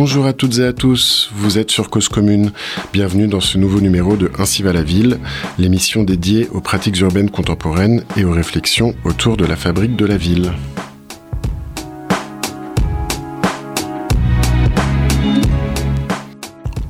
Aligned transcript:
Bonjour 0.00 0.26
à 0.26 0.32
toutes 0.32 0.60
et 0.60 0.64
à 0.64 0.72
tous, 0.72 1.28
vous 1.34 1.58
êtes 1.58 1.72
sur 1.72 1.90
Cause 1.90 2.08
Commune. 2.08 2.52
Bienvenue 2.92 3.26
dans 3.26 3.40
ce 3.40 3.58
nouveau 3.58 3.80
numéro 3.80 4.16
de 4.16 4.30
Ainsi 4.38 4.62
va 4.62 4.72
la 4.72 4.84
ville, 4.84 5.18
l'émission 5.58 6.04
dédiée 6.04 6.48
aux 6.52 6.60
pratiques 6.60 7.00
urbaines 7.00 7.30
contemporaines 7.30 8.04
et 8.16 8.24
aux 8.24 8.30
réflexions 8.30 8.94
autour 9.04 9.36
de 9.36 9.44
la 9.44 9.56
fabrique 9.56 9.96
de 9.96 10.06
la 10.06 10.16
ville. 10.16 10.52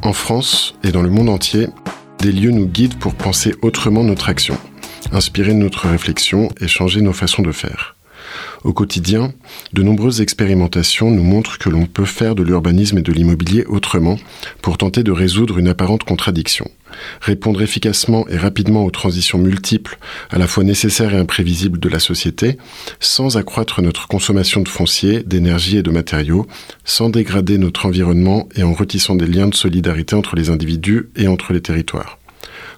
En 0.03 0.13
France 0.13 0.75
et 0.85 0.93
dans 0.93 1.01
le 1.01 1.09
monde 1.09 1.31
entier, 1.31 1.69
des 2.19 2.31
lieux 2.31 2.51
nous 2.51 2.67
guident 2.67 2.99
pour 2.99 3.15
penser 3.15 3.55
autrement 3.63 4.05
notre 4.05 4.29
action, 4.29 4.59
inspirer 5.13 5.55
notre 5.55 5.89
réflexion 5.89 6.51
et 6.61 6.69
changer 6.69 7.01
nos 7.01 7.15
façons 7.15 7.41
de 7.41 7.53
faire. 7.53 7.98
Au 8.65 8.73
quotidien, 8.73 9.33
de 9.73 9.83
nombreuses 9.83 10.21
expérimentations 10.21 11.13
nous 11.13 11.23
montrent 11.23 11.59
que 11.59 11.69
l'on 11.69 11.87
peut 11.87 12.05
faire 12.05 12.35
de 12.35 12.43
l'urbanisme 12.43 12.99
et 12.99 13.03
de 13.03 13.13
l'immobilier 13.13 13.65
autrement 13.67 14.19
pour 14.63 14.79
tenter 14.79 15.05
de 15.05 15.13
résoudre 15.13 15.59
une 15.59 15.69
apparente 15.69 16.03
contradiction. 16.03 16.69
Répondre 17.21 17.63
efficacement 17.63 18.27
et 18.29 18.37
rapidement 18.37 18.85
aux 18.85 18.91
transitions 18.91 19.39
multiples, 19.39 19.99
à 20.31 20.39
la 20.39 20.49
fois 20.49 20.65
nécessaires 20.65 21.15
et 21.15 21.19
imprévisibles 21.19 21.79
de 21.79 21.89
la 21.89 22.01
société, 22.01 22.59
sans 22.99 23.37
accroître 23.37 23.81
notre 23.81 24.09
consommation 24.09 24.61
de 24.61 24.69
foncier, 24.69 25.23
d'énergie 25.23 25.77
et 25.77 25.83
de 25.83 25.91
matériaux, 25.93 26.47
sans 26.85 27.11
dégrader 27.11 27.59
notre 27.59 27.87
environnement 27.87 28.49
et 28.57 28.65
en 28.65 28.73
retissant 28.73 29.15
des 29.15 29.27
liens 29.27 29.49
de 29.49 29.55
solidarité 29.55 30.17
entre 30.17 30.35
les 30.35 30.51
individus 30.51 31.11
et 31.15 31.29
entre 31.29 31.53
les 31.53 31.63
territoires 31.63 32.19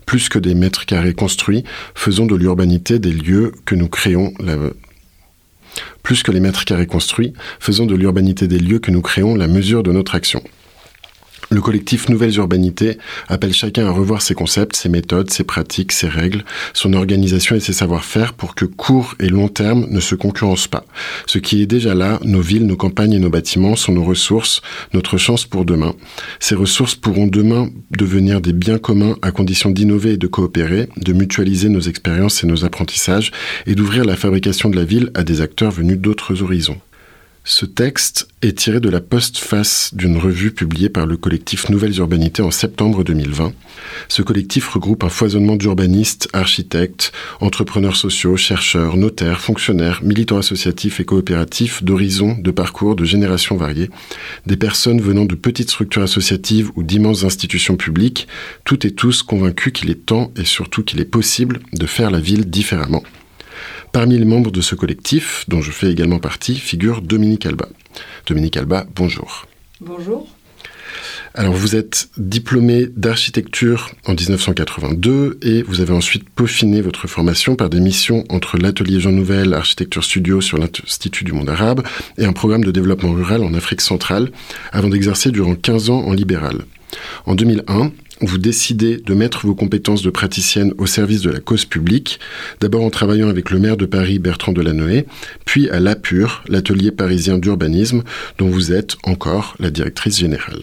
plus 0.07 0.29
que 0.29 0.41
des 0.41 0.57
mètres 0.57 0.87
carrés 0.87 1.15
construits, 1.15 1.63
faisons 1.95 2.27
de 2.27 2.35
l'urbanité 2.35 2.99
des 2.99 3.13
lieux 3.13 3.53
que 3.65 3.77
nous 3.77 3.89
créons, 3.89 4.33
plus 6.03 6.23
que 6.23 6.33
les 6.33 6.41
mètres 6.41 6.65
carrés 6.65 6.87
construits, 6.87 7.33
faisons 7.59 7.87
de 7.87 7.95
l'urbanité 7.95 8.49
des 8.49 8.59
lieux 8.59 8.79
que 8.79 8.91
nous 8.91 9.03
créons 9.03 9.35
la 9.35 9.49
mesure 9.49 9.83
de 9.83 9.93
notre 9.93 10.15
action. 10.15 10.43
Le 11.53 11.61
collectif 11.61 12.09
Nouvelles 12.09 12.37
Urbanités 12.37 12.97
appelle 13.27 13.53
chacun 13.53 13.85
à 13.89 13.91
revoir 13.91 14.23
ses 14.23 14.35
concepts, 14.35 14.77
ses 14.77 14.89
méthodes, 14.89 15.31
ses 15.31 15.43
pratiques, 15.43 15.91
ses 15.91 16.07
règles, 16.07 16.45
son 16.75 16.93
organisation 16.93 17.57
et 17.57 17.61
ses 17.61 17.73
savoir-faire 17.73 18.35
pour 18.35 18.55
que 18.55 18.65
court 18.65 19.17
et 19.19 19.29
long 19.29 19.49
terme 19.49 19.89
ne 19.91 19.99
se 19.99 20.15
concurrencent 20.15 20.69
pas. 20.69 20.85
Ce 21.27 21.39
qui 21.39 21.61
est 21.61 21.67
déjà 21.67 21.97
là, 21.97 22.21
nos 22.23 22.41
villes, 22.41 22.67
nos 22.67 22.77
campagnes 22.77 23.15
et 23.15 23.19
nos 23.19 23.31
bâtiments 23.31 23.75
sont 23.75 23.93
nos 23.93 24.05
ressources, 24.05 24.63
notre 24.95 25.17
chance 25.17 25.45
pour 25.45 25.65
demain. 25.65 25.95
Ces 26.39 26.55
ressources 26.55 26.95
pourront 26.95 27.27
demain 27.27 27.69
devenir 27.91 28.41
des 28.41 28.53
biens 28.53 28.79
communs 28.79 29.17
à 29.21 29.33
condition 29.33 29.71
d'innover 29.71 30.13
et 30.13 30.19
de 30.19 30.29
coopérer, 30.29 30.89
de 30.99 31.13
mutualiser 31.13 31.69
nos 31.69 31.81
expériences 31.81 32.45
et 32.45 32.47
nos 32.47 32.65
apprentissages 32.65 33.33
et 33.67 33.75
d'ouvrir 33.75 34.05
la 34.05 34.15
fabrication 34.15 34.71
de 34.71 34.77
la 34.77 34.85
ville 34.85 35.11
à 35.15 35.25
des 35.25 35.41
acteurs 35.41 35.73
venus 35.73 35.99
d'autres 35.99 36.45
horizons. 36.45 36.81
Ce 37.51 37.67
texte 37.67 38.29
est 38.43 38.57
tiré 38.57 38.79
de 38.79 38.89
la 38.89 39.01
postface 39.01 39.91
d'une 39.93 40.17
revue 40.19 40.53
publiée 40.53 40.89
par 40.89 41.05
le 41.05 41.17
collectif 41.17 41.69
Nouvelles 41.69 41.99
Urbanités 41.99 42.43
en 42.43 42.53
septembre 42.53 43.03
2020. 43.03 43.53
Ce 44.07 44.23
collectif 44.23 44.69
regroupe 44.69 45.03
un 45.03 45.09
foisonnement 45.09 45.57
d'urbanistes, 45.57 46.29
architectes, 46.33 47.11
entrepreneurs 47.41 47.97
sociaux, 47.97 48.37
chercheurs, 48.37 48.97
notaires, 48.97 49.41
fonctionnaires, 49.41 50.01
militants 50.05 50.39
associatifs 50.39 51.01
et 51.01 51.05
coopératifs 51.05 51.83
d'horizons, 51.83 52.37
de 52.39 52.53
parcours, 52.53 52.95
de 52.95 53.05
générations 53.05 53.57
variées, 53.57 53.91
des 54.47 54.57
personnes 54.57 55.01
venant 55.01 55.25
de 55.25 55.35
petites 55.35 55.71
structures 55.71 56.03
associatives 56.03 56.71
ou 56.77 56.85
d'immenses 56.85 57.25
institutions 57.25 57.77
publiques, 57.77 58.29
toutes 58.65 58.85
et 58.85 58.93
tous 58.93 59.25
convaincus 59.25 59.73
qu'il 59.73 59.91
est 59.91 60.07
temps 60.07 60.31
et 60.37 60.45
surtout 60.45 60.85
qu'il 60.85 61.01
est 61.01 61.05
possible 61.05 61.59
de 61.73 61.87
faire 61.87 62.13
la 62.13 62.21
ville 62.21 62.49
différemment. 62.49 63.03
Parmi 63.93 64.19
les 64.19 64.25
membres 64.25 64.53
de 64.53 64.61
ce 64.61 64.77
collectif, 64.77 65.45
dont 65.49 65.61
je 65.61 65.73
fais 65.73 65.91
également 65.91 66.21
partie, 66.21 66.55
figure 66.55 67.03
Dominique 67.03 67.45
Alba. 67.47 67.69
Dominique 68.27 68.57
Alba, 68.57 68.87
bonjour. 68.95 69.47
Bonjour. 69.81 70.29
Alors 71.35 71.55
vous 71.55 71.77
êtes 71.77 72.09
diplômé 72.17 72.87
d'architecture 72.87 73.91
en 74.07 74.15
1982 74.15 75.39
et 75.43 75.63
vous 75.63 75.81
avez 75.81 75.93
ensuite 75.93 76.29
peaufiné 76.29 76.81
votre 76.81 77.07
formation 77.09 77.57
par 77.57 77.71
des 77.71 77.81
missions 77.81 78.25
entre 78.29 78.59
l'atelier 78.59 79.01
Jean 79.01 79.13
Nouvel 79.13 79.55
Architecture 79.55 80.05
Studio 80.05 80.41
sur 80.41 80.59
l'Institut 80.59 81.25
du 81.25 81.33
monde 81.33 81.49
arabe 81.49 81.83
et 82.19 82.25
un 82.25 82.33
programme 82.33 82.65
de 82.65 82.73
développement 82.73 83.13
rural 83.13 83.43
en 83.43 83.55
Afrique 83.55 83.81
centrale 83.81 84.31
avant 84.73 84.89
d'exercer 84.89 85.31
durant 85.31 85.55
15 85.55 85.91
ans 85.91 86.01
en 86.01 86.13
libéral. 86.13 86.65
En 87.27 87.35
2001, 87.35 87.93
vous 88.21 88.39
décidez 88.39 88.99
de 88.99 89.15
mettre 89.15 89.47
vos 89.47 89.55
compétences 89.55 90.03
de 90.03 90.11
praticienne 90.11 90.73
au 90.79 90.87
service 90.87 91.23
de 91.23 91.31
la 91.31 91.41
cause 91.41 91.65
publique, 91.65 92.21
d'abord 92.61 92.85
en 92.85 92.91
travaillant 92.91 93.29
avec 93.29 93.51
le 93.51 93.59
maire 93.59 93.77
de 93.77 93.87
Paris 93.87 94.19
Bertrand 94.19 94.53
Delanoë, 94.53 95.07
puis 95.45 95.69
à 95.71 95.81
l'APUR, 95.81 96.43
l'atelier 96.49 96.91
parisien 96.91 97.39
d'urbanisme, 97.39 98.03
dont 98.39 98.49
vous 98.49 98.73
êtes 98.73 98.97
encore 99.05 99.57
la 99.59 99.71
directrice 99.71 100.19
générale. 100.19 100.63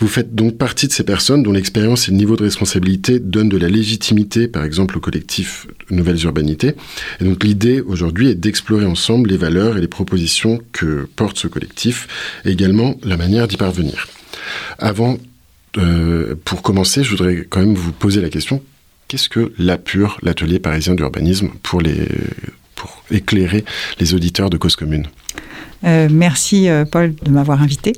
Vous 0.00 0.08
faites 0.08 0.34
donc 0.34 0.58
partie 0.58 0.88
de 0.88 0.92
ces 0.92 1.04
personnes 1.04 1.42
dont 1.42 1.52
l'expérience 1.52 2.08
et 2.08 2.10
le 2.10 2.16
niveau 2.16 2.36
de 2.36 2.42
responsabilité 2.42 3.20
donnent 3.20 3.48
de 3.48 3.56
la 3.56 3.68
légitimité, 3.68 4.48
par 4.48 4.64
exemple, 4.64 4.98
au 4.98 5.00
collectif 5.00 5.68
Nouvelles 5.90 6.22
Urbanités. 6.24 6.74
Et 7.20 7.24
donc 7.24 7.44
l'idée 7.44 7.80
aujourd'hui 7.80 8.30
est 8.30 8.34
d'explorer 8.34 8.86
ensemble 8.86 9.30
les 9.30 9.36
valeurs 9.36 9.76
et 9.76 9.80
les 9.80 9.88
propositions 9.88 10.60
que 10.72 11.06
porte 11.16 11.38
ce 11.38 11.46
collectif, 11.46 12.08
et 12.44 12.50
également 12.50 12.96
la 13.04 13.16
manière 13.16 13.46
d'y 13.46 13.56
parvenir. 13.56 14.08
Avant 14.78 15.18
euh, 15.76 16.34
pour 16.44 16.62
commencer, 16.62 17.02
je 17.02 17.10
voudrais 17.10 17.46
quand 17.48 17.60
même 17.60 17.74
vous 17.74 17.92
poser 17.92 18.20
la 18.20 18.30
question 18.30 18.62
qu'est-ce 19.08 19.28
que 19.28 19.52
l'APUR, 19.58 20.18
l'atelier 20.22 20.58
parisien 20.58 20.94
d'urbanisme, 20.94 21.50
pour, 21.62 21.80
les, 21.80 22.08
pour 22.74 23.04
éclairer 23.10 23.64
les 24.00 24.14
auditeurs 24.14 24.50
de 24.50 24.56
Cause 24.56 24.76
Commune? 24.76 25.06
Euh, 25.84 26.08
merci 26.10 26.68
euh, 26.68 26.86
Paul 26.86 27.14
de 27.14 27.30
m'avoir 27.30 27.60
invité. 27.60 27.92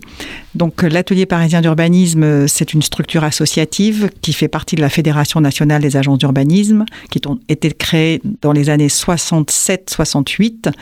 Donc 0.56 0.82
l'atelier 0.82 1.24
parisien 1.24 1.60
d'urbanisme, 1.60 2.48
c'est 2.48 2.74
une 2.74 2.82
structure 2.82 3.22
associative 3.22 4.10
qui 4.20 4.32
fait 4.32 4.48
partie 4.48 4.74
de 4.74 4.80
la 4.80 4.88
Fédération 4.88 5.40
nationale 5.40 5.82
des 5.82 5.96
agences 5.96 6.18
d'urbanisme, 6.18 6.84
qui 7.10 7.20
ont 7.26 7.38
été 7.48 7.70
créées 7.70 8.20
dans 8.42 8.52
les 8.52 8.68
années 8.68 8.88
67-68 8.88 10.72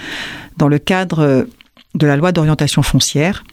dans 0.57 0.69
le 0.69 0.79
cadre 0.79 1.47
de 1.95 2.07
la 2.07 2.17
loi 2.17 2.33
d'orientation 2.33 2.83
foncière 2.83 3.45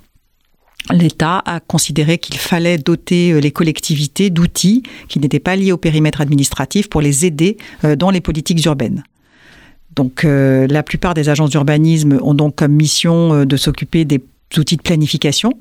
l'État 0.90 1.42
a 1.46 1.60
considéré 1.60 2.18
qu'il 2.18 2.38
fallait 2.38 2.78
doter 2.78 3.32
euh, 3.32 3.40
les 3.40 3.52
collectivités 3.52 4.30
d'outils 4.30 4.84
qui 5.08 5.20
n'étaient 5.20 5.40
pas 5.40 5.56
liés 5.56 5.72
au 5.72 5.78
périmètre 5.78 6.22
administratif 6.22 6.90
pour 6.90 7.02
les 7.02 7.26
aider 7.26 7.58
euh, 7.84 7.96
dans 7.96 8.10
les 8.10 8.22
politiques 8.22 8.64
urbaines. 8.66 9.04
Donc 9.96 10.24
euh, 10.24 10.68
la 10.68 10.84
plupart 10.84 11.14
des 11.14 11.30
agences 11.30 11.50
d'urbanisme 11.50 12.20
ont 12.22 12.34
donc 12.34 12.56
comme 12.56 12.72
mission 12.72 13.46
de 13.46 13.58
s'occuper 13.58 14.06
des 14.06 14.22
outils 14.58 14.78
de 14.78 14.82
planification, 14.82 15.54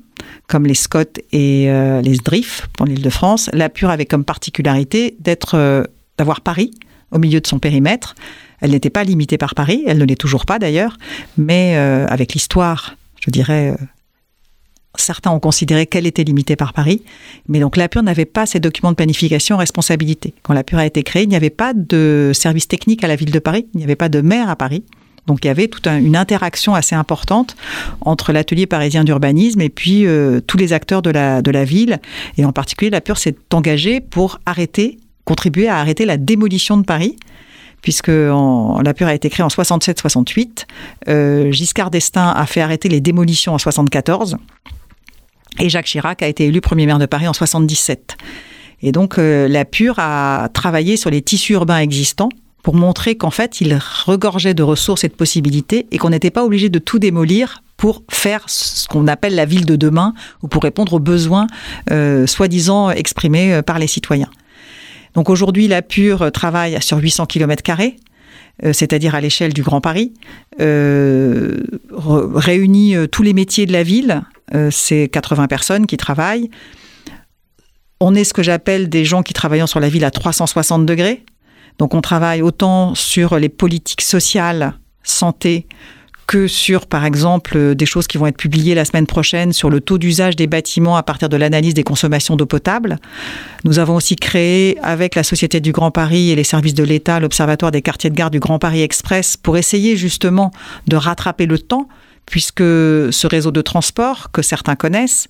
comme 0.47 0.65
les 0.65 0.73
SCOT 0.73 1.19
et 1.31 1.65
les 2.01 2.15
SDRIF 2.15 2.67
pour 2.73 2.85
l'Île-de-France. 2.85 3.49
La 3.53 3.69
Pure 3.69 3.89
avait 3.89 4.05
comme 4.05 4.23
particularité 4.23 5.15
d'être, 5.19 5.85
d'avoir 6.17 6.41
Paris 6.41 6.71
au 7.11 7.19
milieu 7.19 7.41
de 7.41 7.47
son 7.47 7.59
périmètre. 7.59 8.15
Elle 8.61 8.71
n'était 8.71 8.89
pas 8.89 9.03
limitée 9.03 9.37
par 9.37 9.53
Paris, 9.53 9.83
elle 9.85 9.97
ne 9.97 10.05
l'est 10.05 10.15
toujours 10.15 10.45
pas 10.45 10.59
d'ailleurs, 10.59 10.97
mais 11.37 11.75
avec 11.75 12.33
l'histoire, 12.33 12.95
je 13.25 13.31
dirais, 13.31 13.75
Certains 14.95 15.31
ont 15.31 15.39
considéré 15.39 15.87
qu'elle 15.87 16.05
était 16.05 16.23
limitée 16.23 16.55
par 16.55 16.73
Paris, 16.73 17.01
mais 17.47 17.59
donc 17.59 17.77
la 17.77 17.87
PUR 17.87 18.03
n'avait 18.03 18.25
pas 18.25 18.45
ces 18.45 18.59
documents 18.59 18.91
de 18.91 18.95
planification 18.95 19.57
responsabilité. 19.57 20.33
Quand 20.43 20.53
la 20.53 20.63
PUR 20.63 20.79
a 20.79 20.85
été 20.85 21.01
créée, 21.03 21.23
il 21.23 21.29
n'y 21.29 21.35
avait 21.35 21.49
pas 21.49 21.73
de 21.73 22.31
service 22.33 22.67
technique 22.67 23.03
à 23.03 23.07
la 23.07 23.15
ville 23.15 23.31
de 23.31 23.39
Paris, 23.39 23.67
il 23.73 23.77
n'y 23.77 23.83
avait 23.83 23.95
pas 23.95 24.09
de 24.09 24.21
maire 24.21 24.49
à 24.49 24.55
Paris. 24.55 24.83
Donc 25.27 25.39
il 25.43 25.47
y 25.47 25.51
avait 25.51 25.67
toute 25.67 25.87
une 25.87 26.15
interaction 26.15 26.73
assez 26.73 26.95
importante 26.95 27.55
entre 28.01 28.33
l'atelier 28.33 28.65
parisien 28.65 29.03
d'urbanisme 29.03 29.61
et 29.61 29.69
puis 29.69 30.05
euh, 30.05 30.41
tous 30.41 30.57
les 30.57 30.73
acteurs 30.73 31.01
de 31.01 31.11
la, 31.11 31.63
ville. 31.63 31.99
Et 32.37 32.45
en 32.45 32.51
particulier, 32.51 32.89
la 32.89 33.01
PUR 33.01 33.17
s'est 33.17 33.35
engagée 33.53 34.01
pour 34.01 34.39
arrêter, 34.45 34.97
contribuer 35.25 35.67
à 35.67 35.77
arrêter 35.77 36.05
la 36.05 36.17
démolition 36.17 36.77
de 36.77 36.83
Paris 36.83 37.17
puisque 37.81 38.09
la 38.09 38.93
PUR 38.95 39.07
a 39.07 39.15
été 39.15 39.29
créée 39.29 39.43
en 39.43 39.47
67-68. 39.47 40.65
Euh, 41.07 41.51
Giscard 41.51 41.89
d'Estaing 41.89 42.31
a 42.31 42.45
fait 42.45 42.61
arrêter 42.61 42.89
les 42.89 43.01
démolitions 43.01 43.53
en 43.53 43.57
74. 43.57 44.37
Et 45.59 45.69
Jacques 45.69 45.85
Chirac 45.85 46.21
a 46.23 46.27
été 46.27 46.45
élu 46.45 46.61
premier 46.61 46.85
maire 46.85 46.99
de 46.99 47.05
Paris 47.05 47.27
en 47.27 47.33
77. 47.33 48.17
Et 48.81 48.91
donc 48.91 49.17
euh, 49.17 49.47
la 49.47 49.65
PUR 49.65 49.95
a 49.97 50.49
travaillé 50.53 50.97
sur 50.97 51.09
les 51.09 51.21
tissus 51.21 51.53
urbains 51.53 51.79
existants 51.79 52.29
pour 52.63 52.75
montrer 52.75 53.15
qu'en 53.15 53.31
fait, 53.31 53.61
il 53.61 53.79
regorgeait 54.05 54.53
de 54.53 54.63
ressources 54.63 55.03
et 55.03 55.07
de 55.07 55.13
possibilités 55.13 55.87
et 55.91 55.97
qu'on 55.97 56.09
n'était 56.09 56.29
pas 56.29 56.45
obligé 56.45 56.69
de 56.69 56.79
tout 56.79 56.99
démolir 56.99 57.63
pour 57.75 58.03
faire 58.09 58.43
ce 58.47 58.87
qu'on 58.87 59.07
appelle 59.07 59.33
la 59.33 59.45
ville 59.45 59.65
de 59.65 59.75
demain 59.75 60.13
ou 60.43 60.47
pour 60.47 60.61
répondre 60.61 60.93
aux 60.93 60.99
besoins 60.99 61.47
euh, 61.89 62.27
soi-disant 62.27 62.91
exprimés 62.91 63.53
euh, 63.53 63.61
par 63.63 63.79
les 63.79 63.87
citoyens. 63.87 64.29
Donc 65.15 65.29
aujourd'hui, 65.29 65.67
la 65.67 65.81
PUR 65.81 66.31
travaille 66.31 66.77
sur 66.81 66.97
800 66.97 67.25
km 67.25 67.63
c'est-à-dire 68.63 69.15
à, 69.15 69.21
l'échelle 69.21 69.53
du 69.53 69.63
Grand 69.63 69.81
Paris, 69.81 70.13
réunit 70.59 70.95
tous 73.11 73.23
les 73.23 73.33
métiers 73.33 73.65
de 73.65 73.73
la 73.73 73.83
ville, 73.83 74.23
euh, 74.53 74.69
c'est 74.71 75.07
80 75.07 75.47
personnes 75.47 75.85
qui 75.85 75.97
travaillent. 75.97 76.49
On 77.99 78.15
est 78.15 78.23
ce 78.23 78.33
que 78.33 78.43
j'appelle 78.43 78.89
des 78.89 79.05
gens 79.05 79.23
qui 79.23 79.33
travaillent 79.33 79.67
sur 79.67 79.79
la 79.79 79.89
ville 79.89 80.03
à 80.03 80.11
360 80.11 80.85
degrés. 80.85 81.23
Donc 81.77 81.93
on 81.93 82.01
travaille 82.01 82.41
autant 82.41 82.95
sur 82.95 83.39
les 83.39 83.49
politiques 83.49 84.01
sociales, 84.01 84.73
santé, 85.03 85.67
que 86.27 86.47
sur, 86.47 86.85
par 86.85 87.05
exemple, 87.05 87.75
des 87.75 87.85
choses 87.85 88.07
qui 88.07 88.17
vont 88.17 88.27
être 88.27 88.37
publiées 88.37 88.75
la 88.75 88.85
semaine 88.85 89.05
prochaine 89.05 89.51
sur 89.53 89.69
le 89.69 89.81
taux 89.81 89.97
d'usage 89.97 90.35
des 90.35 90.47
bâtiments 90.47 90.95
à 90.95 91.03
partir 91.03 91.27
de 91.29 91.35
l'analyse 91.35 91.73
des 91.73 91.83
consommations 91.83 92.35
d'eau 92.35 92.45
potable. 92.45 92.97
Nous 93.65 93.79
avons 93.79 93.95
aussi 93.95 94.15
créé, 94.15 94.77
avec 94.81 95.15
la 95.15 95.23
Société 95.23 95.59
du 95.59 95.71
Grand 95.71 95.91
Paris 95.91 96.31
et 96.31 96.35
les 96.35 96.43
services 96.43 96.73
de 96.73 96.83
l'État, 96.83 97.19
l'Observatoire 97.19 97.71
des 97.71 97.81
quartiers 97.81 98.09
de 98.09 98.15
gare 98.15 98.31
du 98.31 98.39
Grand 98.39 98.59
Paris 98.59 98.81
Express 98.81 99.35
pour 99.35 99.57
essayer 99.57 99.97
justement 99.97 100.51
de 100.87 100.95
rattraper 100.95 101.45
le 101.45 101.59
temps 101.59 101.87
puisque 102.25 102.61
ce 102.61 103.27
réseau 103.27 103.51
de 103.51 103.61
transport, 103.61 104.31
que 104.31 104.41
certains 104.41 104.75
connaissent, 104.75 105.27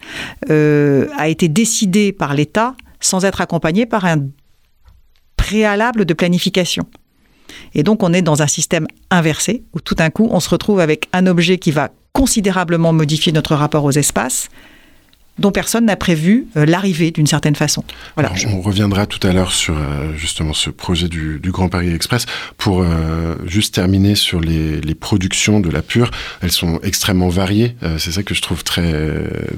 euh, 0.49 1.07
a 1.17 1.29
été 1.29 1.47
décidé 1.47 2.11
par 2.11 2.35
l'État 2.35 2.75
sans 2.99 3.25
être 3.25 3.41
accompagné 3.41 3.87
par 3.87 4.05
un 4.05 4.27
préalable 5.35 6.05
de 6.05 6.13
planification. 6.13 6.85
Et 7.73 7.83
donc 7.83 8.03
on 8.03 8.13
est 8.13 8.21
dans 8.21 8.41
un 8.41 8.47
système 8.47 8.87
inversé, 9.09 9.63
où 9.73 9.79
tout 9.79 9.95
d'un 9.95 10.09
coup 10.09 10.27
on 10.31 10.39
se 10.39 10.49
retrouve 10.49 10.79
avec 10.79 11.07
un 11.13 11.27
objet 11.27 11.57
qui 11.57 11.71
va 11.71 11.89
considérablement 12.13 12.93
modifier 12.93 13.31
notre 13.31 13.55
rapport 13.55 13.85
aux 13.85 13.91
espaces, 13.91 14.49
dont 15.39 15.51
personne 15.51 15.85
n'a 15.85 15.95
prévu 15.95 16.47
euh, 16.55 16.65
l'arrivée 16.65 17.11
d'une 17.11 17.27
certaine 17.27 17.55
façon. 17.55 17.83
On 18.17 18.61
reviendra 18.61 19.05
tout 19.05 19.25
à 19.25 19.33
l'heure 19.33 19.51
sur 19.51 19.77
euh, 19.77 20.13
justement 20.15 20.53
ce 20.53 20.69
projet 20.69 21.07
du, 21.07 21.39
Grand 21.45 21.69
Paris 21.69 21.93
Express. 21.93 22.25
Pour 22.57 22.81
euh, 22.81 23.35
juste 23.45 23.73
terminer 23.73 24.15
sur 24.15 24.39
les, 24.39 24.81
productions 24.99 25.61
de 25.61 25.69
la 25.69 25.81
pure, 25.81 26.11
elles 26.41 26.51
sont 26.51 26.79
extrêmement 26.83 27.29
variées. 27.29 27.75
c'est 27.97 28.11
ça 28.11 28.23
que 28.23 28.35
je 28.35 28.41
trouve 28.41 28.63
très 28.63 28.93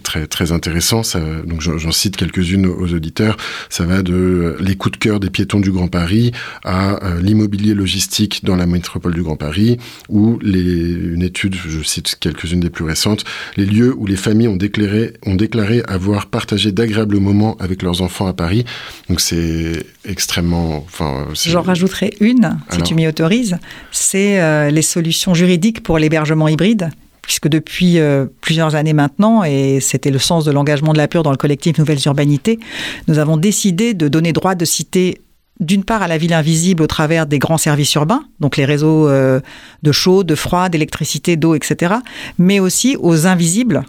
très 0.04 0.26
très 0.28 0.52
intéressant. 0.52 1.02
donc 1.46 1.60
j'en 1.60 1.92
cite 1.92 2.16
quelques-unes 2.16 2.68
aux 2.68 2.94
auditeurs. 2.94 3.36
Ça 3.70 3.86
va 3.86 4.04
de 4.04 4.56
les 4.60 4.76
coups 4.76 4.94
de 4.94 5.04
cœur 5.04 5.20
des 5.20 5.30
piétons 5.30 5.60
du 5.60 5.72
Grand 5.72 5.88
Paris 5.88 6.32
à 6.64 7.00
l'immobilier 7.20 7.74
logistique 7.74 8.46
dans 8.46 8.56
la 8.56 8.68
métropole 8.68 9.14
du 9.14 9.24
Grand 9.24 9.36
Paris 9.36 9.80
ou 10.08 10.40
une 10.44 11.24
étude, 11.24 11.56
je 11.56 11.82
cite 11.82 12.16
quelques-unes 12.20 12.62
des 12.62 12.70
plus 12.70 12.86
récentes, 12.86 13.26
les 13.58 13.66
lieux 13.66 13.94
où 13.98 14.06
les 14.06 14.16
familles 14.16 14.48
ont 14.48 14.56
déclaré 14.56 15.14
ont 15.26 15.36
déclaré 15.36 15.63
avoir 15.88 16.28
partagé 16.28 16.72
d'agréables 16.72 17.20
moments 17.20 17.56
avec 17.60 17.82
leurs 17.82 18.02
enfants 18.02 18.28
à 18.28 18.34
Paris. 18.34 18.66
Donc 19.10 19.22
c'est 19.22 19.86
extrêmement. 20.06 20.78
Enfin, 20.78 21.28
J'en 21.34 21.62
rajouterai 21.62 22.14
une, 22.20 22.58
si 22.70 22.82
tu 22.82 22.96
m'y 22.96 23.08
autorises. 23.08 23.58
C'est 23.92 24.40
euh, 24.40 24.70
les 24.70 24.82
solutions 24.82 25.34
juridiques 25.34 25.84
pour 25.84 25.98
l'hébergement 25.98 26.48
hybride 26.48 26.90
puisque 27.22 27.48
depuis 27.48 28.00
euh, 28.00 28.26
plusieurs 28.42 28.76
années 28.76 28.92
maintenant, 28.92 29.46
et 29.46 29.80
c'était 29.80 30.12
le 30.12 30.20
sens 30.20 30.44
de 30.44 30.52
l'engagement 30.52 30.92
de 30.92 30.98
la 30.98 31.08
PUR 31.08 31.24
dans 31.24 31.32
le 31.32 31.38
collectif 31.38 31.78
Nouvelles 31.78 32.02
Urbanités, 32.06 32.60
nous 33.08 33.18
avons 33.18 33.38
décidé 33.38 33.94
de 33.94 34.10
donner 34.10 34.34
droit 34.34 34.56
de 34.56 34.66
cité 34.66 35.22
d'une 35.60 35.84
part 35.84 36.02
à 36.02 36.08
la 36.08 36.18
ville 36.18 36.34
invisible 36.34 36.84
au 36.84 36.88
travers 36.88 37.26
des 37.26 37.40
grands 37.40 37.58
services 37.58 37.94
urbains, 37.94 38.24
donc 38.40 38.58
les 38.58 38.66
réseaux 38.66 39.08
euh, 39.08 39.40
de 39.84 39.92
chaud, 39.92 40.24
de 40.24 40.36
froid, 40.36 40.70
d'électricité, 40.70 41.38
d'eau, 41.38 41.56
etc., 41.56 41.96
mais 42.38 42.60
aussi 42.60 42.98
aux 43.00 43.26
invisibles, 43.28 43.84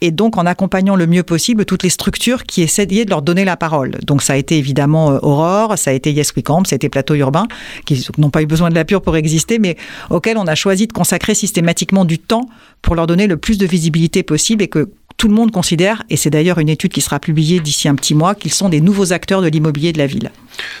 et 0.00 0.10
donc 0.10 0.36
en 0.36 0.46
accompagnant 0.46 0.96
le 0.96 1.06
mieux 1.06 1.22
possible 1.22 1.64
toutes 1.64 1.82
les 1.82 1.90
structures 1.90 2.44
qui 2.44 2.62
essayaient 2.62 3.04
de 3.04 3.10
leur 3.10 3.22
donner 3.22 3.44
la 3.44 3.56
parole. 3.56 3.92
Donc 4.04 4.22
ça 4.22 4.34
a 4.34 4.36
été 4.36 4.58
évidemment 4.58 5.12
euh, 5.12 5.18
Aurore, 5.22 5.78
ça 5.78 5.90
a 5.90 5.94
été 5.94 6.12
Yes 6.12 6.34
We 6.36 6.42
Camp, 6.42 6.64
ça 6.66 6.74
a 6.74 6.76
été 6.76 6.88
Plateau 6.88 7.14
Urbain, 7.14 7.46
qui 7.86 8.06
n'ont 8.18 8.30
pas 8.30 8.42
eu 8.42 8.46
besoin 8.46 8.70
de 8.70 8.74
la 8.74 8.84
pure 8.84 9.02
pour 9.02 9.16
exister, 9.16 9.58
mais 9.58 9.76
auxquels 10.10 10.38
on 10.38 10.46
a 10.46 10.54
choisi 10.54 10.86
de 10.86 10.92
consacrer 10.92 11.34
systématiquement 11.34 12.04
du 12.04 12.18
temps 12.18 12.48
pour 12.82 12.94
leur 12.94 13.06
donner 13.06 13.26
le 13.26 13.36
plus 13.36 13.58
de 13.58 13.66
visibilité 13.66 14.22
possible 14.22 14.62
et 14.62 14.68
que 14.68 14.90
tout 15.16 15.28
le 15.28 15.34
monde 15.34 15.52
considère, 15.52 16.02
et 16.10 16.16
c'est 16.16 16.30
d'ailleurs 16.30 16.58
une 16.58 16.68
étude 16.68 16.92
qui 16.92 17.00
sera 17.00 17.18
publiée 17.18 17.60
d'ici 17.60 17.88
un 17.88 17.94
petit 17.94 18.14
mois, 18.14 18.34
qu'ils 18.34 18.52
sont 18.52 18.68
des 18.68 18.80
nouveaux 18.80 19.12
acteurs 19.12 19.42
de 19.42 19.48
l'immobilier 19.48 19.92
de 19.92 19.98
la 19.98 20.06
ville. 20.06 20.30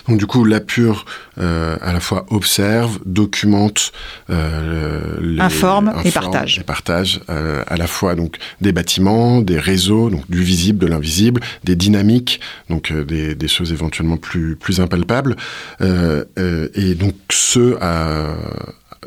Donc 0.08 0.18
du 0.18 0.26
coup, 0.26 0.44
la 0.44 0.60
pure 0.60 1.04
euh, 1.38 1.76
à 1.80 1.92
la 1.92 2.00
fois 2.00 2.26
observe, 2.30 2.98
documente, 3.06 3.92
euh, 4.30 5.38
informe, 5.40 5.92
et 6.04 6.10
partage. 6.10 6.58
Et 6.58 6.62
partage 6.62 7.20
euh, 7.30 7.62
à 7.66 7.76
la 7.76 7.86
fois 7.86 8.14
donc 8.14 8.36
des 8.60 8.72
bâtiments, 8.72 9.40
des 9.40 9.58
réseaux, 9.58 10.10
donc 10.10 10.28
du 10.30 10.42
visible, 10.42 10.78
de 10.78 10.86
l'invisible, 10.86 11.40
des 11.64 11.76
dynamiques, 11.76 12.40
donc 12.70 12.92
des, 12.92 13.34
des, 13.34 13.48
choses 13.48 13.72
éventuellement 13.72 14.16
plus 14.16 14.56
plus 14.56 14.80
impalpables, 14.80 15.36
et 15.80 16.94
donc 16.94 17.14
ce 17.30 17.76
à 17.80 18.34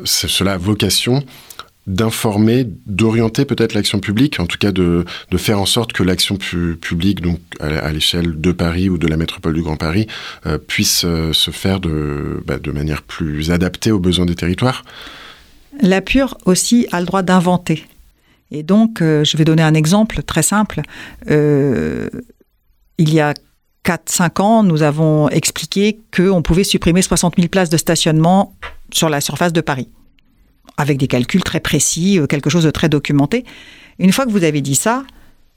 cela 0.04 0.52
a 0.52 0.58
vocation 0.58 1.24
d'informer, 1.88 2.66
d'orienter 2.86 3.46
peut-être 3.46 3.74
l'action 3.74 3.98
publique, 3.98 4.38
en 4.38 4.46
tout 4.46 4.58
cas 4.58 4.70
de, 4.70 5.04
faire 5.36 5.60
en 5.60 5.66
sorte 5.66 5.92
que 5.92 6.02
l'action 6.02 6.36
publique, 6.36 7.22
donc 7.22 7.40
à, 7.60 7.90
l'échelle 7.90 8.40
de 8.40 8.52
Paris 8.52 8.88
ou 8.88 8.98
de 8.98 9.08
la 9.08 9.16
métropole 9.16 9.54
du 9.54 9.62
Grand 9.62 9.76
Paris, 9.76 10.06
euh, 10.46 10.58
puisse 10.58 11.04
euh, 11.04 11.32
se 11.32 11.50
faire 11.50 11.80
de, 11.80 12.42
bah, 12.46 12.58
de 12.58 12.70
manière 12.70 13.02
plus 13.02 13.50
adaptée 13.50 13.90
aux 13.90 13.98
besoins 13.98 14.26
des 14.26 14.34
territoires 14.34 14.84
La 15.80 16.02
pure 16.02 16.36
aussi 16.44 16.86
a 16.92 17.00
le 17.00 17.06
droit 17.06 17.22
d'inventer. 17.22 17.84
Et 18.50 18.62
donc, 18.62 19.00
euh, 19.00 19.24
je 19.24 19.36
vais 19.36 19.44
donner 19.44 19.62
un 19.62 19.74
exemple 19.74 20.22
très 20.22 20.42
simple. 20.42 20.82
il 21.26 23.14
y 23.14 23.20
a 23.20 23.32
4-5 23.84 24.42
ans, 24.42 24.62
nous 24.62 24.82
avons 24.82 25.30
expliqué 25.30 25.98
qu'on 26.14 26.42
pouvait 26.42 26.64
supprimer 26.64 27.00
60 27.00 27.36
000 27.36 27.48
places 27.48 27.70
de 27.70 27.78
stationnement 27.78 28.54
sur 28.92 29.08
la 29.08 29.22
surface 29.22 29.54
de 29.54 29.62
Paris 29.62 29.88
avec 30.78 30.96
des 30.96 31.08
calculs 31.08 31.44
très 31.44 31.60
précis, 31.60 32.18
euh, 32.18 32.26
quelque 32.26 32.48
chose 32.48 32.64
de 32.64 32.70
très 32.70 32.88
documenté. 32.88 33.44
Une 33.98 34.12
fois 34.12 34.24
que 34.24 34.30
vous 34.30 34.44
avez 34.44 34.62
dit 34.62 34.76
ça, 34.76 35.04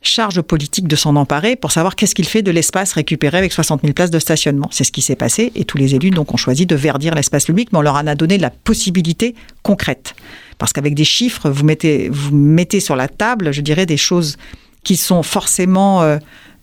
charge 0.01 0.41
politique 0.41 0.87
de 0.87 0.95
s'en 0.95 1.15
emparer 1.15 1.55
pour 1.55 1.71
savoir 1.71 1.95
qu'est-ce 1.95 2.15
qu'il 2.15 2.27
fait 2.27 2.41
de 2.41 2.51
l'espace 2.51 2.93
récupéré 2.93 3.37
avec 3.37 3.53
60 3.53 3.81
000 3.81 3.93
places 3.93 4.09
de 4.09 4.19
stationnement. 4.19 4.67
C'est 4.71 4.83
ce 4.83 4.91
qui 4.91 5.01
s'est 5.01 5.15
passé 5.15 5.51
et 5.55 5.63
tous 5.63 5.77
les 5.77 5.95
élus 5.95 6.09
donc 6.09 6.33
ont 6.33 6.37
choisi 6.37 6.65
de 6.65 6.75
verdir 6.75 7.13
l'espace 7.13 7.45
public, 7.45 7.69
mais 7.71 7.79
on 7.79 7.83
leur 7.83 7.95
en 7.95 8.07
a 8.07 8.15
donné 8.15 8.37
la 8.37 8.49
possibilité 8.49 9.35
concrète. 9.61 10.15
Parce 10.57 10.73
qu'avec 10.73 10.95
des 10.95 11.03
chiffres, 11.03 11.49
vous 11.49 11.63
mettez, 11.63 12.09
vous 12.09 12.35
mettez 12.35 12.79
sur 12.79 12.95
la 12.95 13.07
table, 13.07 13.51
je 13.51 13.61
dirais, 13.61 13.85
des 13.85 13.97
choses 13.97 14.37
qui 14.83 14.97
sont 14.97 15.21
forcément 15.21 16.01
euh, 16.01 16.17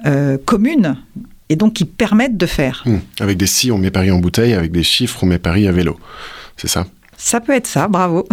euh, 0.07 0.37
communes 0.45 0.97
et 1.49 1.55
donc 1.55 1.75
qui 1.75 1.85
permettent 1.85 2.37
de 2.37 2.47
faire. 2.47 2.83
Mmh. 2.87 2.97
Avec 3.21 3.39
des 3.39 3.47
si, 3.47 3.71
on 3.71 3.79
met 3.79 3.93
Paris 3.93 4.11
en 4.11 4.19
bouteille, 4.19 4.55
avec 4.55 4.73
des 4.73 4.83
chiffres, 4.83 5.23
on 5.23 5.27
met 5.27 5.39
Paris 5.39 5.69
à 5.69 5.73
vélo. 5.73 5.99
C'est 6.57 6.69
ça? 6.69 6.87
Ça 7.19 7.41
peut 7.41 7.53
être 7.53 7.67
ça, 7.67 7.89
bravo. 7.89 8.27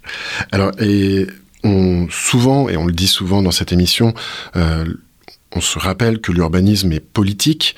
Alors, 0.50 0.72
et 0.80 1.28
on, 1.62 2.08
souvent, 2.10 2.68
et 2.68 2.76
on 2.76 2.86
le 2.86 2.92
dit 2.92 3.06
souvent 3.06 3.42
dans 3.42 3.52
cette 3.52 3.70
émission, 3.70 4.14
euh, 4.56 4.84
on 5.52 5.60
se 5.60 5.78
rappelle 5.78 6.20
que 6.20 6.32
l'urbanisme 6.32 6.90
est 6.90 7.00
politique, 7.00 7.76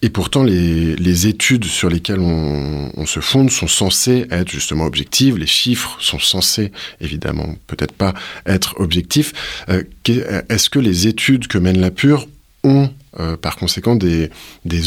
et 0.00 0.10
pourtant, 0.10 0.44
les, 0.44 1.26
études 1.26 1.64
sur 1.64 1.90
lesquelles 1.90 2.20
on, 2.20 3.04
se 3.04 3.18
fonde 3.18 3.50
sont 3.50 3.66
censées 3.66 4.26
être 4.30 4.48
justement 4.48 4.84
objectives. 4.84 5.36
Les 5.36 5.46
chiffres 5.46 5.96
sont 6.00 6.20
censés, 6.20 6.70
évidemment, 7.00 7.56
peut-être 7.66 7.92
pas 7.92 8.14
être 8.46 8.78
objectifs. 8.78 9.32
Euh, 9.68 9.82
est-ce 10.06 10.70
que 10.70 10.78
les 10.78 11.08
études 11.08 11.48
que 11.48 11.58
mène 11.58 11.80
la 11.80 11.90
Pure 11.90 12.28
ont 12.62 12.90
euh, 13.20 13.36
par 13.36 13.56
conséquent 13.56 13.96
des, 13.96 14.30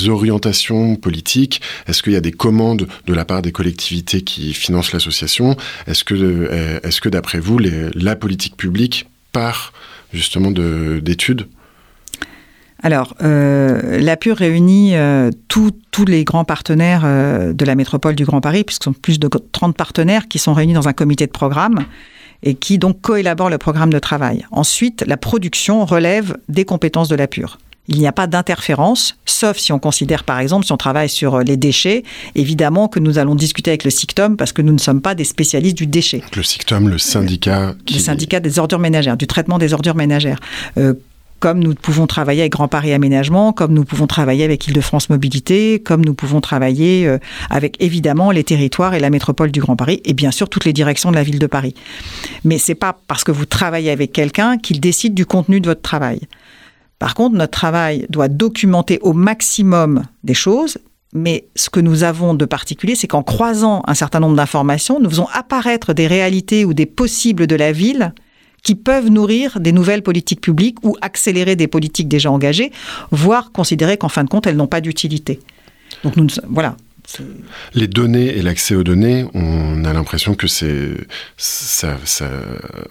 orientations 0.07 0.95
politiques 0.95 1.61
Est-ce 1.87 2.01
qu'il 2.01 2.13
y 2.13 2.15
a 2.15 2.21
des 2.21 2.31
commandes 2.31 2.87
de 3.05 3.13
la 3.13 3.25
part 3.25 3.41
des 3.41 3.51
collectivités 3.51 4.21
qui 4.21 4.53
financent 4.53 4.93
l'association? 4.93 5.57
Est-ce 5.87 6.03
que, 6.03 6.13
euh, 6.13 6.79
est 6.81 6.99
que 6.99 7.09
d'après 7.09 7.39
vous, 7.39 7.59
la 7.59 8.15
politique 8.15 8.55
publique 8.55 9.07
part 9.31 9.73
justement 10.13 10.51
d'études? 10.51 11.47
Alors, 12.83 13.15
euh, 13.21 13.99
la 13.99 14.17
PUR 14.17 14.37
réunit 14.37 14.93
tous 15.47 16.05
les 16.05 16.23
grands 16.23 16.45
partenaires 16.45 17.03
de 17.03 17.65
la 17.65 17.75
métropole 17.75 18.15
du 18.15 18.25
Grand 18.25 18.41
Paris, 18.41 18.63
puisque 18.63 18.83
ce 18.83 18.85
sont 18.85 18.93
plus 18.93 19.19
de 19.19 19.29
30 19.51 19.75
partenaires 19.75 20.27
qui 20.27 20.39
sont 20.39 20.53
réunis 20.53 20.73
dans 20.73 20.87
un 20.87 20.93
comité 20.93 21.27
de 21.27 21.31
programme 21.31 21.85
et 22.43 22.55
qui 22.55 22.79
donc 22.79 23.01
coélaborent 23.01 23.49
le 23.49 23.57
programme 23.57 23.91
de 23.91 23.99
travail. 23.99 24.45
Ensuite, 24.51 25.03
la 25.05 25.17
production 25.17 25.85
relève 25.85 26.37
des 26.49 26.65
compétences 26.65 27.09
de 27.09 27.15
la 27.15 27.27
PUR. 27.27 27.57
Il 27.93 27.99
n'y 27.99 28.07
a 28.07 28.13
pas 28.13 28.25
d'interférence, 28.25 29.17
sauf 29.25 29.57
si 29.57 29.73
on 29.73 29.79
considère, 29.79 30.23
par 30.23 30.39
exemple, 30.39 30.65
si 30.65 30.71
on 30.71 30.77
travaille 30.77 31.09
sur 31.09 31.35
euh, 31.35 31.43
les 31.43 31.57
déchets, 31.57 32.03
évidemment 32.35 32.87
que 32.87 32.99
nous 32.99 33.19
allons 33.19 33.35
discuter 33.35 33.69
avec 33.69 33.83
le 33.83 33.89
SICTOM 33.89 34.37
parce 34.37 34.53
que 34.53 34.61
nous 34.61 34.71
ne 34.71 34.77
sommes 34.77 35.01
pas 35.01 35.13
des 35.13 35.25
spécialistes 35.25 35.75
du 35.75 35.87
déchet. 35.87 36.23
Le 36.33 36.41
SICTOM, 36.41 36.87
le 36.87 36.97
syndicat 36.97 37.75
qui... 37.85 37.95
Le 37.95 37.99
syndicat 37.99 38.39
des 38.39 38.59
ordures 38.59 38.79
ménagères, 38.79 39.17
du 39.17 39.27
traitement 39.27 39.57
des 39.57 39.73
ordures 39.73 39.95
ménagères. 39.95 40.39
Euh, 40.77 40.93
comme 41.41 41.59
nous 41.59 41.73
pouvons 41.73 42.07
travailler 42.07 42.41
avec 42.41 42.53
Grand 42.53 42.69
Paris 42.69 42.93
Aménagement, 42.93 43.51
comme 43.51 43.73
nous 43.73 43.83
pouvons 43.83 44.07
travailler 44.07 44.45
avec 44.45 44.67
Île-de-France 44.67 45.09
Mobilité, 45.09 45.81
comme 45.81 46.05
nous 46.05 46.13
pouvons 46.13 46.39
travailler 46.39 47.07
euh, 47.07 47.17
avec 47.49 47.75
évidemment 47.81 48.31
les 48.31 48.45
territoires 48.45 48.93
et 48.93 49.01
la 49.01 49.09
métropole 49.09 49.51
du 49.51 49.59
Grand 49.59 49.75
Paris, 49.75 50.01
et 50.05 50.13
bien 50.13 50.31
sûr 50.31 50.47
toutes 50.47 50.63
les 50.63 50.71
directions 50.71 51.09
de 51.09 51.15
la 51.15 51.23
ville 51.23 51.39
de 51.39 51.47
Paris. 51.47 51.73
Mais 52.45 52.57
c'est 52.57 52.75
pas 52.75 52.97
parce 53.07 53.25
que 53.25 53.31
vous 53.31 53.45
travaillez 53.45 53.91
avec 53.91 54.13
quelqu'un 54.13 54.57
qu'il 54.57 54.79
décide 54.79 55.13
du 55.13 55.25
contenu 55.25 55.59
de 55.59 55.67
votre 55.67 55.81
travail. 55.81 56.21
Par 57.01 57.15
contre, 57.15 57.35
notre 57.35 57.49
travail 57.49 58.05
doit 58.11 58.27
documenter 58.27 58.99
au 59.01 59.13
maximum 59.13 60.03
des 60.23 60.35
choses, 60.35 60.77
mais 61.13 61.47
ce 61.55 61.71
que 61.71 61.79
nous 61.79 62.03
avons 62.03 62.35
de 62.35 62.45
particulier, 62.45 62.93
c'est 62.93 63.07
qu'en 63.07 63.23
croisant 63.23 63.81
un 63.87 63.95
certain 63.95 64.19
nombre 64.19 64.35
d'informations, 64.35 64.99
nous 64.99 65.09
faisons 65.09 65.27
apparaître 65.33 65.93
des 65.93 66.05
réalités 66.05 66.63
ou 66.63 66.75
des 66.75 66.85
possibles 66.85 67.47
de 67.47 67.55
la 67.55 67.71
ville 67.71 68.13
qui 68.61 68.75
peuvent 68.75 69.09
nourrir 69.09 69.59
des 69.59 69.71
nouvelles 69.71 70.03
politiques 70.03 70.41
publiques 70.41 70.77
ou 70.83 70.95
accélérer 71.01 71.55
des 71.55 71.65
politiques 71.65 72.07
déjà 72.07 72.29
engagées, 72.29 72.71
voire 73.09 73.51
considérer 73.51 73.97
qu'en 73.97 74.07
fin 74.07 74.23
de 74.23 74.29
compte, 74.29 74.45
elles 74.45 74.55
n'ont 74.55 74.67
pas 74.67 74.79
d'utilité. 74.79 75.39
Donc 76.03 76.17
nous, 76.17 76.27
voilà, 76.49 76.77
Les 77.73 77.87
données 77.87 78.37
et 78.37 78.41
l'accès 78.41 78.75
aux 78.75 78.83
données, 78.83 79.25
on 79.33 79.83
a 79.85 79.93
l'impression 79.93 80.35
que 80.35 80.47
c'est 80.47 80.91
ça, 81.37 81.97
ça, 82.05 82.29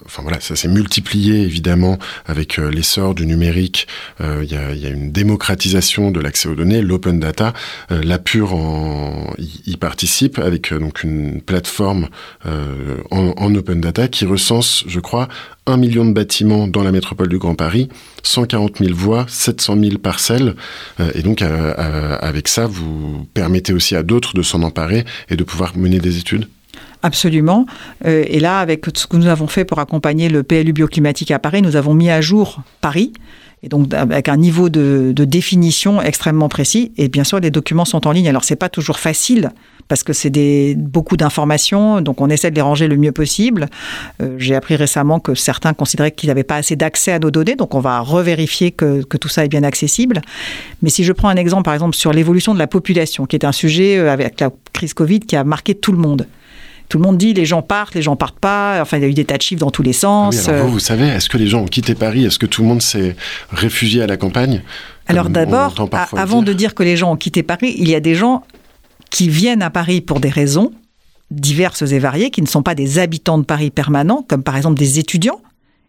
enfin 0.06 0.22
voilà, 0.22 0.40
ça 0.40 0.56
s'est 0.56 0.68
multiplié 0.68 1.42
évidemment 1.42 1.98
avec 2.26 2.58
euh, 2.58 2.70
l'essor 2.70 3.14
du 3.14 3.26
numérique. 3.26 3.86
Euh, 4.20 4.40
il 4.42 4.50
y, 4.50 4.56
a, 4.56 4.90
une 4.90 5.12
démocratisation 5.12 6.10
de 6.10 6.20
l'accès 6.20 6.48
aux 6.48 6.54
données, 6.54 6.82
l'open 6.82 7.20
data. 7.20 7.52
Euh, 7.90 8.02
la 8.02 8.18
Pure 8.18 8.54
en, 8.54 9.32
y, 9.38 9.76
participe 9.76 10.38
avec 10.38 10.74
donc 10.74 11.02
une 11.02 11.40
plateforme 11.40 12.08
en, 12.44 13.32
en 13.36 13.54
open 13.54 13.80
data 13.80 14.08
qui 14.08 14.26
recense, 14.26 14.84
je 14.86 15.00
crois, 15.00 15.28
un 15.66 15.76
million 15.76 16.04
de 16.04 16.12
bâtiments 16.12 16.66
dans 16.66 16.82
la 16.82 16.92
métropole 16.92 17.28
du 17.28 17.38
Grand 17.38 17.54
Paris, 17.54 17.88
140 18.22 18.78
000 18.78 18.94
voies, 18.94 19.26
700 19.28 19.76
000 19.80 19.98
parcelles. 19.98 20.54
Euh, 20.98 21.10
et 21.14 21.22
donc, 21.22 21.42
euh, 21.42 21.74
euh, 21.78 22.16
avec 22.20 22.48
ça, 22.48 22.66
vous 22.66 23.26
permettez 23.34 23.72
aussi 23.72 23.96
à 23.96 24.02
d'autres 24.02 24.34
de 24.34 24.42
s'en 24.42 24.62
emparer 24.62 25.04
et 25.28 25.36
de 25.36 25.44
pouvoir 25.44 25.76
mener 25.76 25.98
des 25.98 26.18
études? 26.18 26.48
Absolument. 27.02 27.64
et 28.04 28.40
là, 28.40 28.58
avec 28.58 28.84
ce 28.94 29.06
que 29.06 29.16
nous 29.16 29.26
avons 29.26 29.46
fait 29.46 29.64
pour 29.64 29.78
accompagner 29.78 30.28
le 30.28 30.42
PLU 30.42 30.74
bioclimatique 30.74 31.30
à 31.30 31.38
Paris, 31.38 31.62
nous 31.62 31.76
avons 31.76 31.94
mis 31.94 32.10
à 32.10 32.20
jour 32.20 32.60
Paris 32.82 33.14
et 33.62 33.70
donc 33.70 33.94
avec 33.94 34.28
un 34.28 34.36
niveau 34.36 34.68
de, 34.68 35.12
de, 35.16 35.24
définition 35.24 36.02
extrêmement 36.02 36.50
précis. 36.50 36.92
Et 36.98 37.08
bien 37.08 37.24
sûr, 37.24 37.40
les 37.40 37.50
documents 37.50 37.86
sont 37.86 38.06
en 38.06 38.12
ligne. 38.12 38.28
Alors 38.28 38.44
c'est 38.44 38.54
pas 38.54 38.68
toujours 38.68 38.98
facile 38.98 39.50
parce 39.90 40.04
que 40.04 40.12
c'est 40.12 40.30
des 40.30 40.76
beaucoup 40.76 41.16
d'informations, 41.16 42.00
donc 42.00 42.20
on 42.20 42.30
essaie 42.30 42.52
de 42.52 42.54
les 42.54 42.61
ranger 42.61 42.87
le 42.87 42.97
mieux 42.97 43.11
possible. 43.11 43.66
Euh, 44.23 44.37
J'ai 44.38 44.54
appris 44.54 44.76
récemment 44.76 45.18
que 45.18 45.35
certains 45.35 45.75
considéraient 45.75 46.12
qu'ils 46.12 46.28
n'avaient 46.28 46.44
pas 46.44 46.54
assez 46.54 46.76
d'accès 46.76 47.11
à 47.11 47.18
nos 47.18 47.32
données, 47.32 47.56
donc 47.56 47.75
on 47.75 47.80
va 47.80 47.99
revérifier 47.99 48.70
que, 48.70 49.02
que 49.02 49.16
tout 49.16 49.26
ça 49.26 49.44
est 49.44 49.49
bien 49.49 49.64
accessible. 49.64 50.23
Mais 50.80 50.90
si 50.90 51.02
je 51.02 51.12
prends 51.12 51.28
un 51.28 51.35
exemple, 51.35 51.64
par 51.64 51.75
exemple, 51.75 51.97
sur 51.97 52.12
l'évolution 52.12 52.54
de 52.54 52.61
la 52.61 52.68
population, 52.68 53.26
qui 53.26 53.35
est 53.35 53.44
un 53.44 53.50
sujet 53.50 53.99
euh, 53.99 54.12
avec 54.12 54.38
la 54.38 54.50
crise 54.73 54.94
Covid 54.94 55.18
qui 55.18 55.35
a 55.35 55.42
marqué 55.42 55.75
tout 55.75 55.90
le 55.90 55.99
monde 55.99 56.26
tout 56.88 56.99
le 56.99 57.04
monde 57.04 57.18
dit 57.18 57.35
les 57.35 57.47
gens 57.47 57.62
partent, 57.62 57.94
les 57.94 58.02
gens 58.02 58.16
partent 58.16 58.40
pas. 58.40 58.80
Enfin, 58.82 58.97
il 58.97 59.04
y 59.04 59.06
a 59.06 59.09
eu 59.09 59.14
des 59.14 59.25
tas 59.25 59.37
de 59.37 59.42
chiffres 59.42 59.61
dans 59.61 59.70
tous 59.70 59.85
les 59.85 59.92
sens. 59.92 60.35
Ah 60.37 60.50
oui, 60.50 60.54
alors 60.54 60.66
vous, 60.66 60.73
vous 60.73 60.78
savez, 60.80 61.06
est-ce 61.06 61.28
que 61.28 61.38
les 61.38 61.47
gens 61.47 61.61
ont 61.61 61.68
quitté 61.68 61.94
Paris? 61.94 62.25
Est-ce 62.25 62.40
que 62.40 62.47
tout 62.47 62.62
le 62.62 62.68
monde 62.68 62.82
s'est 62.82 63.14
réfugié 63.52 64.02
à 64.02 64.09
la 64.09 64.16
campagne? 64.16 64.61
Alors 65.06 65.28
d'abord, 65.28 65.73
avant 66.16 66.42
de 66.42 66.52
dire 66.52 66.75
que 66.75 66.82
les 66.82 66.97
gens 66.97 67.12
ont 67.12 67.16
quitté 67.16 67.44
Paris, 67.44 67.76
il 67.78 67.88
y 67.88 67.94
a 67.94 68.00
des 68.00 68.16
gens 68.16 68.42
qui 69.10 69.28
viennent 69.28 69.62
à 69.62 69.70
Paris 69.70 70.00
pour 70.00 70.20
des 70.20 70.28
raisons 70.28 70.72
diverses 71.30 71.82
et 71.82 71.98
variées, 71.98 72.30
qui 72.30 72.42
ne 72.42 72.46
sont 72.46 72.62
pas 72.62 72.74
des 72.74 72.98
habitants 72.98 73.38
de 73.38 73.44
Paris 73.44 73.70
permanents, 73.70 74.24
comme 74.26 74.42
par 74.42 74.56
exemple 74.56 74.78
des 74.78 74.98
étudiants. 74.98 75.40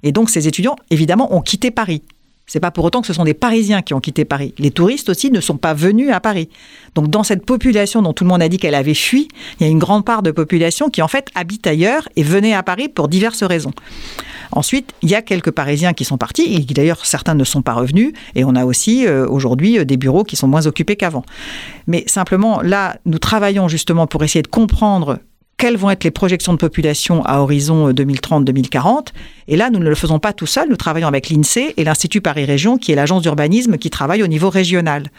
Et 0.04 0.12
donc 0.12 0.30
ces 0.30 0.48
étudiants, 0.48 0.76
évidemment, 0.90 1.36
ont 1.36 1.42
quitté 1.42 1.72
Paris. 1.72 2.04
C'est 2.52 2.60
pas 2.60 2.70
pour 2.70 2.84
autant 2.84 3.00
que 3.00 3.08
ce 3.08 3.14
sont 3.14 3.24
des 3.24 3.34
Parisiens 3.34 3.82
qui 3.82 3.94
ont 3.94 4.02
quitté 4.02 4.26
Paris. 4.26 4.54
Les 4.58 4.72
touristes 4.72 5.08
aussi 5.08 5.32
ne 5.32 5.40
sont 5.40 5.56
pas 5.56 5.74
venus 5.74 6.12
à 6.12 6.20
Paris. 6.20 6.50
Donc 6.96 7.10
dans 7.10 7.24
cette 7.24 7.46
population 7.46 8.02
dont 8.02 8.12
tout 8.12 8.26
le 8.26 8.30
monde 8.30 8.42
a 8.42 8.50
dit 8.50 8.58
qu'elle 8.58 8.76
avait 8.76 8.94
fui, 8.94 9.30
il 9.58 9.66
y 9.66 9.70
a 9.70 9.72
une 9.72 9.80
grande 9.80 10.04
part 10.04 10.22
de 10.22 10.32
population 10.32 10.90
qui 10.90 11.02
en 11.02 11.08
fait 11.08 11.30
habite 11.34 11.66
ailleurs 11.66 12.10
et 12.18 12.24
venait 12.24 12.54
à 12.54 12.62
Paris 12.62 12.90
pour 12.90 13.08
diverses 13.08 13.44
raisons. 13.44 13.72
Ensuite, 14.52 14.94
il 15.02 15.10
y 15.10 15.16
a 15.16 15.22
quelques 15.22 15.52
Parisiens 15.52 15.94
qui 15.94 16.04
sont 16.04 16.18
partis 16.18 16.54
et 16.54 16.60
d'ailleurs 16.74 17.06
certains 17.06 17.36
ne 17.36 17.46
sont 17.46 17.62
pas 17.62 17.72
revenus 17.72 18.12
et 18.36 18.44
on 18.44 18.54
a 18.58 18.66
aussi 18.66 19.08
euh, 19.08 19.26
aujourd'hui 19.30 19.80
euh, 19.80 19.86
des 19.86 19.96
bureaux 19.96 20.26
qui 20.26 20.36
sont 20.36 20.50
moins 20.50 20.68
occupés 20.68 20.98
qu'avant. 20.98 21.24
Mais 21.88 22.04
simplement 22.08 22.62
là, 22.62 22.98
nous 23.06 23.18
travaillons 23.18 23.70
justement 23.70 24.08
pour 24.08 24.26
essayer 24.26 24.42
de 24.42 24.50
comprendre 24.50 25.20
quelles 25.62 25.78
vont 25.78 25.92
être 25.92 26.04
les 26.04 26.10
projections 26.10 26.54
de 26.54 26.58
population 26.58 27.24
à 27.24 27.38
horizon 27.40 27.92
2030-2040. 27.92 28.88
Euh, 28.88 29.02
et 29.48 29.56
là, 29.56 29.70
nous 29.70 29.78
ne 29.78 29.88
le 29.88 29.94
faisons 29.94 30.18
pas 30.18 30.34
tout 30.34 30.48
seul, 30.48 30.68
nous 30.68 30.76
travaillons 30.76 31.08
avec 31.08 31.30
l'INSEE 31.30 31.76
et 31.78 31.84
l'Institut 31.84 32.20
Paris 32.20 32.46
Région, 32.46 32.80
qui 32.80 32.92
est 32.92 32.96
l'agence 32.96 33.22
d'urbanisme 33.22 33.78
qui 33.78 33.92
travaille 33.92 34.24
au 34.24 34.28
niveau 34.28 34.50
régional. 34.50 35.12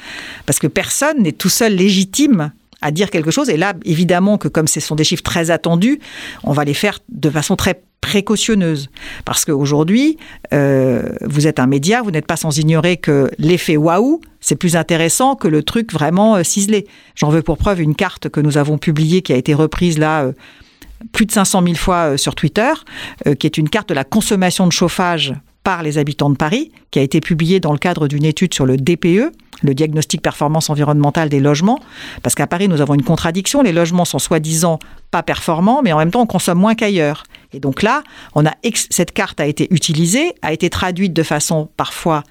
Parce 0.45 0.59
que 0.59 0.67
personne 0.67 1.23
n'est 1.23 1.31
tout 1.31 1.49
seul 1.49 1.77
légitime 1.77 2.51
à 2.83 2.91
dire 2.91 3.11
quelque 3.11 3.31
chose. 3.31 3.49
Et 3.49 3.57
là, 3.57 3.75
évidemment 3.85 4.39
que 4.39 4.49
comme 4.49 4.67
ce 4.67 4.81
sont 4.81 4.95
des 4.95 5.05
chiffres 5.05 5.23
très 5.23 5.51
attendus, 5.51 6.01
on 6.45 6.53
va 6.53 6.65
les 6.65 6.75
faire 6.75 6.99
de 7.09 7.31
façon 7.31 7.57
très 7.57 7.83
précautionneuse. 8.03 8.91
Parce 9.25 9.47
qu'aujourd'hui, 9.47 10.19
euh, 10.53 11.09
vous 11.23 11.47
êtes 11.47 11.59
un 11.59 11.67
média, 11.67 12.03
vous 12.03 12.11
n'êtes 12.11 12.27
pas 12.27 12.37
sans 12.37 12.59
ignorer 12.59 12.99
que 12.99 13.31
l'effet 13.39 13.79
waouh, 13.79 14.21
c'est 14.41 14.57
plus 14.57 14.77
intéressant 14.77 15.37
que 15.37 15.49
le 15.49 15.63
truc 15.63 15.93
vraiment 15.93 16.37
euh, 16.37 16.43
ciselé. 16.43 16.87
J'en 17.15 17.31
veux 17.31 17.43
pour 17.43 17.57
preuve 17.57 17.81
une 17.81 17.95
carte 17.95 18.29
que 18.29 18.41
nous 18.41 18.59
avons 18.59 18.77
publiée 18.77 19.23
qui 19.23 19.33
a 19.33 19.37
été 19.37 19.55
reprise 19.55 19.99
là. 19.99 20.25
Euh, 20.25 20.33
plus 21.11 21.27
de 21.27 21.33
500 21.33 21.65
000 21.65 21.75
fois 21.75 22.17
sur 22.17 22.37
Twitter, 22.37 22.71
qui 23.37 23.45
est 23.49 23.59
une 23.59 23.69
carte 23.69 23.89
de 23.89 23.95
la 23.95 24.05
consommation 24.05 24.69
de 24.69 24.73
chauffage 24.73 25.35
par 25.65 25.83
les 25.83 25.99
habitants 25.99 26.31
de 26.31 26.37
Paris, 26.37 26.71
qui 26.93 27.01
a 27.01 27.03
été 27.03 27.21
publiée 27.21 27.59
dans 27.59 27.73
le 27.73 27.79
cadre 27.79 28.07
d'une 28.07 28.25
étude 28.25 28.55
sur 28.55 28.67
le 28.67 28.77
DPE, 28.77 29.33
le 29.63 29.75
diagnostic 29.75 30.23
performance 30.23 30.71
environnementale 30.71 31.29
des 31.29 31.41
logements, 31.41 31.79
parce 32.23 32.35
qu'à 32.35 32.47
Paris, 32.47 32.69
nous 32.69 32.81
avons 32.81 32.95
une 32.95 33.05
contradiction, 33.05 33.63
les 33.63 33.73
logements 33.73 34.05
sont 34.05 34.19
soi-disant 34.19 34.79
pas 35.11 35.23
performants, 35.23 35.83
mais 35.83 35.93
en 35.93 35.99
même 35.99 36.11
temps, 36.11 36.23
on 36.23 36.27
consomme 36.27 36.59
moins 36.59 36.75
qu'ailleurs. 36.75 37.25
Et 37.53 37.61
donc 37.61 37.83
là, 37.83 38.03
on 38.35 38.47
a 38.47 38.53
cette 38.91 39.13
carte 39.13 39.41
a 39.41 39.47
été 39.47 39.69
utilisée, 39.71 40.35
a 40.43 40.53
été 40.53 40.71
traduite 40.71 41.13
de 41.13 41.23
façon 41.23 41.69
parfois 41.77 42.23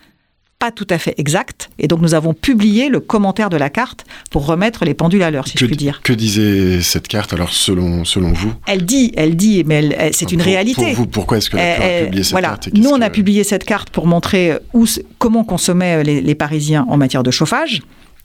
pas 0.61 0.71
tout 0.71 0.85
à 0.91 0.99
fait 0.99 1.15
exacte. 1.17 1.71
Et 1.79 1.87
donc 1.87 2.01
nous 2.01 2.13
avons 2.13 2.35
publié 2.35 2.87
le 2.87 2.99
commentaire 2.99 3.49
de 3.49 3.57
la 3.57 3.71
carte 3.71 4.05
pour 4.29 4.45
remettre 4.45 4.85
les 4.85 4.93
pendules 4.93 5.23
à 5.23 5.31
l'heure, 5.31 5.47
si 5.47 5.55
que, 5.55 5.59
je 5.59 5.65
puis 5.65 5.75
dire. 5.75 6.01
Que 6.03 6.13
disait 6.13 6.81
cette 6.81 7.07
carte 7.07 7.33
alors 7.33 7.51
selon, 7.51 8.05
selon 8.05 8.31
vous? 8.31 8.53
Elle 8.67 8.85
dit, 8.85 9.11
elle 9.17 9.35
dit, 9.35 9.63
mais 9.65 10.11
c'est 10.13 10.31
une 10.31 10.41
réalité. 10.41 10.85
Pour 10.85 10.93
vous, 10.93 11.07
pourquoi 11.07 11.39
est-ce 11.39 11.49
que 11.49 11.57
la 11.57 11.73
a 11.73 12.03
publié 12.03 12.23
cette 12.23 12.31
voilà. 12.33 12.49
carte 12.49 12.69
Nous, 12.75 12.89
on 12.91 13.01
a 13.01 13.09
publié 13.09 13.43
cette 13.43 13.63
carte 13.63 13.89
pour 13.89 14.05
montrer 14.05 14.53
où, 14.73 14.85
comment 15.17 15.43
consommaient 15.43 16.03
les, 16.03 16.21
les 16.21 16.35
Parisiens 16.35 16.85
en 16.87 16.97
matière 16.97 17.23
de 17.23 17.31
chauffage. 17.31 17.81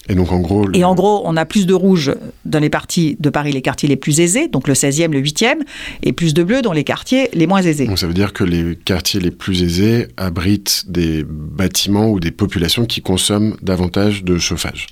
Et 0.09 0.15
donc 0.15 0.33
en 0.33 0.39
gros, 0.39 0.67
le... 0.67 0.77
et 0.77 0.85
en 0.85 0.95
gros, 0.95 1.23
on 1.25 1.37
a 1.37 1.45
plus 1.45 1.67
de 1.67 1.75
rouge 1.75 2.15
dans 2.45 2.59
les 2.59 2.71
parties 2.71 3.17
de 3.19 3.31
Paris, 3.31 3.53
les 3.53 3.63
quartiers 3.63 3.89
les 3.89 3.97
plus 3.97 4.21
aisés, 4.21 4.49
donc 4.49 4.69
le 4.69 4.75
16e, 4.75 5.11
le 5.11 5.21
8e, 5.21 5.57
et 6.03 6.13
plus 6.13 6.35
de 6.35 6.43
bleu 6.43 6.63
dans 6.63 6.73
les 6.73 6.85
quartiers 6.85 7.29
les 7.33 7.47
moins 7.47 7.63
aisés. 7.63 7.87
Donc 7.87 7.99
ça 7.99 8.07
veut 8.07 8.15
dire 8.15 8.33
que 8.33 8.45
les 8.45 8.77
quartiers 8.77 9.21
les 9.21 9.31
plus 9.31 9.63
aisés 9.63 10.09
abritent 10.17 10.85
des 10.89 11.25
bâtiments 11.25 12.09
ou 12.09 12.21
des 12.21 12.31
populations 12.31 12.87
qui 12.87 13.03
consomment 13.03 13.57
davantage 13.63 14.23
de 14.25 14.39
chauffage. 14.39 14.87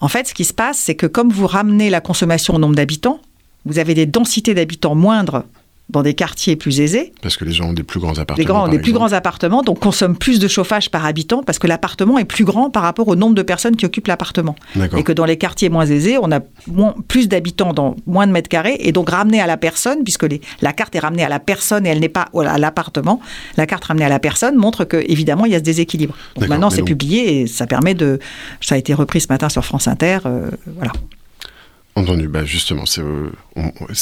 En 0.00 0.08
fait, 0.08 0.28
ce 0.28 0.34
qui 0.34 0.44
se 0.44 0.54
passe, 0.54 0.78
c'est 0.78 0.94
que 0.94 1.06
comme 1.06 1.30
vous 1.30 1.46
ramenez 1.46 1.90
la 1.90 2.00
consommation 2.00 2.54
au 2.54 2.58
nombre 2.58 2.74
d'habitants, 2.74 3.20
vous 3.66 3.78
avez 3.78 3.94
des 3.94 4.06
densités 4.06 4.54
d'habitants 4.54 4.94
moindres 4.94 5.44
dans 5.90 6.02
des 6.02 6.14
quartiers 6.14 6.56
plus 6.56 6.80
aisés. 6.80 7.12
Parce 7.22 7.36
que 7.36 7.44
les 7.44 7.52
gens 7.52 7.66
ont 7.66 7.72
des 7.72 7.82
plus 7.82 8.00
grands 8.00 8.18
appartements. 8.18 8.38
Les 8.38 8.44
grands 8.44 8.64
ont 8.64 8.68
des 8.68 8.78
plus 8.78 8.92
grands 8.92 9.12
appartements, 9.12 9.62
donc 9.62 9.80
consomment 9.80 10.16
plus 10.16 10.38
de 10.38 10.48
chauffage 10.48 10.90
par 10.90 11.04
habitant 11.04 11.42
parce 11.42 11.58
que 11.58 11.66
l'appartement 11.66 12.18
est 12.18 12.24
plus 12.24 12.44
grand 12.44 12.70
par 12.70 12.82
rapport 12.82 13.08
au 13.08 13.16
nombre 13.16 13.34
de 13.34 13.42
personnes 13.42 13.76
qui 13.76 13.86
occupent 13.86 14.08
l'appartement. 14.08 14.56
Et 14.96 15.02
que 15.02 15.12
dans 15.12 15.24
les 15.24 15.36
quartiers 15.36 15.68
moins 15.68 15.86
aisés, 15.86 16.18
on 16.20 16.30
a 16.32 16.40
moins, 16.66 16.94
plus 17.08 17.28
d'habitants 17.28 17.72
dans 17.72 17.96
moins 18.06 18.26
de 18.26 18.32
mètres 18.32 18.48
carrés 18.48 18.76
et 18.80 18.92
donc 18.92 19.10
ramené 19.10 19.40
à 19.40 19.46
la 19.46 19.56
personne, 19.56 20.02
puisque 20.04 20.24
les, 20.24 20.40
la 20.60 20.72
carte 20.72 20.94
est 20.94 21.00
ramenée 21.00 21.24
à 21.24 21.28
la 21.28 21.40
personne 21.40 21.86
et 21.86 21.90
elle 21.90 22.00
n'est 22.00 22.08
pas 22.08 22.28
à 22.34 22.58
l'appartement. 22.58 23.20
La 23.56 23.66
carte 23.66 23.84
ramenée 23.84 24.04
à 24.04 24.08
la 24.08 24.18
personne 24.18 24.56
montre 24.56 24.84
que 24.84 24.96
évidemment 25.08 25.46
il 25.46 25.52
y 25.52 25.54
a 25.54 25.58
ce 25.58 25.64
déséquilibre. 25.64 26.14
Donc 26.36 26.48
maintenant 26.48 26.70
c'est 26.70 26.78
donc... 26.78 26.88
publié 26.88 27.40
et 27.40 27.46
ça 27.46 27.66
permet 27.66 27.94
de. 27.94 28.18
Ça 28.60 28.74
a 28.74 28.78
été 28.78 28.94
repris 28.94 29.20
ce 29.20 29.28
matin 29.28 29.48
sur 29.48 29.64
France 29.64 29.88
Inter. 29.88 30.18
Euh, 30.26 30.50
voilà. 30.76 30.92
Entendu, 31.96 32.28
bah 32.28 32.44
justement, 32.44 32.86
c'est 32.86 33.02
euh, 33.02 33.30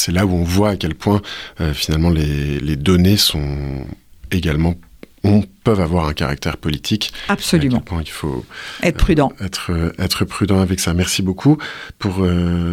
là 0.09 0.25
où 0.25 0.31
on 0.31 0.43
voit 0.43 0.69
à 0.71 0.75
quel 0.75 0.95
point 0.95 1.21
euh, 1.59 1.73
finalement 1.73 2.09
les, 2.09 2.59
les, 2.59 2.75
données 2.75 3.17
sont 3.17 3.85
également 4.31 4.75
on, 5.23 5.43
peuvent 5.63 5.81
avoir 5.81 6.07
un 6.07 6.13
caractère 6.13 6.57
politique. 6.57 7.11
Absolument. 7.27 7.77
À 7.77 7.79
quel 7.79 7.85
point 7.85 8.01
il 8.03 8.09
faut 8.09 8.45
être 8.83 8.97
prudent. 8.97 9.33
Euh, 9.41 9.45
être, 9.45 9.93
être 9.97 10.25
prudent 10.25 10.61
avec 10.61 10.79
ça. 10.79 10.93
Merci 10.93 11.21
beaucoup 11.21 11.57
pour 11.97 12.25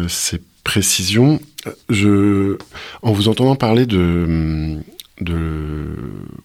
ces 0.07 0.41
précisions. 0.63 1.41
Je, 1.89 2.57
en 3.01 3.11
vous 3.11 3.27
entendant 3.27 3.55
parler 3.55 3.85
de 3.85 4.77
de 5.19 5.95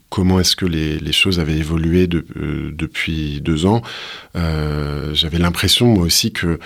comment 0.09 0.41
est-ce 0.41 0.57
que 0.57 0.64
les, 0.64 0.99
les, 0.99 1.12
choses 1.12 1.38
avaient 1.38 1.59
évolué 1.59 2.07
de, 2.07 2.25
depuis 2.73 3.43
deux 3.43 3.67
ans, 3.67 3.83
j'avais 4.35 5.38
l'impression 5.38 5.88
moi 5.88 6.05
aussi 6.05 6.33
que 6.33 6.59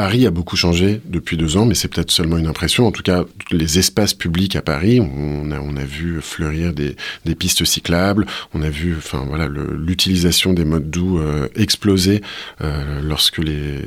Paris 0.00 0.26
a 0.26 0.30
beaucoup 0.30 0.56
changé 0.56 1.02
depuis 1.04 1.36
deux 1.36 1.58
ans, 1.58 1.66
mais 1.66 1.74
c'est 1.74 1.88
peut-être 1.88 2.10
seulement 2.10 2.38
une 2.38 2.46
impression. 2.46 2.86
En 2.86 2.90
tout 2.90 3.02
cas, 3.02 3.24
les 3.50 3.78
espaces 3.78 4.14
publics 4.14 4.56
à 4.56 4.62
Paris, 4.62 4.98
on 4.98 5.50
a, 5.50 5.84
vu 5.84 6.22
fleurir 6.22 6.72
des, 6.72 6.96
pistes 7.34 7.66
cyclables, 7.66 8.24
on 8.54 8.62
a 8.62 8.70
vu, 8.70 8.94
enfin 8.96 9.26
voilà, 9.28 9.46
l'utilisation 9.46 10.54
des 10.54 10.64
modes 10.64 10.90
doux 10.90 11.18
euh, 11.18 11.48
exploser 11.54 12.22
euh, 12.62 13.02
lorsque 13.02 13.36
les, 13.36 13.82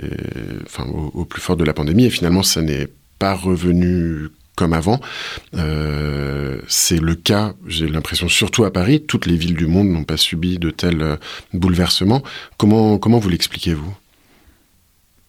enfin 0.67 0.85
au, 0.85 1.09
au, 1.15 1.25
plus 1.25 1.41
fort 1.41 1.57
de 1.57 1.63
la 1.63 1.73
pandémie, 1.73 2.05
et 2.05 2.11
finalement, 2.11 2.43
ça 2.43 2.61
n'est 2.61 2.89
pas 3.17 3.33
revenu 3.33 4.27
comme 4.55 4.73
avant. 4.73 5.01
Euh, 5.55 6.61
c'est 6.67 7.01
le 7.01 7.15
cas, 7.15 7.55
j'ai 7.65 7.87
l'impression, 7.87 8.29
surtout 8.29 8.65
à 8.65 8.71
Paris. 8.71 9.01
Toutes 9.01 9.25
les 9.25 9.35
villes 9.35 9.55
du 9.55 9.65
monde 9.65 9.87
n'ont 9.87 10.03
pas 10.03 10.17
subi 10.17 10.59
de 10.59 10.69
tels 10.69 11.17
bouleversements. 11.53 12.21
Comment, 12.59 12.99
comment 12.99 13.17
vous 13.17 13.29
l'expliquez-vous? 13.29 13.95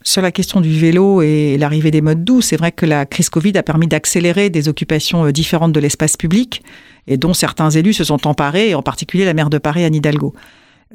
Sur 0.05 0.23
la 0.23 0.31
question 0.31 0.61
du 0.61 0.79
vélo 0.79 1.23
et 1.23 1.57
l'arrivée 1.59 1.91
des 1.91 2.03
modes 2.03 2.25
doux, 2.25 2.41
c'est 2.41 2.57
vrai 2.57 2.71
que 2.71 2.87
la 2.87 3.07
crise 3.07 3.31
Covid 3.31 3.57
a 3.57 3.63
permis 3.63 3.89
d'accélérer 3.89 4.51
des 4.51 4.69
occupations 4.69 5.31
différentes 5.31 5.73
de 5.73 5.81
l'espace 5.81 6.17
public 6.17 6.63
et 7.07 7.17
dont 7.17 7.35
certains 7.35 7.71
élus 7.71 7.95
se 7.95 8.05
sont 8.05 8.27
emparés, 8.27 8.75
en 8.75 8.83
particulier 8.83 9.25
la 9.25 9.35
maire 9.35 9.51
de 9.51 9.59
Paris, 9.59 9.85
Anne 9.85 9.95
Hidalgo. 9.95 10.35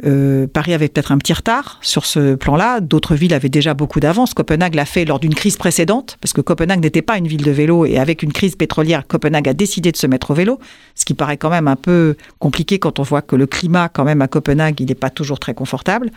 Euh, 0.06 0.48
Paris 0.48 0.74
avait 0.74 0.88
peut-être 0.88 1.12
un 1.12 1.18
petit 1.18 1.34
retard 1.34 1.80
sur 1.82 2.06
ce 2.06 2.36
plan-là. 2.36 2.80
D'autres 2.80 3.16
villes 3.16 3.34
avaient 3.34 3.50
déjà 3.50 3.74
beaucoup 3.74 4.00
d'avance. 4.00 4.34
Copenhague 4.34 4.76
l'a 4.76 4.86
fait 4.86 5.04
lors 5.04 5.20
d'une 5.20 5.36
crise 5.36 5.58
précédente, 5.58 6.18
parce 6.22 6.32
que 6.32 6.42
Copenhague 6.42 6.82
n'était 6.82 7.02
pas 7.02 7.18
une 7.18 7.28
ville 7.28 7.44
de 7.44 7.52
vélo, 7.52 7.86
et 7.86 7.98
avec 7.98 8.24
une 8.24 8.32
crise 8.32 8.56
pétrolière, 8.56 9.06
Copenhague 9.08 9.50
a 9.50 9.54
décidé 9.54 9.92
de 9.92 9.98
se 9.98 10.08
mettre 10.08 10.32
au 10.32 10.34
vélo, 10.34 10.60
ce 10.96 11.06
qui 11.06 11.14
paraît 11.14 11.38
quand 11.38 11.50
même 11.50 11.68
un 11.68 11.76
peu 11.76 12.16
compliqué 12.40 12.80
quand 12.80 13.00
on 13.00 13.04
voit 13.04 13.22
que 13.22 13.36
le 13.36 13.46
climat, 13.46 13.90
quand 13.90 14.06
même, 14.06 14.22
à 14.22 14.28
Copenhague, 14.28 14.80
il 14.80 14.88
n'est 14.88 14.96
pas 14.96 15.10
toujours 15.10 15.40
très 15.40 15.54
confortable. 15.54 16.12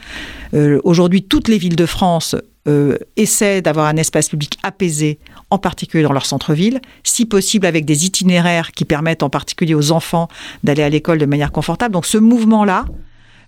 Euh, 0.55 0.81
aujourd'hui, 0.85 1.23
toutes 1.25 1.49
les 1.49 1.59
villes 1.59 1.77
de 1.77 1.87
France 1.87 2.37
euh, 2.69 2.97
essaient 3.17 3.61
d'avoir 3.61 3.87
un 3.87 3.97
espace 3.97 4.29
public 4.29 4.59
apaisé, 4.63 5.19
en 5.51 5.59
particulier 5.59 6.03
dans 6.03 6.13
leur 6.13 6.27
centre-ville, 6.27 6.81
si 7.03 7.27
possible 7.27 7.67
avec 7.67 7.85
des 7.85 8.07
itinéraires 8.07 8.73
qui 8.73 8.85
permettent 8.85 9.23
en 9.23 9.31
particulier 9.31 9.75
aux 9.75 9.91
enfants 9.91 10.29
d'aller 10.63 10.83
à 10.83 10.89
l'école 10.89 11.19
de 11.19 11.27
manière 11.27 11.53
confortable. 11.53 11.93
Donc 11.93 12.07
ce 12.07 12.19
mouvement-là, 12.19 12.85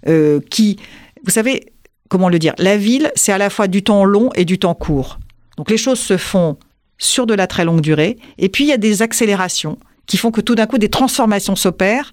euh, 0.08 0.40
qui, 0.50 0.78
vous 1.24 1.30
savez, 1.30 1.72
comment 2.08 2.28
le 2.28 2.38
dire, 2.38 2.54
la 2.58 2.76
ville, 2.76 3.12
c'est 3.14 3.32
à 3.32 3.38
la 3.38 3.50
fois 3.50 3.68
du 3.68 3.82
temps 3.82 4.04
long 4.04 4.30
et 4.34 4.44
du 4.44 4.58
temps 4.58 4.74
court. 4.74 5.18
Donc 5.56 5.70
les 5.70 5.78
choses 5.78 6.00
se 6.00 6.16
font 6.16 6.58
sur 6.98 7.26
de 7.26 7.34
la 7.34 7.46
très 7.46 7.64
longue 7.64 7.80
durée, 7.80 8.18
et 8.38 8.48
puis 8.48 8.64
il 8.64 8.68
y 8.68 8.72
a 8.72 8.78
des 8.78 9.02
accélérations 9.02 9.78
qui 10.06 10.16
font 10.16 10.30
que 10.30 10.40
tout 10.40 10.54
d'un 10.54 10.66
coup 10.66 10.78
des 10.78 10.90
transformations 10.90 11.56
s'opèrent 11.56 12.12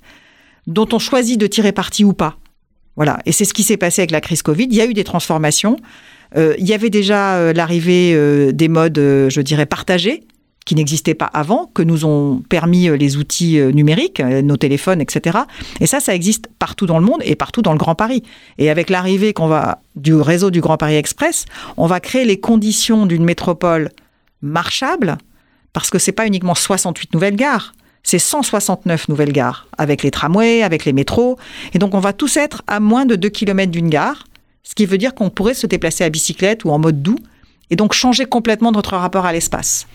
dont 0.68 0.88
on 0.92 1.00
choisit 1.00 1.40
de 1.40 1.48
tirer 1.48 1.72
parti 1.72 2.04
ou 2.04 2.14
pas. 2.14 2.38
Voilà, 2.96 3.20
et 3.26 3.32
c'est 3.32 3.46
ce 3.46 3.54
qui 3.54 3.64
s'est 3.64 3.78
passé 3.78 4.02
avec 4.02 4.12
la 4.12 4.22
crise 4.22 4.42
Covid. 4.42 4.66
Il 4.66 4.76
y 4.76 4.82
a 4.82 4.86
eu 4.86 4.94
des 4.94 5.04
transformations. 5.04 5.78
Euh, 6.38 6.56
il 6.58 6.68
y 6.68 6.74
avait 6.74 6.90
déjà 6.90 7.36
euh, 7.36 7.54
l'arrivée 7.54 8.54
des 8.54 8.68
modes, 8.68 8.98
je 8.98 9.42
dirais, 9.42 9.66
partagés, 9.66 10.24
qui 10.66 10.76
n'existaient 10.76 11.16
pas 11.16 11.26
avant, 11.26 11.70
que 11.74 11.82
nous 11.82 12.06
ont 12.06 12.44
permis 12.48 12.88
euh, 12.88 12.96
les 12.96 13.18
outils 13.18 13.60
euh, 13.60 13.72
numériques, 13.72 14.20
euh, 14.20 14.42
nos 14.42 14.58
téléphones, 14.58 15.02
etc. 15.02 15.40
Et 15.80 15.88
ça, 15.88 16.00
ça 16.00 16.14
existe 16.14 16.48
partout 16.60 16.86
dans 16.86 17.00
le 17.00 17.06
monde 17.06 17.22
et 17.24 17.36
partout 17.36 17.62
dans 17.62 17.72
le 17.72 17.78
Grand 17.78 17.96
Paris. 17.96 18.24
Et 18.58 18.70
avec 18.70 18.90
l'arrivée 18.90 19.34
qu'on 19.34 19.48
va 19.48 19.82
du 19.96 20.14
réseau 20.14 20.52
du 20.52 20.62
Grand 20.62 20.78
Paris 20.78 20.96
Express, 20.96 21.46
on 21.78 21.88
va 21.88 22.00
créer 22.00 22.26
les 22.26 22.40
conditions 22.40 23.06
d'une 23.06 23.24
métropole 23.24 23.90
marchable, 24.42 25.18
parce 25.74 25.90
que 25.90 26.00
c'est 26.00 26.12
pas 26.12 26.28
uniquement 26.28 26.56
68 26.56 27.14
nouvelles 27.14 27.36
gares, 27.36 27.74
c'est 28.04 28.20
169 28.20 29.10
nouvelles 29.10 29.32
gares, 29.32 29.68
avec 29.78 30.04
les 30.04 30.12
tramways, 30.12 30.64
avec 30.64 30.86
les 30.86 30.94
métros. 30.94 31.38
Et 31.74 31.80
donc 31.80 31.94
on 31.94 32.00
va 32.00 32.14
tous 32.14 32.38
être 32.38 32.64
à 32.68 32.80
moins 32.80 33.06
de 33.06 33.16
2 33.16 33.30
km 33.30 33.72
d'une 33.72 33.90
gare, 33.90 34.26
ce 34.64 34.76
qui 34.76 34.86
veut 34.86 34.98
dire 34.98 35.14
qu'on 35.14 35.30
pourrait 35.30 35.54
se 35.54 35.68
déplacer 35.68 36.04
à 36.04 36.10
bicyclette 36.10 36.66
ou 36.66 36.70
en 36.70 36.80
mode 36.80 37.02
doux, 37.02 37.20
et 37.70 37.76
donc 37.76 37.94
changer 37.94 38.26
complètement 38.26 38.72
notre 38.72 38.96
rapport 38.98 39.26
à 39.26 39.34
l'espace. 39.34 39.88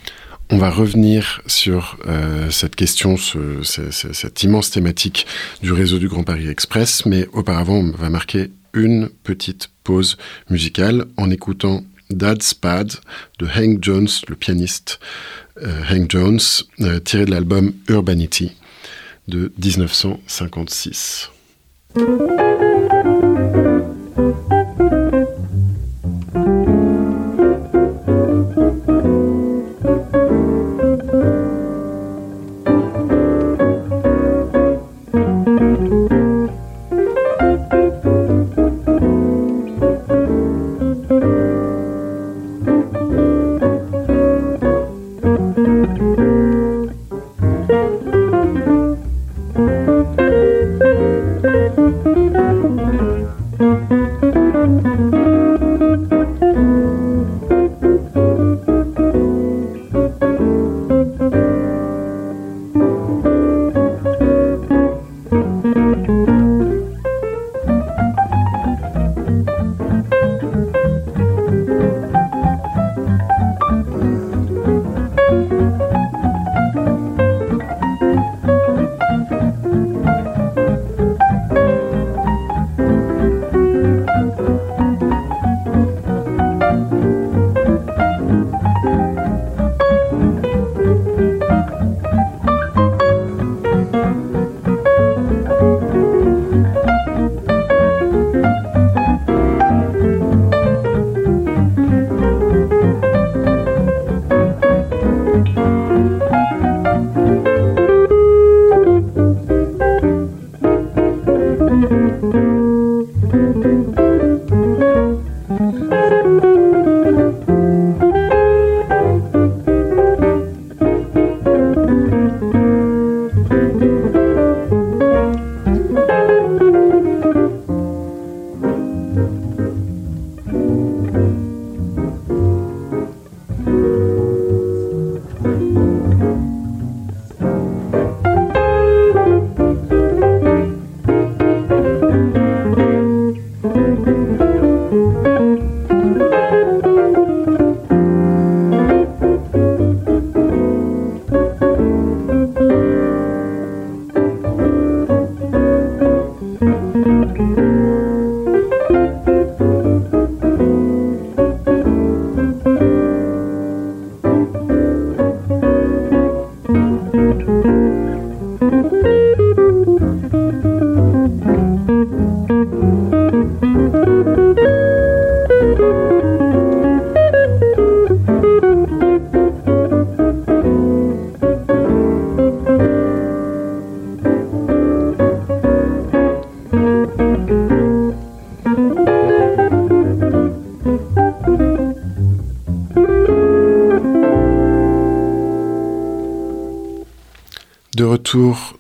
On 0.49 0.59
va 0.59 0.71
revenir 0.71 1.43
sur 1.47 1.99
euh, 2.07 2.51
cette 2.51 2.77
question, 2.77 3.17
ce, 3.17 3.63
cette 3.63 4.43
immense 4.45 4.71
thématique 4.71 5.27
du 5.61 5.73
réseau 5.73 5.99
du 5.99 6.09
Grand 6.09 6.23
Paris 6.23 6.49
Express, 6.49 7.05
mais 7.05 7.27
auparavant, 7.33 7.79
on 7.79 7.91
va 7.91 8.11
marquer 8.11 8.51
une 8.73 9.09
petite 9.25 9.71
pause 9.83 10.17
musicale 10.49 11.07
en 11.17 11.31
écoutant 11.31 11.83
Dad's 12.11 12.55
Pad 12.55 12.93
de 13.41 13.47
Hank 13.47 13.83
Jones, 13.83 14.09
le 14.29 14.37
pianiste 14.37 15.01
euh, 15.63 15.83
Hank 15.91 16.11
Jones, 16.11 16.39
euh, 16.81 17.01
tiré 17.01 17.25
de 17.25 17.31
l'album 17.33 17.73
Urbanity 17.89 18.53
de 19.27 19.53
1956. 19.59 21.31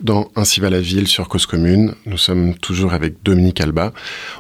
Dans 0.00 0.28
Ainsi 0.36 0.60
va 0.60 0.70
la 0.70 0.80
ville 0.80 1.06
sur 1.06 1.28
Cause 1.28 1.46
Commune. 1.46 1.94
Nous 2.06 2.18
sommes 2.18 2.54
toujours 2.54 2.92
avec 2.92 3.22
Dominique 3.22 3.60
Alba. 3.60 3.92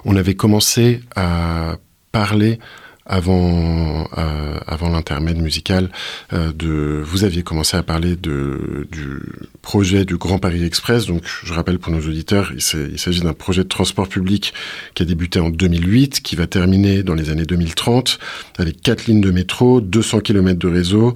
On 0.04 0.16
avait 0.16 0.34
commencé 0.34 1.00
à 1.14 1.76
parler 2.12 2.58
avant, 3.04 4.08
euh, 4.18 4.58
avant 4.66 4.88
l'intermède 4.88 5.38
musical, 5.38 5.90
de, 6.32 7.02
vous 7.04 7.22
aviez 7.24 7.44
commencé 7.44 7.76
à 7.76 7.82
parler 7.82 8.16
de, 8.16 8.88
du 8.90 9.20
projet 9.66 10.04
du 10.04 10.16
Grand 10.16 10.38
Paris 10.38 10.62
Express. 10.62 11.06
Donc, 11.06 11.24
je 11.42 11.52
rappelle 11.52 11.80
pour 11.80 11.92
nos 11.92 11.98
auditeurs, 11.98 12.52
il 12.54 12.62
s'agit 13.00 13.20
d'un 13.20 13.32
projet 13.32 13.64
de 13.64 13.68
transport 13.68 14.06
public 14.08 14.54
qui 14.94 15.02
a 15.02 15.06
débuté 15.06 15.40
en 15.40 15.50
2008, 15.50 16.20
qui 16.20 16.36
va 16.36 16.46
terminer 16.46 17.02
dans 17.02 17.14
les 17.14 17.30
années 17.30 17.46
2030, 17.46 18.20
avec 18.58 18.80
quatre 18.80 19.06
lignes 19.06 19.20
de 19.20 19.32
métro, 19.32 19.80
200 19.80 20.20
km 20.20 20.56
de 20.56 20.68
réseau, 20.68 21.14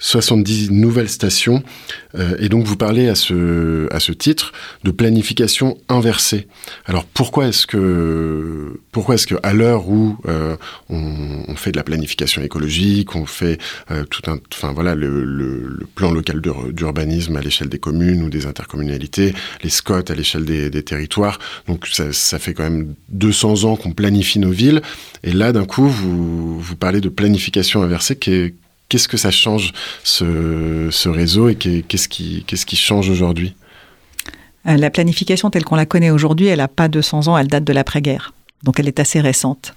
70 0.00 0.72
nouvelles 0.72 1.08
stations. 1.08 1.62
et 2.40 2.48
donc, 2.48 2.64
vous 2.64 2.76
parlez 2.76 3.08
à 3.08 3.14
ce, 3.14 3.86
à 3.94 4.00
ce 4.00 4.10
titre 4.10 4.52
de 4.82 4.90
planification 4.90 5.78
inversée. 5.88 6.48
Alors, 6.86 7.04
pourquoi 7.04 7.46
est-ce 7.46 7.68
que, 7.68 8.80
pourquoi 8.90 9.14
est-ce 9.14 9.28
que 9.28 9.36
à 9.44 9.52
l'heure 9.52 9.88
où 9.88 10.16
on, 10.90 11.44
on, 11.46 11.54
fait 11.54 11.70
de 11.70 11.76
la 11.76 11.84
planification 11.84 12.42
écologique, 12.42 13.14
on 13.14 13.26
fait 13.26 13.58
euh, 13.92 14.02
tout 14.10 14.28
un, 14.28 14.38
enfin 14.52 14.72
voilà, 14.72 14.96
le, 14.96 15.24
le, 15.24 15.68
le 15.68 15.86
plan 15.94 16.10
local 16.10 16.40
d'urbanisme 16.40 17.36
à 17.36 17.40
l'échelle 17.40 17.68
des 17.68 17.78
communes 17.78 17.91
ou 17.92 18.30
des 18.30 18.46
intercommunalités, 18.46 19.34
les 19.62 19.70
SCOT 19.70 20.10
à 20.10 20.14
l'échelle 20.14 20.44
des, 20.44 20.82
territoires. 20.82 21.38
Donc 21.66 21.86
ça, 21.86 22.38
fait 22.38 22.54
quand 22.54 22.64
même 22.64 22.94
200 23.10 23.64
ans 23.64 23.76
qu'on 23.76 23.92
planifie 23.92 24.38
nos 24.38 24.50
villes. 24.50 24.82
Et 25.22 25.32
là, 25.32 25.52
d'un 25.52 25.64
coup, 25.64 25.88
vous, 25.88 26.76
parlez 26.78 27.00
de 27.00 27.08
planification 27.08 27.82
inversée. 27.82 28.16
Qu'est-ce 28.16 29.08
que 29.08 29.16
ça 29.16 29.30
change 29.30 29.72
ce, 30.04 31.08
réseau 31.08 31.48
et 31.48 31.54
qu'est-ce 31.56 32.08
qui, 32.08 32.44
qui 32.44 32.76
change 32.76 33.08
aujourd'hui? 33.08 33.54
Euh, 34.66 34.76
La 34.76 34.90
planification 34.90 35.50
telle 35.50 35.64
qu'on 35.64 35.76
la 35.76 35.86
connaît 35.86 36.10
aujourd'hui, 36.10 36.46
elle 36.46 36.58
n'a 36.58 36.68
pas 36.68 36.88
200 36.88 37.28
ans, 37.28 37.38
elle 37.38 37.48
date 37.48 37.64
de 37.64 37.72
l'après-guerre. 37.72 38.32
Donc 38.62 38.78
elle 38.78 38.88
est 38.88 39.00
assez 39.00 39.20
récente. 39.20 39.74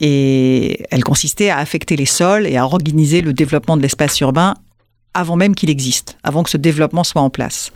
Et 0.00 0.84
elle 0.90 1.02
consistait 1.02 1.50
à 1.50 1.58
affecter 1.58 1.96
les 1.96 2.06
sols 2.06 2.46
et 2.46 2.56
à 2.56 2.64
organiser 2.64 3.20
le 3.20 3.32
développement 3.32 3.76
de 3.76 3.82
l'espace 3.82 4.20
urbain 4.20 4.54
avant 5.18 5.36
même 5.36 5.54
qu'il 5.54 5.70
existe, 5.70 6.16
avant 6.22 6.42
que 6.42 6.50
ce 6.50 6.56
développement 6.56 7.04
soit 7.04 7.22
en 7.22 7.30
place. 7.30 7.72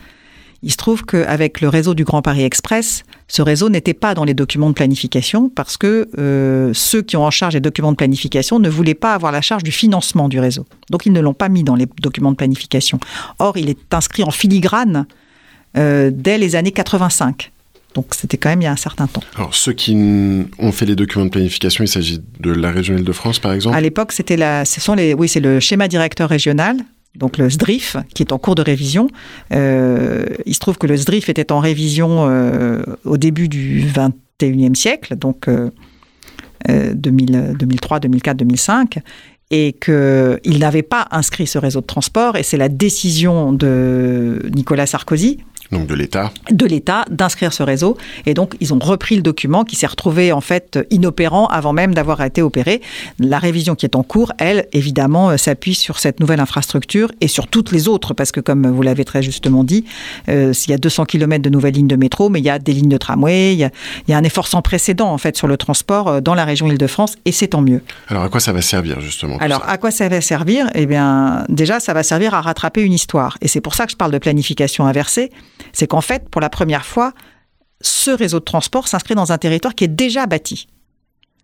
Il 0.65 0.71
se 0.71 0.77
trouve 0.77 1.05
qu'avec 1.05 1.61
le 1.61 1.69
réseau 1.69 1.93
du 1.95 2.05
Grand 2.05 2.23
Paris 2.23 2.45
Express, 2.45 3.03
ce 3.27 3.43
réseau 3.43 3.69
n'était 3.69 3.95
pas 3.95 4.15
dans 4.15 4.23
les 4.23 4.35
documents 4.35 4.69
de 4.69 4.75
planification 4.75 5.49
parce 5.49 5.77
que 5.77 6.09
euh, 6.19 6.71
ceux 6.73 7.03
qui 7.03 7.17
ont 7.17 7.25
en 7.25 7.33
charge 7.33 7.55
les 7.55 7.61
documents 7.61 7.91
de 7.91 7.97
planification 7.97 8.61
ne 8.61 8.69
voulaient 8.69 8.95
pas 8.95 9.13
avoir 9.15 9.33
la 9.33 9.41
charge 9.41 9.65
du 9.65 9.73
financement 9.73 10.29
du 10.29 10.39
réseau. 10.39 10.65
Donc 10.89 11.05
ils 11.05 11.13
ne 11.13 11.21
l'ont 11.21 11.35
pas 11.35 11.49
mis 11.49 11.65
dans 11.65 11.75
les 11.75 11.87
documents 12.01 12.31
de 12.31 12.37
planification. 12.37 13.01
Or, 13.41 13.57
il 13.57 13.71
est 13.71 13.93
inscrit 13.93 14.23
en 14.23 14.31
filigrane 14.31 15.07
euh, 15.77 16.13
dès 16.15 16.39
les 16.39 16.55
années 16.55 16.71
85. 16.71 17.51
Donc 17.95 18.07
c'était 18.13 18.37
quand 18.37 18.49
même 18.49 18.61
il 18.61 18.65
y 18.65 18.69
a 18.69 18.73
un 18.73 18.77
certain 18.77 19.09
temps. 19.09 19.23
Alors 19.35 19.55
ceux 19.57 19.73
qui 19.73 19.97
ont 20.59 20.73
fait 20.73 20.87
les 20.87 20.95
documents 20.95 21.25
de 21.25 21.31
planification, 21.31 21.83
il 21.83 21.89
s'agit 21.89 22.21
de 22.39 22.53
la 22.53 22.71
région 22.71 22.97
Île-de-France 22.97 23.41
par 23.41 23.53
exemple? 23.53 23.77
À 23.77 23.81
l'époque, 23.81 24.13
c'était 24.13 24.37
la, 24.37 24.65
ce 24.65 24.81
sont 24.81 24.95
les, 24.95 25.13
oui, 25.13 25.29
c'est 25.29 25.41
le 25.41 25.59
schéma 25.59 25.89
directeur 25.89 26.29
régional, 26.29 26.77
donc 27.17 27.39
le 27.39 27.51
SDRIF, 27.51 27.97
qui 28.15 28.23
est 28.23 28.33
en 28.33 28.39
cours 28.39 28.55
de 28.55 28.63
révision. 28.63 29.09
Euh, 29.53 30.27
il 30.47 30.55
se 30.55 30.61
trouve 30.61 30.79
que 30.79 30.87
le 30.87 30.97
SDRIF 30.97 31.29
était 31.29 31.53
en 31.53 31.61
révision 31.61 32.29
euh, 32.29 32.83
au 33.05 33.17
début 33.17 33.49
du 33.49 33.85
21e 33.85 34.75
siècle, 34.75 35.17
donc 35.17 35.49
euh, 35.49 35.71
2000, 36.69 37.55
2003, 37.59 38.01
2004, 38.01 38.37
2005 38.39 38.99
et 39.55 39.75
qu'il 39.75 40.59
n'avait 40.61 40.83
pas 40.83 41.07
inscrit 41.11 41.47
ce 41.47 41.59
réseau 41.59 41.83
de 41.83 41.87
transport, 41.87 42.37
et 42.37 42.43
c'est 42.43 42.57
la 42.57 42.71
décision 42.71 43.53
de 43.53 44.41
Nicolas 44.55 44.87
Sarkozy, 44.87 45.41
donc 45.73 45.87
de 45.87 45.95
l'État 45.95 46.31
De 46.51 46.67
l'État, 46.67 47.05
d'inscrire 47.11 47.53
ce 47.53 47.63
réseau. 47.63 47.97
Et 48.27 48.35
donc, 48.35 48.55
ils 48.61 48.73
ont 48.73 48.79
repris 48.79 49.17
le 49.17 49.23
document 49.23 49.65
qui 49.65 49.75
s'est 49.75 49.87
retrouvé 49.87 50.33
en 50.33 50.41
fait 50.41 50.79
inopérant 50.91 51.47
avant 51.47 51.73
même 51.73 51.95
d'avoir 51.95 52.23
été 52.23 52.43
opéré. 52.43 52.81
La 53.19 53.39
révision 53.39 53.75
qui 53.75 53.87
est 53.87 53.97
en 53.97 54.03
cours, 54.03 54.33
elle, 54.39 54.67
évidemment, 54.73 55.31
euh, 55.31 55.37
s'appuie 55.37 55.75
sur 55.75 55.99
cette 55.99 56.21
nouvelle 56.21 56.41
infrastructure 56.41 57.11
et 57.21 57.29
sur 57.29 57.47
toutes 57.47 57.73
les 57.73 57.89
autres, 57.89 58.15
parce 58.15 58.33
que 58.33 58.41
comme 58.41 58.71
vous 58.71 58.83
l'avez 58.83 59.05
très 59.05 59.23
justement 59.23 59.65
dit, 59.65 59.85
euh, 60.29 60.53
il 60.67 60.71
y 60.71 60.75
a 60.75 60.79
200 60.79 61.07
km 61.07 61.43
de 61.43 61.51
nouvelles 61.51 61.75
lignes 61.75 61.89
de 61.89 61.97
métro, 61.97 62.29
mais 62.29 62.41
il 62.41 62.45
y 62.45 62.51
a 62.51 62.59
des 62.59 62.73
lignes 62.73 62.91
de 62.91 62.99
tramway, 62.99 63.55
il 63.55 63.59
y 63.59 63.65
a, 63.65 63.71
il 64.07 64.11
y 64.11 64.15
a 64.15 64.19
un 64.19 64.25
effort 64.25 64.47
sans 64.47 64.63
précédent 64.63 65.11
en 65.11 65.19
fait 65.19 65.37
sur 65.37 65.47
le 65.47 65.57
transport 65.57 66.09
euh, 66.09 66.21
dans 66.21 66.35
la 66.35 66.45
région 66.45 66.67
Île-de-France, 66.69 67.17
et 67.25 67.33
c'est 67.33 67.49
tant 67.49 67.63
mieux. 67.63 67.81
Alors, 68.09 68.25
à 68.25 68.29
quoi 68.29 68.41
ça 68.41 68.53
va 68.53 68.61
servir 68.61 69.01
justement 69.01 69.39
Alors, 69.39 69.65
à 69.67 69.79
quoi 69.79 69.91
ça 69.91 70.09
va 70.09 70.21
servir? 70.21 70.69
Eh 70.75 70.85
bien, 70.85 71.45
déjà, 71.49 71.81
ça 71.81 71.95
va 71.95 72.03
servir 72.03 72.35
à 72.35 72.43
rattraper 72.43 72.83
une 72.83 72.93
histoire. 72.93 73.39
Et 73.41 73.49
c'est 73.49 73.63
pour 73.63 73.75
ça 73.75 73.87
que 73.87 73.93
je 73.93 73.97
parle 73.97 74.13
de 74.13 74.19
planification 74.19 74.87
inversée 74.87 75.31
c'est 75.73 75.87
qu'en 75.87 76.01
fait, 76.01 76.29
pour 76.29 76.41
la 76.41 76.51
première 76.51 76.85
fois, 76.85 77.13
ce 77.81 78.11
réseau 78.11 78.39
de 78.39 78.45
transport 78.45 78.89
s'inscrit 78.89 79.15
dans 79.15 79.33
un 79.33 79.39
territoire 79.39 79.75
qui 79.75 79.85
est 79.85 79.89
déjà 79.89 80.27
bâti. 80.27 80.69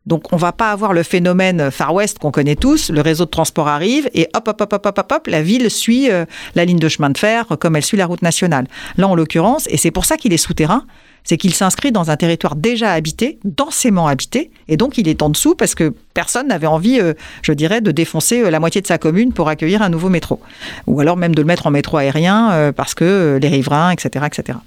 Donc 0.07 0.33
on 0.33 0.37
va 0.37 0.53
pas 0.53 0.73
avoir 0.73 0.95
le 0.95 1.03
phénomène 1.03 1.71
Far 1.71 1.93
West 1.93 2.19
qu'on 2.19 2.31
connaît 2.31 2.57
tous, 2.57 2.91
le 2.91 3.03
réseau 3.03 3.27
de 3.27 3.31
transport 3.31 3.69
arrive 3.69 4.09
et 4.15 4.27
hop 4.35 4.49
hop 4.49 4.61
hop 4.63 4.73
hop 4.73 4.87
hop 4.87 5.13
hop, 5.13 5.27
la 5.27 5.43
ville 5.43 5.71
suit 5.71 6.11
euh, 6.11 6.25
la 6.55 6.65
ligne 6.65 6.79
de 6.79 6.89
chemin 6.89 7.11
de 7.11 7.19
fer 7.19 7.45
comme 7.61 7.77
elle 7.77 7.85
suit 7.85 7.99
la 7.99 8.07
route 8.07 8.23
nationale. 8.23 8.67
Là 8.97 9.07
en 9.07 9.15
l'occurrence, 9.15 9.67
et 9.69 9.77
c'est 9.77 9.91
pour 9.91 10.07
ça 10.07 10.17
qu'il 10.17 10.33
est 10.33 10.39
souterrain, 10.39 10.87
c'est 11.25 11.37
qu'il 11.37 11.55
s'inscrit 11.55 11.93
dans 11.93 12.11
un 12.11 12.17
territoire 12.17 12.57
déjà 12.57 12.93
habité, 12.93 13.39
densément 13.45 14.07
habité, 14.07 14.51
et 14.69 14.77
donc 14.77 14.99
il 14.99 15.09
est 15.09 15.23
en 15.23 15.31
dessous 15.31 15.55
parce 15.55 15.75
que 15.75 15.93
personne 16.15 16.49
n'avait 16.49 16.67
envie, 16.67 17.01
euh, 17.01 17.15
je 17.43 17.53
dirais, 17.53 17.81
de 17.81 17.91
défoncer 17.91 18.43
euh, 18.43 18.51
la 18.51 18.61
moitié 18.61 18.81
de 18.81 18.87
sa 18.87 18.99
commune 18.99 19.33
pour 19.33 19.49
accueillir 19.49 19.83
un 19.83 19.89
nouveau 19.89 20.09
métro, 20.09 20.41
ou 20.87 21.01
alors 21.01 21.17
même 21.17 21.35
de 21.35 21.43
le 21.43 21.47
mettre 21.47 21.67
en 21.67 21.71
métro 21.71 21.97
aérien 21.97 22.73
parce 22.77 22.95
que 22.95 23.39
les 23.41 23.49
riverains, 23.49 23.91
etc., 23.91 24.27
etc. 24.27 24.59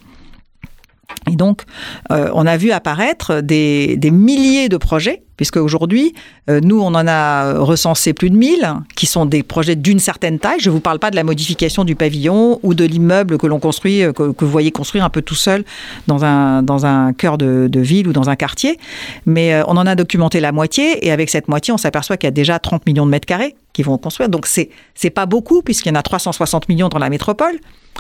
Et 1.31 1.35
donc, 1.35 1.63
euh, 2.11 2.29
on 2.33 2.45
a 2.45 2.57
vu 2.57 2.71
apparaître 2.71 3.41
des, 3.41 3.95
des 3.95 4.11
milliers 4.11 4.69
de 4.69 4.77
projets, 4.77 5.21
puisque 5.37 5.57
aujourd'hui, 5.57 6.13
euh, 6.49 6.59
nous, 6.63 6.81
on 6.81 6.87
en 6.87 7.07
a 7.07 7.53
recensé 7.59 8.13
plus 8.13 8.29
de 8.29 8.35
1000, 8.35 8.73
qui 8.95 9.05
sont 9.05 9.25
des 9.25 9.43
projets 9.43 9.75
d'une 9.75 9.99
certaine 9.99 10.39
taille. 10.39 10.59
Je 10.59 10.69
ne 10.69 10.73
vous 10.73 10.79
parle 10.79 10.99
pas 10.99 11.11
de 11.11 11.15
la 11.15 11.23
modification 11.23 11.83
du 11.83 11.95
pavillon 11.95 12.59
ou 12.63 12.73
de 12.73 12.83
l'immeuble 12.83 13.37
que 13.37 13.47
l'on 13.47 13.59
construit, 13.59 14.03
euh, 14.03 14.13
que, 14.13 14.23
vous 14.23 14.51
voyez 14.51 14.71
construire 14.71 15.05
un 15.05 15.09
peu 15.09 15.21
tout 15.21 15.35
seul 15.35 15.63
dans 16.07 16.25
un, 16.25 16.63
dans 16.63 16.85
un 16.85 17.13
cœur 17.13 17.37
de, 17.37 17.69
ville 17.79 18.07
ou 18.07 18.13
dans 18.13 18.29
un 18.29 18.35
quartier. 18.35 18.79
Mais 19.25 19.61
on 19.67 19.77
en 19.77 19.85
a 19.85 19.95
documenté 19.95 20.39
la 20.39 20.51
moitié, 20.51 21.05
et 21.05 21.11
avec 21.11 21.29
cette 21.29 21.47
moitié, 21.47 21.73
on 21.73 21.77
s'aperçoit 21.77 22.17
qu'il 22.17 22.27
y 22.27 22.29
a 22.29 22.31
déjà 22.31 22.59
30 22.59 22.85
millions 22.85 23.05
de 23.05 23.11
mètres 23.11 23.27
carrés 23.27 23.55
qui 23.73 23.83
vont 23.83 23.97
construire. 23.97 24.29
Donc, 24.29 24.47
c'est 24.47 24.69
c'est 24.95 25.09
pas 25.09 25.25
beaucoup, 25.25 25.61
puisqu'il 25.61 25.89
y 25.89 25.91
en 25.91 25.95
a 25.95 26.03
360 26.03 26.67
millions 26.67 26.89
dans 26.89 26.99
la 26.99 27.09
métropole, 27.09 27.59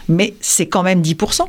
mais 0.09 0.33
c'est 0.41 0.67
quand 0.67 0.83
même 0.83 1.01
10%. 1.01 1.45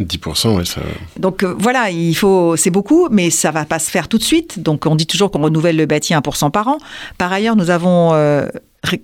10%, 0.00 0.56
oui, 0.56 0.66
ça. 0.66 0.80
Donc 1.18 1.42
euh, 1.42 1.54
voilà, 1.58 1.90
il 1.90 2.14
faut, 2.14 2.56
c'est 2.56 2.70
beaucoup, 2.70 3.08
mais 3.10 3.30
ça 3.30 3.50
va 3.50 3.64
pas 3.64 3.78
se 3.78 3.90
faire 3.90 4.08
tout 4.08 4.18
de 4.18 4.22
suite. 4.22 4.60
Donc 4.60 4.86
on 4.86 4.96
dit 4.96 5.06
toujours 5.06 5.30
qu'on 5.30 5.42
renouvelle 5.42 5.76
le 5.76 5.86
bâti 5.86 6.14
1% 6.14 6.50
par 6.50 6.68
an. 6.68 6.78
Par 7.18 7.32
ailleurs, 7.32 7.56
nous 7.56 7.70
avons 7.70 8.12
euh, 8.14 8.46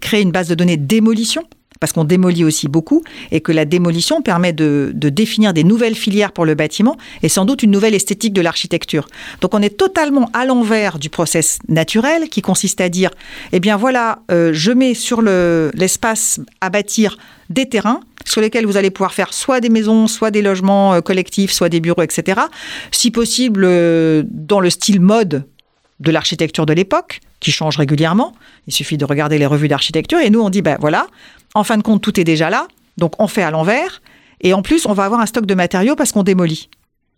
créé 0.01 0.23
une 0.23 0.33
base 0.33 0.49
de 0.49 0.55
données 0.55 0.77
démolition 0.77 1.45
parce 1.85 1.93
qu'on 1.93 2.05
démolit 2.05 2.45
aussi 2.45 2.67
beaucoup, 2.67 3.03
et 3.31 3.43
que 3.43 3.53
la 3.53 3.67
démolition 3.67 4.23
permet 4.23 4.55
de, 4.55 4.93
définir 4.95 5.53
des 5.53 5.65
nouvelles 5.65 5.95
filières 5.95 6.33
pour 6.33 6.47
le 6.47 6.55
bâtiment 6.55 6.97
et 7.23 7.29
sans 7.29 7.45
doute 7.45 7.63
une 7.63 7.73
nouvelle 7.73 7.95
esthétique 7.95 8.33
de 8.33 8.41
l'architecture. 8.41 9.07
Donc 9.43 9.53
on 9.53 9.61
est 9.61 9.77
totalement 9.77 10.31
à 10.33 10.47
l'envers 10.47 10.99
du 10.99 11.11
process 11.11 11.59
naturel 11.69 12.31
qui 12.31 12.41
consiste 12.41 12.81
à 12.81 12.89
dire, 12.89 13.11
eh 13.53 13.61
bien 13.61 13.77
voilà, 13.77 14.21
euh, 14.31 14.51
je 14.55 14.73
mets 14.73 14.95
sur 14.95 15.21
le, 15.21 15.71
l'espace 15.75 16.41
à 16.63 16.71
bâtir 16.71 17.19
des 17.51 17.69
terrains 17.69 18.01
sur 18.25 18.41
lesquels 18.41 18.67
vous 18.67 18.77
allez 18.77 18.91
pouvoir 18.91 19.13
faire 19.13 19.33
soit 19.33 19.61
des 19.61 19.69
maisons, 19.69 20.07
soit 20.07 20.31
des 20.31 20.43
logements 20.43 20.95
euh, 20.95 21.01
collectifs, 21.01 21.53
soit 21.53 21.69
des 21.69 21.81
bureaux, 21.81 22.03
etc. 22.03 22.41
Si 22.91 23.11
possible, 23.11 23.65
euh, 23.65 24.23
dans 24.27 24.61
le 24.61 24.71
style 24.71 25.01
mode 25.01 25.47
de 26.01 26.11
l'architecture 26.11 26.67
de 26.67 26.73
l'époque, 26.73 27.21
qui 27.45 27.53
change 27.53 27.77
régulièrement. 27.77 28.33
Il 28.67 28.73
suffit 28.73 28.97
de 28.97 29.05
regarder 29.05 29.39
les 29.39 29.47
revues 29.47 29.69
d'architecture. 29.69 30.19
Et 30.19 30.31
nous, 30.31 30.41
on 30.41 30.51
dit, 30.51 30.63
ben 30.63 30.79
voilà, 30.81 31.07
en 31.55 31.63
fin 31.63 31.77
de 31.77 31.83
compte, 31.83 32.03
tout 32.03 32.19
est 32.19 32.25
déjà 32.25 32.51
là. 32.51 32.67
Donc, 32.97 33.21
on 33.21 33.29
fait 33.29 33.43
à 33.43 33.51
l'envers. 33.51 34.03
Et 34.41 34.55
en 34.55 34.63
plus, 34.63 34.87
on 34.87 34.95
va 34.95 35.05
avoir 35.05 35.21
un 35.21 35.27
stock 35.27 35.47
de 35.47 35.55
matériaux 35.55 35.95
parce 35.95 36.11
qu'on 36.11 36.23
démolit. 36.23 36.69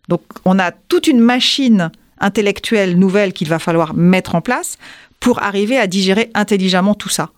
Donc, 0.09 0.21
on 0.45 0.59
a 0.59 0.71
toute 0.71 1.07
une 1.07 1.19
machine 1.19 1.91
intellectuelle 2.19 2.97
nouvelle 2.97 3.33
qu'il 3.33 3.47
va 3.47 3.57
falloir 3.57 3.93
mettre 3.93 4.35
en 4.35 4.41
place 4.41 4.77
pour 5.19 5.41
arriver 5.41 5.77
à 5.77 5.87
digérer 5.87 6.29
intelligemment 6.33 6.93
tout 6.93 7.09
ça. 7.09 7.29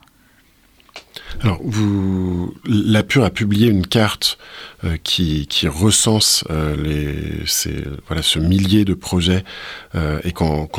Alors, 1.42 1.62
la 2.65 3.04
Pure 3.04 3.24
a 3.24 3.30
publié 3.30 3.70
une 3.70 3.88
carte 3.88 4.38
euh, 4.86 4.96
qui, 5.04 5.46
recense 5.68 6.46
euh, 6.50 7.44
ces, 7.46 7.84
voilà, 8.08 8.22
ce 8.22 8.39
millier 8.39 8.86
de 8.86 8.94
projets. 8.94 9.44
Euh, 9.94 10.20
et 10.24 10.32
quand, 10.32 10.70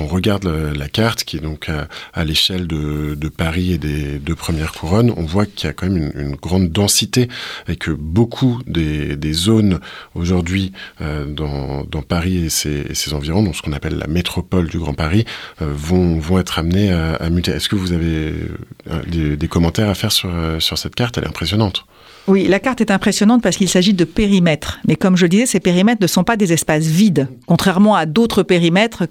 on 0.00 0.06
regarde 0.06 0.46
la, 0.46 0.88
carte, 0.88 1.24
qui 1.24 1.38
est 1.38 1.40
donc 1.40 1.68
à, 2.14 2.24
l'échelle 2.24 2.68
de, 2.68 3.28
Paris 3.36 3.72
et 3.72 3.78
des 3.78 4.20
deux 4.20 4.36
premières 4.36 4.72
couronnes, 4.72 5.12
on 5.16 5.24
voit 5.24 5.44
qu'il 5.44 5.66
y 5.66 5.70
a 5.70 5.72
quand 5.72 5.88
même 5.88 6.12
une, 6.14 6.36
grande 6.36 6.70
densité 6.70 7.28
et 7.66 7.74
que 7.74 7.90
beaucoup 7.90 8.60
des, 8.66 9.32
zones 9.32 9.80
aujourd'hui 10.14 10.72
dans, 11.00 11.84
Paris 12.06 12.44
et 12.44 12.48
ses, 12.48 13.12
environs, 13.12 13.42
dans 13.42 13.52
ce 13.52 13.62
qu'on 13.62 13.72
appelle 13.72 13.98
la 13.98 14.06
métropole 14.06 14.68
du 14.68 14.78
Grand 14.78 14.94
Paris, 14.94 15.24
vont, 15.60 16.38
être 16.38 16.60
amenées 16.60 16.92
à, 16.92 17.28
muter. 17.28 17.50
Est-ce 17.52 17.68
que 17.68 17.76
vous 17.76 17.92
avez 17.92 18.34
des, 19.08 19.36
des 19.36 19.48
commentaires 19.48 19.88
à 19.88 19.94
faire 19.98 20.12
sur, 20.12 20.30
euh, 20.32 20.60
sur 20.60 20.78
cette 20.78 20.94
carte, 20.94 21.18
elle 21.18 21.24
est 21.24 21.28
impressionnante. 21.28 21.84
Oui, 22.26 22.46
la 22.46 22.60
carte 22.60 22.80
est 22.80 22.90
impressionnante 22.90 23.42
parce 23.42 23.56
qu'il 23.56 23.68
s'agit 23.68 23.94
de 23.94 24.04
périmètres. 24.04 24.80
Mais 24.86 24.96
comme 24.96 25.16
je 25.16 25.24
le 25.24 25.30
disais, 25.30 25.46
ces 25.46 25.60
périmètres 25.60 26.02
ne 26.02 26.06
sont 26.06 26.24
pas 26.24 26.36
des 26.36 26.52
espaces 26.52 26.84
vides, 26.84 27.28
contrairement 27.46 27.94
à 27.94 28.06
d'autres 28.06 28.42
périmètres 28.42 29.04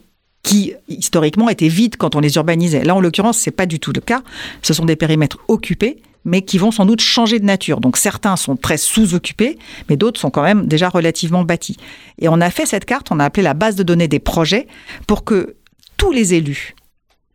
qui 0.44 0.74
historiquement 0.88 1.50
étaient 1.50 1.68
vides 1.68 1.98
quand 1.98 2.16
on 2.16 2.20
les 2.20 2.36
urbanisait. 2.36 2.84
Là, 2.84 2.96
en 2.96 3.00
l'occurrence, 3.00 3.38
c'est 3.38 3.52
pas 3.52 3.66
du 3.66 3.80
tout 3.80 3.92
le 3.94 4.02
cas. 4.02 4.22
Ce 4.62 4.74
sont 4.74 4.86
des 4.86 4.96
périmètres 4.96 5.40
occupés, 5.48 6.02
mais 6.26 6.44
qui 6.44 6.58
vont 6.58 6.72
sans 6.72 6.86
doute 6.86 7.02
changer 7.02 7.40
de 7.40 7.46
nature. 7.46 7.80
Donc 7.82 7.98
certains 7.98 8.36
sont 8.36 8.56
très 8.56 8.78
sous-occupés, 8.78 9.58
mais 9.90 9.98
d'autres 9.98 10.20
sont 10.20 10.30
quand 10.30 10.44
même 10.44 10.68
déjà 10.68 10.90
relativement 10.90 11.44
bâtis. 11.44 11.78
Et 12.20 12.30
on 12.30 12.40
a 12.40 12.50
fait 12.50 12.66
cette 12.66 12.86
carte, 12.86 13.08
on 13.12 13.20
a 13.20 13.26
appelé 13.26 13.44
la 13.44 13.56
base 13.56 13.76
de 13.76 13.84
données 13.84 14.08
des 14.08 14.20
projets, 14.20 14.68
pour 15.08 15.24
que 15.24 15.56
tous 15.98 16.12
les 16.12 16.34
élus 16.34 16.76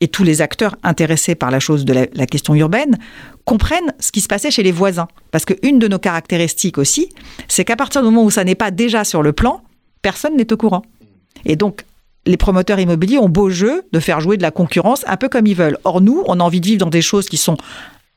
et 0.02 0.08
tous 0.08 0.24
les 0.24 0.42
acteurs 0.42 0.74
intéressés 0.82 1.36
par 1.36 1.52
la 1.52 1.60
chose 1.60 1.84
de 1.84 1.92
la, 1.92 2.26
question 2.26 2.56
urbaine 2.56 2.98
comprennent 3.44 3.94
ce 4.00 4.10
qui 4.10 4.20
se 4.20 4.26
passait 4.26 4.50
chez 4.50 4.64
les 4.64 4.72
voisins. 4.72 5.06
Parce 5.30 5.44
qu'une 5.44 5.78
de 5.78 5.86
nos 5.86 6.00
caractéristiques 6.00 6.76
aussi, 6.76 7.08
c'est 7.46 7.64
qu'à 7.64 7.76
partir 7.76 8.02
du 8.02 8.06
moment 8.06 8.24
où 8.24 8.30
ça 8.30 8.42
n'est 8.42 8.56
pas 8.56 8.72
déjà 8.72 9.04
sur 9.04 9.22
le 9.22 9.32
plan, 9.32 9.62
personne 10.02 10.36
n'est 10.36 10.52
au 10.52 10.56
courant. 10.56 10.82
Et 11.44 11.54
donc, 11.54 11.84
les 12.26 12.36
promoteurs 12.36 12.80
immobiliers 12.80 13.18
ont 13.18 13.28
beau 13.28 13.48
jeu 13.48 13.84
de 13.92 14.00
faire 14.00 14.20
jouer 14.20 14.36
de 14.36 14.42
la 14.42 14.50
concurrence 14.50 15.04
un 15.06 15.16
peu 15.16 15.28
comme 15.28 15.46
ils 15.46 15.54
veulent. 15.54 15.78
Or, 15.84 16.00
nous, 16.00 16.24
on 16.26 16.40
a 16.40 16.42
envie 16.42 16.60
de 16.60 16.66
vivre 16.66 16.80
dans 16.80 16.90
des 16.90 17.02
choses 17.02 17.28
qui 17.28 17.36
sont 17.36 17.56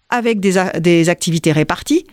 avec 0.10 0.40
des, 0.40 0.56
des 0.80 1.10
activités 1.10 1.52
réparties. 1.52 2.08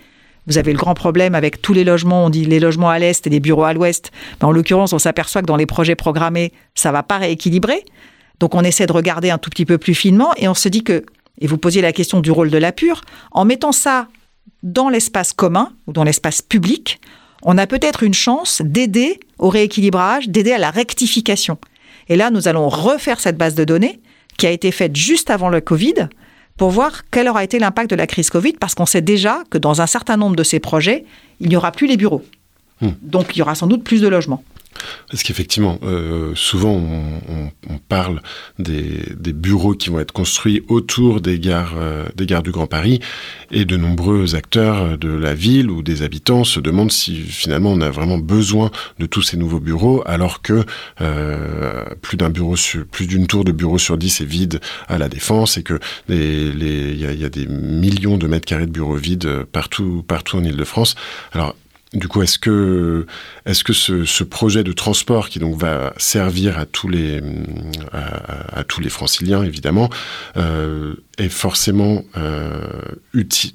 Vous 0.46 0.58
avez 0.58 0.72
le 0.72 0.78
grand 0.78 0.94
problème 0.94 1.35
avec 1.35 1.62
tous 1.62 1.72
les 1.72 1.85
logements, 1.85 2.26
on 2.26 2.30
dit 2.30 2.44
les 2.44 2.61
logements 2.61 2.90
à 2.90 2.98
l'est 2.98 3.26
et 3.26 3.30
les 3.30 3.40
bureaux 3.40 3.64
à 3.64 3.72
l'ouest. 3.72 4.11
Ben, 4.38 4.48
en 4.48 4.52
l'occurrence, 4.52 4.92
on 4.92 4.98
s'aperçoit 4.98 5.40
que 5.40 5.46
dans 5.46 5.56
les 5.56 5.66
projets 5.66 5.94
programmés, 5.94 6.52
ça 6.74 6.92
va 6.92 7.02
pas 7.02 7.16
rééquilibrer. 7.16 7.85
Donc 8.40 8.55
on 8.55 8.62
essaie 8.62 8.87
de 8.87 8.92
regarder 8.92 9.31
un 9.31 9.38
tout 9.38 9.51
petit 9.51 9.64
peu 9.64 9.79
plus 9.79 9.95
finement 9.95 10.33
et 10.37 10.49
on 10.49 10.55
se 10.55 10.68
dit 10.68 10.85
que, 10.85 11.05
et 11.40 11.47
vous 11.47 11.59
posiez 11.59 11.83
la 11.83 11.92
question 11.92 12.21
du 12.21 12.31
rôle 12.31 12.51
de 12.51 12.59
la 12.59 12.73
pure, 12.73 13.03
en 13.31 13.45
mettant 13.45 13.73
ça 13.73 14.09
dans 14.62 14.88
l'espace 14.88 15.33
commun 15.33 15.73
ou 15.87 15.92
dans 15.92 16.05
l'espace 16.05 16.42
public, 16.42 17.01
on 17.42 17.59
a 17.59 17.66
peut-être 17.66 18.03
une 18.03 18.14
chance 18.14 18.62
d'aider 18.64 19.18
au 19.38 19.49
rééquilibrage, 19.49 20.29
d'aider 20.29 20.53
à 20.53 20.59
la 20.59 20.71
rectification. 20.71 21.59
Et 22.09 22.16
là, 22.16 22.31
nous 22.31 22.49
allons 22.49 22.68
refaire 22.68 23.21
cette 23.21 23.37
base 23.37 23.55
de 23.55 23.64
données 23.64 24.01
qui 24.37 24.47
a 24.47 24.51
été 24.51 24.71
faite 24.71 24.97
juste 24.97 25.31
avant 25.31 25.49
le 25.49 25.61
Covid 25.61 26.09
pour 26.57 26.71
voir 26.71 27.03
quel 27.11 27.29
aura 27.29 27.45
été 27.45 27.59
l'impact 27.59 27.90
de 27.90 27.97
la 27.97 28.07
crise 28.07 28.31
Covid, 28.31 28.53
parce 28.53 28.75
qu'on 28.75 28.87
sait 28.87 29.01
déjà 29.01 29.42
que 29.51 29.59
dans 29.59 29.81
un 29.81 29.87
certain 29.87 30.16
nombre 30.16 30.37
de 30.37 30.45
ces 30.45 30.61
projets, 30.61 31.05
il 31.40 31.49
n'y 31.49 31.57
aura 31.57 31.73
plus 31.73 31.87
les 31.87 31.97
bureaux. 31.97 32.23
Hmm. 32.81 32.90
Donc 33.01 33.35
il 33.35 33.38
y 33.38 33.42
aura 33.42 33.55
sans 33.55 33.66
doute 33.66 33.85
plus 33.85 34.01
de 34.01 34.09
logements. 34.09 34.45
Parce 35.11 35.22
qu'effectivement, 35.22 35.78
euh, 35.82 36.32
souvent 36.35 36.72
on, 36.72 37.78
parle 37.88 38.22
des, 38.58 39.32
bureaux 39.32 39.74
qui 39.74 39.90
vont 39.90 39.98
être 39.98 40.12
construits 40.12 40.62
autour 40.68 41.20
des 41.20 41.38
gares, 41.38 41.74
euh, 41.76 42.06
des 42.14 42.26
gares 42.26 42.42
du 42.42 42.50
Grand 42.50 42.66
Paris, 42.66 43.00
et 43.50 43.64
de 43.64 43.76
nombreux 43.76 44.35
acteurs 44.35 44.96
de 44.98 45.08
la 45.08 45.35
ville 45.35 45.70
ou 45.70 45.82
des 45.82 46.02
habitants 46.02 46.44
se 46.44 46.61
demandent 46.61 46.92
si 46.92 47.16
finalement 47.16 47.72
on 47.72 47.80
a 47.80 47.90
vraiment 47.90 48.18
besoin 48.18 48.70
de 48.98 49.06
tous 49.06 49.22
ces 49.22 49.37
nouveaux 49.37 49.61
bureaux, 49.61 50.02
alors 50.06 50.42
que 50.42 50.64
euh, 51.00 51.85
plus 52.00 52.16
d'un 52.16 52.30
bureau, 52.30 52.54
plus 52.90 53.06
d'une 53.06 53.26
tour 53.26 53.44
de 53.44 53.52
bureau 53.52 53.78
sur 53.78 53.98
dix 53.98 54.20
est 54.20 54.26
vide 54.26 54.61
à 54.88 54.98
la 54.98 55.08
défense, 55.08 55.58
et 55.58 55.62
que 55.62 55.78
il 56.08 56.58
les, 56.58 56.94
y, 56.94 57.24
a, 57.24 57.28
des 57.28 57.46
millions 57.46 58.16
de 58.16 58.26
mètres 58.26 58.46
carrés 58.46 58.66
de 58.66 58.72
bureaux 58.72 58.96
vides 58.96 59.44
partout, 59.52 60.04
partout 60.06 60.37
en 60.37 60.44
Ile-de-France. 60.44 60.94
Alors 61.32 61.54
du 61.92 62.09
coup, 62.09 62.22
est-ce 62.22 62.38
que, 62.38 63.07
est-ce 63.44 63.64
que 63.64 63.72
ce, 63.72 64.24
projet 64.24 64.64
de 64.64 64.72
transport 64.72 65.28
qui 65.28 65.38
donc 65.38 65.57
va 65.57 65.92
servir 65.98 66.59
à 66.59 66.64
tous 66.64 66.88
les, 66.88 67.20
à 67.92 68.64
tous 68.64 68.81
les 68.81 68.88
franciliens 68.88 69.42
évidemment, 69.42 69.90
euh, 70.37 70.94
est 71.18 71.28
forcément 71.28 72.05
euh, 72.16 72.61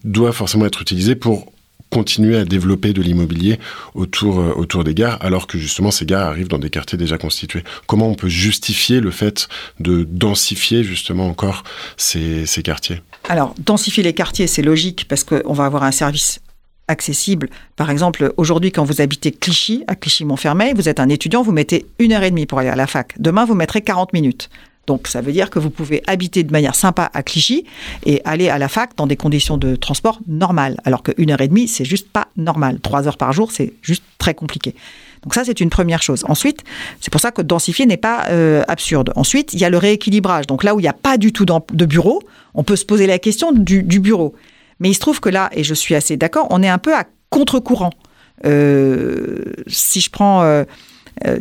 doit 0.04 0.34
forcément 0.34 0.66
être 0.66 0.82
utilisé 0.82 1.16
pour 1.16 1.52
continuer 1.90 2.38
à 2.38 2.46
développer 2.46 2.94
de 2.94 3.02
l'immobilier 3.02 3.60
autour, 3.94 4.40
euh, 4.40 4.54
autour 4.56 4.84
des 4.84 4.94
gares, 4.94 5.18
alors 5.22 5.48
que 5.48 5.58
justement 5.58 5.90
ces 5.90 6.06
gares 6.06 6.28
arrivent 6.28 6.50
dans 6.50 6.60
des 6.60 6.70
quartiers 6.70 6.98
déjà 6.98 7.18
constitués? 7.18 7.64
Comment 7.88 8.10
on 8.10 8.16
peut 8.16 8.28
justifier 8.28 9.00
le 9.00 9.12
fait 9.12 9.48
de 9.80 10.04
densifier 10.04 10.84
justement 10.84 11.28
encore 11.28 11.64
ces, 11.96 12.46
ces 12.46 12.62
quartiers? 12.62 13.02
Alors, 13.30 13.56
densifier 13.60 14.04
les 14.04 14.14
quartiers, 14.14 14.48
c'est 14.48 14.62
logique 14.62 15.08
parce 15.08 15.24
qu'on 15.24 15.54
va 15.54 15.66
avoir 15.66 15.84
un 15.84 15.92
service 15.92 16.40
accessible. 16.88 17.50
Par 17.76 17.90
exemple, 17.90 18.34
aujourd'hui, 18.38 18.72
quand 18.72 18.84
vous 18.84 19.02
habitez 19.02 19.32
Clichy, 19.32 19.84
à 19.88 19.96
Clichy-Montfermeil, 19.96 20.74
vous 20.76 20.90
êtes 20.90 21.00
un 21.00 21.10
étudiant, 21.10 21.42
vous 21.42 21.52
mettez 21.52 21.86
une 22.00 22.14
heure 22.14 22.24
et 22.24 22.30
demie 22.30 22.46
pour 22.46 22.60
aller 22.60 22.70
à 22.70 22.76
la 22.76 22.88
fac. 22.88 23.14
Demain, 23.20 23.46
vous 23.46 23.56
mettrez 23.56 23.82
40 23.82 24.14
minutes. 24.14 24.50
Donc, 24.88 25.10
ça 25.10 25.20
veut 25.20 25.34
dire 25.34 25.50
que 25.50 25.60
vous 25.60 25.70
pouvez 25.70 26.02
habiter 26.08 26.44
de 26.44 26.52
manière 26.52 26.74
sympa 26.74 27.12
à 27.14 27.22
Clichy 27.22 27.66
et 28.06 28.22
aller 28.24 28.48
à 28.48 28.58
la 28.58 28.70
fac 28.70 28.92
dans 28.96 29.06
des 29.06 29.18
conditions 29.18 29.58
de 29.58 29.76
transport 29.76 30.20
normales. 30.28 30.78
Alors 30.86 31.04
qu'une 31.04 31.30
heure 31.30 31.42
et 31.42 31.50
demie, 31.50 31.68
c'est 31.68 31.84
juste 31.84 32.08
pas 32.10 32.30
normal. 32.38 32.80
Trois 32.80 33.06
heures 33.06 33.18
par 33.18 33.34
jour, 33.34 33.52
c'est 33.52 33.74
juste 33.82 34.04
très 34.18 34.34
compliqué. 34.34 34.74
Donc 35.24 35.34
ça, 35.34 35.44
c'est 35.44 35.60
une 35.60 35.70
première 35.70 36.02
chose. 36.02 36.24
Ensuite, 36.30 36.64
c'est 37.02 37.12
pour 37.12 37.20
ça 37.20 37.32
que 37.32 37.42
densifier 37.42 37.86
n'est 37.86 37.98
pas 37.98 38.28
euh, 38.30 38.64
absurde. 38.70 39.12
Ensuite, 39.18 39.54
il 39.54 39.60
y 39.60 39.66
a 39.66 39.70
le 39.70 39.78
rééquilibrage. 39.78 40.48
Donc 40.48 40.64
là 40.64 40.74
où 40.74 40.80
il 40.80 40.84
n'y 40.84 40.90
a 40.90 40.94
pas 40.94 41.18
du 41.18 41.34
tout 41.34 41.46
de 41.46 41.86
bureau, 41.86 42.24
on 42.54 42.64
peut 42.64 42.78
se 42.78 42.86
poser 42.86 43.08
la 43.08 43.20
question 43.20 43.52
du, 43.52 43.84
du 43.84 44.00
bureau. 44.00 44.36
Mais 44.80 44.90
il 44.90 44.94
se 44.94 45.00
trouve 45.00 45.20
que 45.20 45.30
là, 45.30 45.50
et 45.54 45.64
je 45.64 45.74
suis 45.74 45.96
assez 45.96 46.18
d'accord, 46.18 46.48
on 46.50 46.62
est 46.64 46.70
un 46.70 46.78
peu 46.78 46.96
à 46.96 47.06
contre-courant. 47.30 47.92
Euh, 48.46 49.54
si 49.68 50.02
je 50.02 50.10
prends... 50.10 50.44
Euh, 50.44 50.64
euh, 51.26 51.40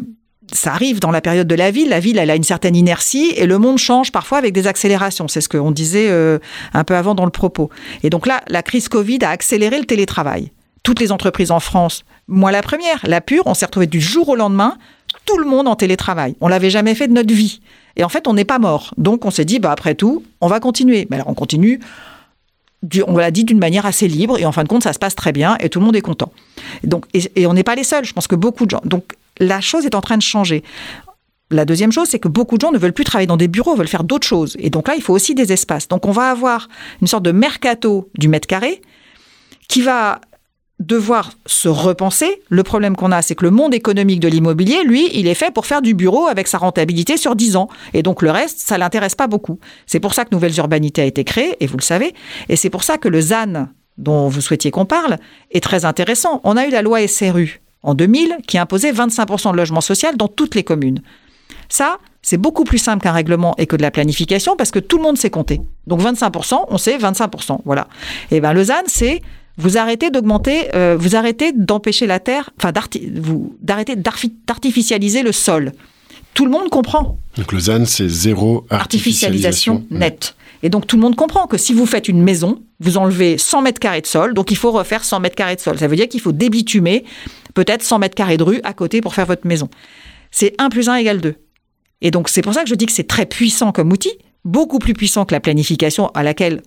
ça 0.53 0.73
arrive 0.73 1.01
dans 1.01 1.11
la 1.11 1.21
période 1.21 1.49
de 1.49 1.57
la 1.57 1.73
ville. 1.73 1.89
La 1.89 1.99
ville, 1.99 2.19
elle 2.19 2.31
a 2.31 2.37
une 2.37 2.45
certaine 2.45 2.77
inertie 2.77 3.33
et 3.35 3.47
le 3.47 3.59
monde 3.59 3.79
change 3.79 4.13
parfois 4.13 4.39
avec 4.39 4.53
des 4.55 4.69
accélérations. 4.69 5.27
C'est 5.27 5.41
ce 5.41 5.49
qu'on 5.49 5.73
disait 5.73 6.09
un 6.73 6.85
peu 6.85 6.95
avant 6.95 7.17
dans 7.17 7.25
le 7.25 7.33
propos. 7.33 7.69
Et 8.05 8.11
donc 8.11 8.29
là, 8.29 8.43
la 8.47 8.63
crise 8.63 8.89
Covid 8.89 9.19
a 9.23 9.31
accéléré 9.31 9.77
le 9.77 9.87
télétravail. 9.87 10.53
Toutes 10.85 11.01
les 11.01 11.11
entreprises 11.11 11.51
en 11.51 11.59
France, 11.59 12.05
moi 12.29 12.53
la 12.53 12.63
première, 12.63 13.01
la 13.09 13.21
pure, 13.21 13.43
on 13.47 13.55
s'est 13.55 13.67
retrouvé 13.67 13.89
du 13.89 14.01
jour 14.01 14.29
au 14.29 14.37
lendemain, 14.37 14.79
tout 15.25 15.37
le 15.37 15.47
monde 15.47 15.67
en 15.67 15.75
télétravail. 15.75 16.37
On 16.41 16.47
l'avait 16.47 16.71
jamais 16.71 16.95
fait 16.95 17.09
de 17.09 17.13
notre 17.13 17.35
vie. 17.35 17.61
Et 17.97 18.05
en 18.05 18.09
fait, 18.09 18.29
on 18.29 18.35
n'est 18.35 18.45
pas 18.45 18.61
mort. 18.61 18.95
Donc 18.99 19.25
on 19.25 19.33
s'est 19.33 19.45
dit, 19.45 19.59
bah 19.59 19.73
après 19.73 19.97
tout, 19.97 20.23
on 20.41 20.47
va 20.47 20.61
continuer. 20.61 21.09
Mais 21.11 21.17
alors 21.17 21.29
on 21.29 21.35
continue 21.35 21.81
on 23.07 23.17
l'a 23.17 23.31
dit 23.31 23.45
d'une 23.45 23.59
manière 23.59 23.87
assez 23.87 24.09
libre, 24.09 24.39
et 24.39 24.45
en 24.45 24.53
fin 24.53 24.63
de 24.63 24.69
compte, 24.69 24.83
ça 24.83 24.93
se 24.93 24.99
passe 24.99 25.15
très 25.15 25.33
bien, 25.33 25.57
et 25.61 25.69
tout 25.69 25.81
le 25.81 25.87
monde 25.87 25.97
est 25.97 26.03
content. 26.03 26.33
Donc, 26.85 27.07
et, 27.15 27.47
on 27.47 27.55
n'est 27.55 27.65
pas 27.65 27.75
les 27.75 27.85
seuls, 27.85 28.05
je 28.05 28.13
pense 28.13 28.27
que 28.27 28.37
beaucoup 28.37 28.67
de 28.67 28.71
gens. 28.71 28.83
Donc, 28.85 29.13
la 29.39 29.61
chose 29.61 29.87
est 29.87 29.95
en 29.95 30.01
train 30.01 30.17
de 30.17 30.23
changer. 30.23 30.63
La 31.51 31.65
deuxième 31.65 31.93
chose, 31.93 32.09
c'est 32.09 32.19
que 32.19 32.29
beaucoup 32.29 32.57
de 32.57 32.63
gens 32.63 32.73
ne 32.73 32.79
veulent 32.79 32.93
plus 32.93 33.05
travailler 33.05 33.29
dans 33.29 33.37
des 33.37 33.49
bureaux, 33.49 33.77
veulent 33.77 33.87
faire 33.87 34.05
d'autres 34.05 34.27
choses. 34.27 34.57
Et 34.59 34.69
donc 34.69 34.89
là, 34.89 34.95
il 34.97 35.03
faut 35.03 35.15
aussi 35.15 35.35
des 35.35 35.53
espaces. 35.53 35.87
Donc 35.87 36.05
on 36.05 36.11
va 36.11 36.31
avoir 36.31 36.69
une 37.01 37.07
sorte 37.07 37.23
de 37.23 37.31
mercato 37.31 38.09
du 38.17 38.27
mètre 38.27 38.49
carré 38.49 38.83
qui 39.69 39.81
va 39.83 40.21
devoir 40.79 41.33
se 41.47 41.69
repenser. 41.69 42.43
Le 42.51 42.63
problème 42.63 42.97
qu'on 42.97 43.13
a, 43.13 43.23
c'est 43.23 43.35
que 43.35 43.45
le 43.45 43.51
monde 43.51 43.75
économique 43.75 44.21
de 44.21 44.29
l'immobilier, 44.29 44.85
lui, 44.85 45.09
il 45.15 45.27
est 45.27 45.35
fait 45.35 45.51
pour 45.51 45.67
faire 45.67 45.83
du 45.83 45.95
bureau 45.95 46.27
avec 46.27 46.49
sa 46.49 46.59
rentabilité 46.59 47.17
sur 47.17 47.35
10 47.35 47.57
ans. 47.57 47.69
Et 47.95 48.03
donc 48.03 48.23
le 48.23 48.31
reste, 48.31 48.59
ça 48.61 48.77
l'intéresse 48.77 49.15
pas 49.15 49.27
beaucoup. 49.27 49.59
C'est 49.87 50.01
pour 50.01 50.15
ça 50.15 50.25
que 50.25 50.35
Nouvelles 50.35 50.57
Urbanités 50.59 51.03
a 51.03 51.07
été 51.07 51.25
créée, 51.25 51.57
et 51.61 51.67
vous 51.67 51.77
le 51.77 51.83
savez. 51.83 52.15
Et 52.49 52.57
c'est 52.57 52.71
pour 52.71 52.85
ça 52.85 52.99
que 52.99 53.09
le 53.09 53.21
ZAN, 53.21 53.69
dont 53.97 54.29
vous 54.29 54.41
souhaitiez 54.41 54.71
qu'on 54.71 54.85
parle, 54.85 55.17
est 55.51 55.63
très 55.63 55.85
intéressant. 55.85 56.41
On 56.45 56.57
a 56.57 56.67
eu 56.67 56.71
la 56.71 56.83
loi 56.83 57.07
SRU 57.09 57.63
en 57.83 57.95
2000 57.95 58.39
qui 58.47 58.59
imposait 58.59 58.93
25% 58.93 59.53
de 59.53 59.57
logement 59.57 59.81
social 59.81 60.17
dans 60.17 60.29
toutes 60.29 60.55
les 60.55 60.65
communes. 60.65 61.01
Ça, 61.69 61.99
c'est 62.21 62.37
beaucoup 62.37 62.65
plus 62.65 62.79
simple 62.79 63.03
qu'un 63.03 63.13
règlement 63.13 63.55
et 63.57 63.67
que 63.67 63.77
de 63.77 63.83
la 63.83 63.91
planification 63.91 64.57
parce 64.57 64.71
que 64.71 64.79
tout 64.79 64.99
le 64.99 65.05
monde 65.05 65.17
sait 65.17 65.31
compter. 65.31 65.61
Donc 65.87 66.03
25%, 66.03 66.67
on 66.69 66.79
sait 66.79 66.99
25%. 66.99 67.61
Voilà. 67.65 67.89
Et 68.31 68.41
ben 68.41 68.53
le 68.53 68.65
ZAN, 68.65 68.83
c'est 68.87 69.23
vous 69.59 69.79
arrêtez 69.79 70.11
d'augmenter, 70.11 70.75
euh, 70.75 70.97
vous 70.99 71.17
arrêtez 71.17 71.53
d'empêcher 71.53 72.07
la 72.07 72.21
terre, 72.21 72.51
enfin 72.59 72.73
d'arrêter 73.61 73.97
d'artificialiser 73.97 75.23
le 75.23 75.33
sol. 75.33 75.73
Tout 76.35 76.45
le 76.45 76.51
monde 76.51 76.69
comprend. 76.69 77.19
Donc 77.39 77.53
le 77.53 77.59
ZAN, 77.59 77.87
c'est 77.87 78.09
zéro 78.09 78.67
artificialisation, 78.69 79.87
nette. 79.91 80.37
Et 80.63 80.69
donc 80.69 80.87
tout 80.87 80.97
le 80.97 81.03
monde 81.03 81.17
comprend 81.17 81.47
que 81.47 81.57
si 81.57 81.73
vous 81.73 81.87
faites 81.87 82.09
une 82.09 82.23
maison, 82.23 82.61
vous 82.81 82.99
enlevez 82.99 83.39
100 83.39 83.63
mètres 83.63 83.81
carrés 83.81 84.03
de 84.03 84.07
sol, 84.07 84.35
donc 84.35 84.51
il 84.51 84.57
faut 84.57 84.71
refaire 84.71 85.05
100 85.05 85.21
mètres 85.21 85.35
carrés 85.35 85.57
de 85.57 85.61
sol. 85.61 85.79
Ça 85.79 85.89
veut 85.89 85.97
dire 85.97 86.09
qu'il 86.09 86.21
faut 86.21 86.33
débitumer 86.33 87.05
peut-être 87.55 87.83
100 87.83 88.01
mètres 88.01 88.15
carrés 88.15 88.37
de 88.37 88.43
rue 88.43 88.61
à 88.65 88.75
côté 88.75 89.01
pour 89.01 89.15
faire 89.15 89.25
votre 89.25 89.47
maison. 89.47 89.71
C'est 90.31 90.55
1 90.59 90.69
plus 90.69 90.91
1 90.91 90.97
égale 90.97 91.21
2. 91.23 91.37
Et 92.03 92.11
donc 92.11 92.29
c'est 92.29 92.43
pour 92.43 92.53
ça 92.53 92.63
que 92.63 92.69
je 92.69 92.75
dis 92.75 92.85
que 92.85 92.93
c'est 92.93 93.09
très 93.09 93.25
puissant 93.25 93.73
comme 93.73 93.91
outil, 93.91 94.13
beaucoup 94.45 94.79
plus 94.79 94.93
puissant 94.93 95.25
que 95.25 95.33
la 95.33 95.41
planification 95.41 96.09
à 96.09 96.23
laquelle 96.23 96.63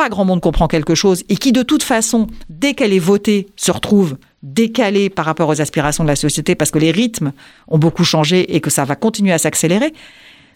pas 0.00 0.08
grand 0.08 0.24
monde 0.24 0.40
comprend 0.40 0.66
quelque 0.66 0.94
chose 0.94 1.24
et 1.28 1.36
qui 1.36 1.52
de 1.52 1.62
toute 1.62 1.82
façon, 1.82 2.26
dès 2.48 2.72
qu'elle 2.72 2.94
est 2.94 2.98
votée, 2.98 3.48
se 3.54 3.70
retrouve 3.70 4.16
décalée 4.42 5.10
par 5.10 5.26
rapport 5.26 5.50
aux 5.50 5.60
aspirations 5.60 6.04
de 6.04 6.08
la 6.08 6.16
société 6.16 6.54
parce 6.54 6.70
que 6.70 6.78
les 6.78 6.90
rythmes 6.90 7.32
ont 7.68 7.76
beaucoup 7.76 8.02
changé 8.02 8.56
et 8.56 8.62
que 8.62 8.70
ça 8.70 8.86
va 8.86 8.96
continuer 8.96 9.30
à 9.30 9.36
s'accélérer. 9.36 9.92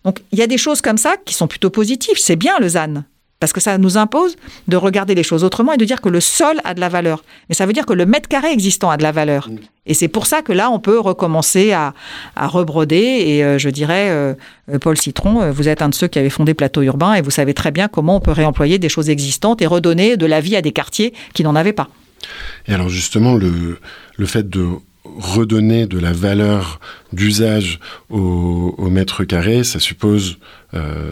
Donc 0.03 0.23
il 0.33 0.39
y 0.39 0.43
a 0.43 0.47
des 0.47 0.57
choses 0.57 0.81
comme 0.81 0.97
ça 0.97 1.17
qui 1.23 1.35
sont 1.35 1.47
plutôt 1.47 1.69
positives. 1.69 2.17
C'est 2.17 2.37
bien 2.37 2.59
le 2.59 2.69
ZAN. 2.71 3.05
Parce 3.45 3.53
que 3.53 3.61
ça 3.61 3.77
nous 3.77 3.99
impose 3.99 4.37
de 4.69 4.77
regarder 4.79 5.15
les 5.15 5.23
choses 5.23 5.45
autrement 5.45 5.75
et 5.75 5.77
de 5.77 5.85
dire 5.85 6.01
que 6.01 6.09
le 6.09 6.21
sol 6.21 6.57
a 6.65 6.73
de 6.73 6.81
la 6.81 6.89
valeur. 6.89 7.23
Mais 7.51 7.55
ça 7.55 7.67
veut 7.67 7.75
dire 7.75 7.85
que 7.85 7.93
le 7.93 8.07
mètre 8.07 8.27
carré 8.27 8.51
existant 8.51 8.89
a 8.89 8.97
de 8.97 9.03
la 9.03 9.13
valeur. 9.13 9.51
Mm. 9.51 9.59
Et 9.85 9.93
c'est 9.93 10.09
pour 10.09 10.25
ça 10.25 10.41
que 10.41 10.51
là, 10.55 10.71
on 10.71 10.81
peut 10.81 10.99
recommencer 10.99 11.73
à, 11.73 11.93
rebroder. 12.39 12.97
Et 12.97 13.45
euh, 13.45 13.59
je 13.59 13.69
dirais, 13.69 14.09
euh, 14.09 14.33
euh, 14.73 14.79
Paul 14.79 14.97
Citron, 14.97 15.51
vous 15.51 15.69
êtes 15.69 15.83
un 15.83 15.91
de 15.91 15.95
ceux 15.95 16.09
qui 16.09 16.19
avait 16.19 16.31
fondé 16.31 16.55
Plateau 16.55 16.81
Urbain 16.81 17.13
et 17.13 17.21
vous 17.21 17.31
savez 17.31 17.53
très 17.53 17.71
bien 17.71 17.87
comment 17.87 18.17
on 18.17 18.21
peut 18.21 18.33
réemployer 18.33 18.79
des 18.79 18.89
choses 18.89 19.11
existantes 19.11 19.61
et 19.61 19.67
redonner 19.67 20.17
de 20.17 20.25
la 20.25 20.41
vie 20.41 20.57
à 20.57 20.63
des 20.63 20.73
quartiers 20.73 21.13
qui 21.35 21.43
n'en 21.43 21.55
avaient 21.55 21.75
pas. 21.75 21.91
Et 22.67 22.73
alors 22.73 22.89
justement, 22.89 23.35
le, 23.35 23.79
le 24.17 24.25
fait 24.25 24.49
de 24.49 24.69
redonner 25.05 25.87
de 25.87 25.99
la 25.99 26.13
valeur 26.13 26.81
d'usage 27.13 27.79
au, 28.11 28.75
au, 28.79 28.91
mètre 28.91 29.25
carré, 29.25 29.63
ça 29.63 29.79
suppose 29.79 30.39
euh, 30.75 31.11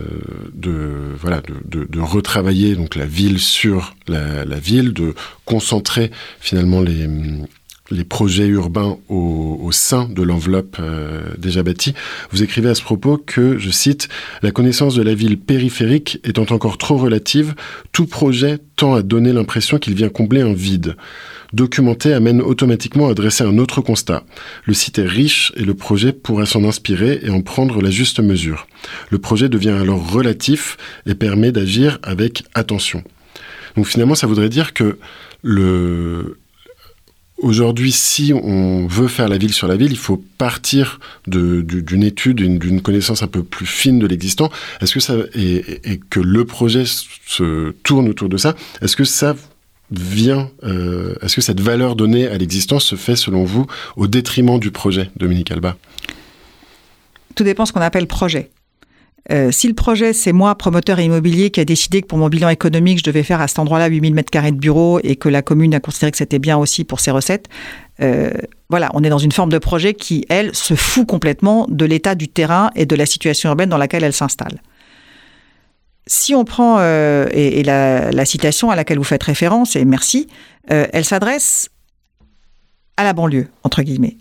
de, 0.55 1.15
voilà, 1.21 1.43
de, 1.65 2.01
retravailler 2.01 2.75
donc 2.75 2.97
la 2.97 3.07
ville 3.07 3.39
sur 3.39 3.95
la 4.09 4.59
ville, 4.59 4.93
de 4.93 5.15
concentrer 5.45 6.11
finalement 6.41 6.81
les, 6.81 7.07
les 7.93 8.05
projets 8.05 8.47
urbains 8.47 8.99
au, 9.09 9.71
sein 9.71 10.09
de 10.09 10.23
l'enveloppe 10.23 10.77
euh, 10.81 11.23
déjà 11.39 11.63
bâtie. 11.63 11.95
Vous 12.31 12.43
écrivez 12.43 12.69
à 12.69 12.75
ce 12.75 12.83
propos 12.83 13.17
que, 13.17 13.59
je 13.59 13.71
cite, 13.71 14.09
La 14.43 14.51
connaissance 14.51 14.95
de 14.95 15.03
la 15.03 15.15
ville 15.15 15.39
périphérique 15.39 16.21
étant 16.25 16.47
encore 16.51 16.79
trop 16.79 16.97
relative, 16.97 17.55
tout 17.93 18.07
projet 18.07 18.59
tend 18.77 18.95
à 18.95 19.03
donner 19.03 19.33
l'impression 19.33 19.79
qu'il 19.79 19.95
vient 19.95 20.09
combler 20.09 20.43
un 20.43 20.53
vide. 20.53 20.97
Documenter 21.53 22.13
amène 22.15 22.41
automatiquement 22.41 23.09
à 23.09 23.15
dresser 23.15 23.45
un 23.45 23.59
autre 23.59 23.81
constat. 23.81 24.25
Le 24.65 24.75
site 24.75 24.99
est 24.99 25.07
riche 25.07 25.53
et 25.57 25.65
le 25.65 25.75
projet 25.75 26.13
pourrait 26.13 26.47
s'en 26.47 26.65
inspirer 26.65 27.21
et 27.23 27.31
en 27.31 27.43
prendre 27.43 27.83
la 27.83 27.91
juste 27.91 28.21
mesure. 28.21 28.67
Le 29.11 29.19
projet 29.19 29.49
devient 29.49 29.71
alors 29.71 30.11
relatif 30.11 30.77
et 31.07 31.15
permet 31.15 31.53
d'agir 31.53 31.99
avec 32.03 32.45
attention. 32.55 33.05
Donc 33.77 33.87
finalement, 33.87 34.15
ça 34.15 34.27
voudrait 34.27 34.49
dire 34.49 34.75
que 34.75 34.99
le, 35.43 36.39
Aujourd'hui, 37.39 37.91
si 37.91 38.33
on 38.33 38.87
veut 38.87 39.09
faire 39.09 39.29
la 39.29 39.37
ville 39.37 39.53
sur 39.53 39.67
la 39.67 39.77
ville, 39.77 39.91
il 39.91 39.99
faut 39.99 40.23
partir 40.39 41.01
d'une 41.27 42.03
étude, 42.03 42.37
d'une 42.37 42.81
connaissance 42.81 43.23
un 43.23 43.27
peu 43.27 43.43
plus 43.43 43.67
fine 43.67 43.99
de 43.99 44.07
l'existant. 44.07 44.49
Est-ce 44.81 44.95
que 44.95 45.01
ça 45.01 45.15
et, 45.35 46.01
que 46.09 46.21
le 46.21 46.45
projet 46.45 46.85
se 46.87 47.73
tourne 47.83 48.09
autour 48.09 48.29
de 48.29 48.37
ça 48.37 48.55
Est-ce 48.81 48.95
que 48.95 49.05
ça 49.05 49.35
vient 49.91 50.51
euh, 50.63 51.17
Est-ce 51.21 51.35
que 51.35 51.43
cette 51.43 51.61
valeur 51.61 51.97
donnée 51.97 52.29
à 52.29 52.39
l'existence 52.39 52.85
se 52.85 52.95
fait, 52.95 53.17
selon 53.17 53.45
vous, 53.45 53.67
au 53.97 54.07
détriment 54.07 54.61
du 54.61 54.71
projet, 54.71 55.11
Dominique 55.17 55.51
Alba? 55.51 55.77
Tout 57.35 57.45
dépend 57.45 57.67
ce 57.67 57.73
qu'on 57.73 57.81
appelle 57.81 58.07
projet. 58.07 58.51
Euh, 59.31 59.53
si 59.53 59.69
le 59.69 59.75
projet, 59.75 60.13
c'est 60.13 60.33
moi, 60.33 60.55
promoteur 60.57 60.99
immobilier, 60.99 61.51
qui 61.51 61.61
a 61.61 61.65
décidé 61.65 62.03
que 62.03 62.07
pour 62.07 62.19
mon 62.19 62.29
bilan 62.29 62.49
économique, 62.49 62.99
je 62.99 63.05
devais 63.05 63.23
faire 63.23 63.41
à 63.41 63.47
cet 63.47 63.59
endroit-là 63.61 63.87
8000 63.87 64.15
m2 64.15 64.51
de 64.51 64.57
bureau 64.57 64.99
et 65.03 65.17
que 65.17 65.29
la 65.29 65.43
commune 65.43 65.75
a 65.75 65.81
considéré 65.81 66.11
que 66.11 66.19
c'était 66.19 66.41
bien 66.41 66.57
aussi 66.59 66.85
pour 66.85 66.99
ses 66.99 67.13
recettes, 67.13 67.49
euh, 68.01 68.33
voilà, 68.69 68.91
on 68.95 69.05
est 69.05 69.09
dans 69.09 69.19
une 69.19 69.33
forme 69.33 69.51
de 69.51 69.59
projet 69.59 69.95
qui, 69.95 70.25
elle, 70.29 70.55
se 70.55 70.75
fout 70.75 71.07
complètement 71.07 71.67
de 71.69 71.85
l'état 71.85 72.15
du 72.15 72.27
terrain 72.29 72.71
et 72.75 72.85
de 72.85 72.97
la 72.97 73.07
situation 73.07 73.51
urbaine 73.51 73.69
dans 73.69 73.79
laquelle 73.79 74.03
elle 74.03 74.13
s'installe. 74.13 74.61
Si 76.07 76.35
on 76.35 76.45
prend, 76.45 76.79
euh, 76.81 77.29
et, 77.31 77.63
la, 77.63 78.25
citation 78.25 78.71
à 78.71 78.77
laquelle 78.77 78.99
vous 78.99 79.05
faites 79.05 79.23
référence, 79.23 79.77
et 79.77 79.85
merci, 79.85 80.27
elle 80.69 81.05
s'adresse 81.05 81.69
à 82.97 83.05
la 83.05 83.13
banlieue, 83.13 83.49
entre 83.63 83.83
guillemets 83.83 84.17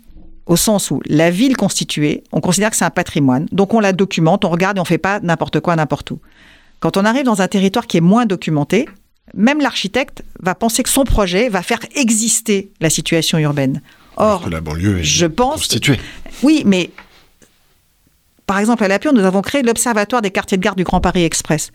au 0.46 0.56
sens 0.56 0.90
où 0.90 1.00
la 1.06 1.30
ville 1.30 1.56
constituée, 1.56 2.24
on 2.32 2.40
considère 2.40 2.70
que 2.70 2.76
c'est 2.76 2.84
un 2.84 2.90
patrimoine, 2.90 3.46
donc 3.52 3.74
on 3.74 3.80
la 3.80 3.92
documente, 3.92 4.44
on 4.44 4.50
regarde 4.50 4.76
et 4.76 4.80
on 4.80 4.84
ne 4.84 4.88
fait 4.88 4.98
pas 4.98 5.20
n'importe 5.20 5.60
quoi 5.60 5.76
n'importe 5.76 6.10
où. 6.10 6.20
Quand 6.80 6.96
on 6.96 7.04
arrive 7.04 7.24
dans 7.24 7.42
un 7.42 7.48
territoire 7.48 7.86
qui 7.86 7.96
est 7.96 8.02
moins 8.02 8.26
documenté, 8.26 8.88
même 9.34 9.60
l'architecte 9.60 10.24
va 10.40 10.54
penser 10.54 10.82
que 10.82 10.88
son 10.88 11.04
projet 11.04 11.48
va 11.48 11.62
faire 11.62 11.80
exister 11.94 12.72
la 12.80 12.90
situation 12.90 13.38
urbaine. 13.38 13.80
Or, 14.16 14.48
la 14.50 14.60
banlieue 14.60 14.98
est 14.98 15.04
je 15.04 15.26
pense, 15.26 15.54
constituée. 15.54 16.00
Oui, 16.42 16.62
mais 16.66 16.90
par 18.46 18.58
exemple, 18.58 18.84
à 18.84 18.88
La 18.88 18.98
Pure, 18.98 19.12
nous 19.12 19.24
avons 19.24 19.40
créé 19.40 19.62
l'Observatoire 19.62 20.20
des 20.20 20.30
quartiers 20.30 20.58
de 20.58 20.62
garde 20.62 20.76
du 20.76 20.84
Grand 20.84 21.00
Paris 21.00 21.24
Express 21.24 21.70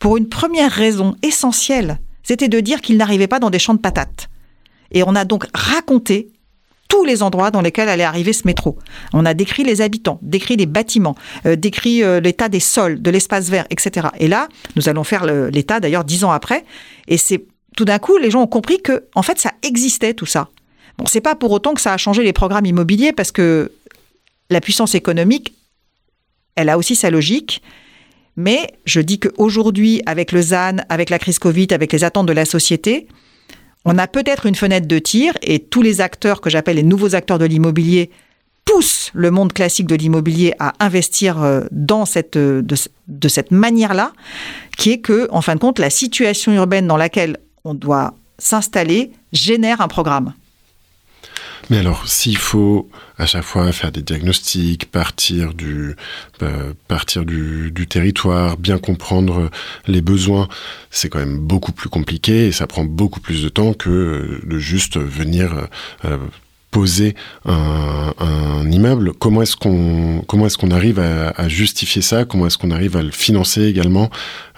pour 0.00 0.16
une 0.16 0.28
première 0.28 0.72
raison 0.72 1.14
essentielle, 1.22 1.98
c'était 2.24 2.48
de 2.48 2.58
dire 2.58 2.80
qu'il 2.80 2.96
n'arrivait 2.96 3.28
pas 3.28 3.38
dans 3.38 3.50
des 3.50 3.60
champs 3.60 3.74
de 3.74 3.80
patates. 3.80 4.28
Et 4.90 5.04
on 5.04 5.14
a 5.14 5.24
donc 5.24 5.46
raconté 5.54 6.30
tous 6.90 7.04
les 7.04 7.22
endroits 7.22 7.50
dans 7.50 7.62
lesquels 7.62 7.88
allait 7.88 8.04
arriver 8.04 8.34
ce 8.34 8.46
métro. 8.46 8.76
On 9.14 9.24
a 9.24 9.32
décrit 9.32 9.62
les 9.64 9.80
habitants, 9.80 10.18
décrit 10.20 10.56
les 10.56 10.66
bâtiments, 10.66 11.14
euh, 11.46 11.56
décrit 11.56 12.02
euh, 12.02 12.20
l'état 12.20 12.50
des 12.50 12.60
sols, 12.60 13.00
de 13.00 13.10
l'espace 13.10 13.48
vert, 13.48 13.64
etc. 13.70 14.08
Et 14.18 14.28
là, 14.28 14.48
nous 14.76 14.88
allons 14.90 15.04
faire 15.04 15.24
l'état 15.24 15.80
d'ailleurs 15.80 16.04
dix 16.04 16.24
ans 16.24 16.32
après. 16.32 16.64
Et 17.08 17.16
c'est 17.16 17.46
tout 17.76 17.84
d'un 17.84 17.98
coup, 17.98 18.18
les 18.18 18.30
gens 18.30 18.42
ont 18.42 18.48
compris 18.48 18.82
que, 18.82 19.04
en 19.14 19.22
fait, 19.22 19.38
ça 19.38 19.52
existait 19.62 20.12
tout 20.12 20.26
ça. 20.26 20.48
Bon, 20.98 21.06
c'est 21.06 21.20
pas 21.20 21.36
pour 21.36 21.52
autant 21.52 21.72
que 21.74 21.80
ça 21.80 21.94
a 21.94 21.96
changé 21.96 22.22
les 22.24 22.32
programmes 22.32 22.66
immobiliers 22.66 23.12
parce 23.12 23.32
que 23.32 23.72
la 24.50 24.60
puissance 24.60 24.96
économique, 24.96 25.54
elle 26.56 26.68
a 26.68 26.76
aussi 26.76 26.96
sa 26.96 27.10
logique. 27.10 27.62
Mais 28.36 28.72
je 28.84 29.00
dis 29.00 29.20
qu'aujourd'hui, 29.20 30.02
avec 30.06 30.32
le 30.32 30.42
ZAN, 30.42 30.78
avec 30.88 31.08
la 31.08 31.18
crise 31.20 31.38
Covid, 31.38 31.68
avec 31.70 31.92
les 31.92 32.02
attentes 32.04 32.26
de 32.26 32.32
la 32.32 32.44
société, 32.44 33.06
on 33.84 33.98
a 33.98 34.06
peut-être 34.06 34.46
une 34.46 34.54
fenêtre 34.54 34.86
de 34.86 34.98
tir 34.98 35.34
et 35.42 35.58
tous 35.58 35.82
les 35.82 36.00
acteurs 36.00 36.40
que 36.40 36.50
j'appelle 36.50 36.76
les 36.76 36.82
nouveaux 36.82 37.14
acteurs 37.14 37.38
de 37.38 37.44
l'immobilier 37.46 38.10
poussent 38.64 39.10
le 39.14 39.30
monde 39.30 39.52
classique 39.52 39.86
de 39.86 39.94
l'immobilier 39.94 40.54
à 40.58 40.74
investir 40.80 41.42
euh, 41.42 41.62
dans 41.70 42.04
cette, 42.04 42.36
euh, 42.36 42.62
de, 42.62 42.76
de 43.08 43.28
cette 43.28 43.50
manière-là, 43.50 44.12
qui 44.76 44.92
est 44.92 44.98
que, 44.98 45.28
en 45.30 45.40
fin 45.40 45.54
de 45.54 45.60
compte, 45.60 45.78
la 45.78 45.90
situation 45.90 46.52
urbaine 46.52 46.86
dans 46.86 46.96
laquelle 46.96 47.38
on 47.64 47.74
doit 47.74 48.14
s'installer 48.38 49.12
génère 49.32 49.80
un 49.80 49.88
programme. 49.88 50.34
Mais 51.68 51.78
alors, 51.78 52.08
s'il 52.08 52.36
faut 52.36 52.88
à 53.18 53.26
chaque 53.26 53.44
fois 53.44 53.70
faire 53.72 53.92
des 53.92 54.02
diagnostics, 54.02 54.90
partir 54.90 55.52
du, 55.52 55.94
euh, 56.42 56.72
partir 56.88 57.24
du, 57.24 57.86
territoire, 57.88 58.56
bien 58.56 58.78
comprendre 58.78 59.50
les 59.86 60.00
besoins, 60.00 60.48
c'est 60.90 61.08
quand 61.08 61.18
même 61.18 61.38
beaucoup 61.38 61.72
plus 61.72 61.88
compliqué 61.88 62.46
et 62.46 62.52
ça 62.52 62.66
prend 62.66 62.84
beaucoup 62.84 63.20
plus 63.20 63.42
de 63.42 63.48
temps 63.48 63.74
que 63.74 64.40
de 64.44 64.58
juste 64.58 64.96
venir 64.96 65.68
euh, 66.04 66.18
poser 66.70 67.14
un, 67.44 68.12
immeuble. 68.70 69.12
Comment 69.14 69.42
est-ce 69.42 69.56
qu'on 69.56 70.22
comment 70.26 70.46
est-ce 70.46 70.56
qu'on 70.56 70.70
arrive 70.70 71.00
à, 71.00 71.30
à, 71.30 71.48
justifier 71.48 72.02
ça? 72.02 72.24
Comment 72.24 72.46
est-ce 72.46 72.58
qu'on 72.58 72.70
arrive 72.70 72.96
à 72.96 73.02
le 73.02 73.10
financer 73.10 73.64
également? 73.64 74.10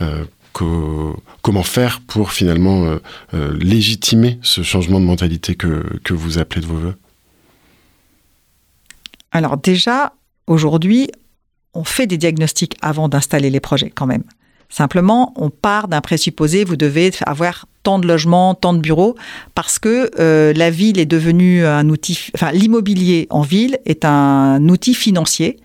Euh, 0.03 0.25
comment 0.53 1.63
faire 1.63 2.01
pour 2.01 2.33
finalement 2.33 2.85
euh, 2.85 2.99
euh, 3.35 3.57
légitimer 3.59 4.39
ce 4.43 4.63
changement 4.63 5.01
de 5.01 5.05
mentalité 5.05 5.55
que, 5.55 5.85
que 6.05 6.15
vous 6.15 6.39
appelez 6.39 6.61
de 6.61 6.67
vos 6.67 6.77
voeux? 6.77 6.97
Alors 9.31 9.57
déjà, 9.57 10.13
aujourd'hui, 10.47 11.11
on 11.75 11.85
fait 11.85 12.07
des 12.07 12.19
diagnostics 12.19 12.77
avant 12.83 13.09
d'installer 13.09 13.51
les 13.51 13.61
projets 13.61 13.91
quand 13.91 14.07
même. 14.07 14.25
Simplement, 14.69 15.35
on 15.37 15.51
part 15.51 15.89
d'un 15.89 16.01
présupposé, 16.01 16.65
vous 16.65 16.77
devez 16.77 17.13
avoir 17.27 17.67
tant 17.83 17.99
de 17.99 18.07
logements, 18.07 18.55
tant 18.55 18.73
de 18.73 18.79
bureaux, 18.79 19.17
parce 19.55 19.79
que 19.79 20.11
euh, 20.19 20.53
la 20.55 20.71
ville 20.71 20.99
est 20.99 21.07
devenue 21.07 21.67
un 21.67 21.89
outil, 21.89 22.31
enfin 22.35 22.53
l'immobilier 22.53 23.27
en 23.29 23.43
ville 23.43 23.79
est 23.85 24.05
un 24.05 24.67
outil 24.69 24.95
financier, 24.95 25.59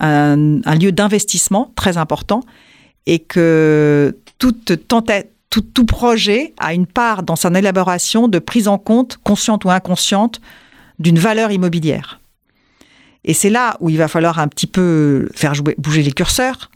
un 0.00 0.74
lieu 0.78 0.92
d'investissement 0.92 1.72
très 1.76 1.96
important, 1.96 2.42
et 3.06 3.18
que 3.18 4.16
toute 4.44 4.88
tentative 4.88 5.30
tout, 5.48 5.86
projet 5.86 6.52
a 6.58 6.74
une 6.74 6.86
part 6.86 7.22
dans 7.22 7.36
son 7.36 7.54
élaboration 7.54 8.28
de 8.28 8.38
prise 8.38 8.68
en 8.68 8.76
compte, 8.76 9.18
consciente 9.22 9.64
ou 9.64 9.70
inconsciente, 9.70 10.40
d'une 10.98 11.18
valeur 11.18 11.50
immobilière. 11.50 12.20
Et 13.24 13.32
c'est 13.32 13.48
là 13.48 13.76
où 13.80 13.88
il 13.88 13.96
va 13.96 14.08
falloir 14.08 14.38
un 14.40 14.48
petit 14.48 14.66
peu 14.66 15.30
faire 15.32 15.54
jouer, 15.54 15.74
bouger 15.78 16.02
les 16.02 16.12
curseurs 16.12 16.70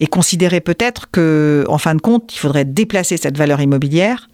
et 0.00 0.08
considérer 0.08 0.60
peut-être 0.60 1.10
que, 1.12 1.64
en 1.68 1.78
fin 1.78 1.94
de 1.94 2.00
compte, 2.00 2.34
il 2.34 2.38
faudrait 2.38 2.64
déplacer 2.64 3.18
cette 3.18 3.36
valeur 3.36 3.60
immobilière 3.60 4.28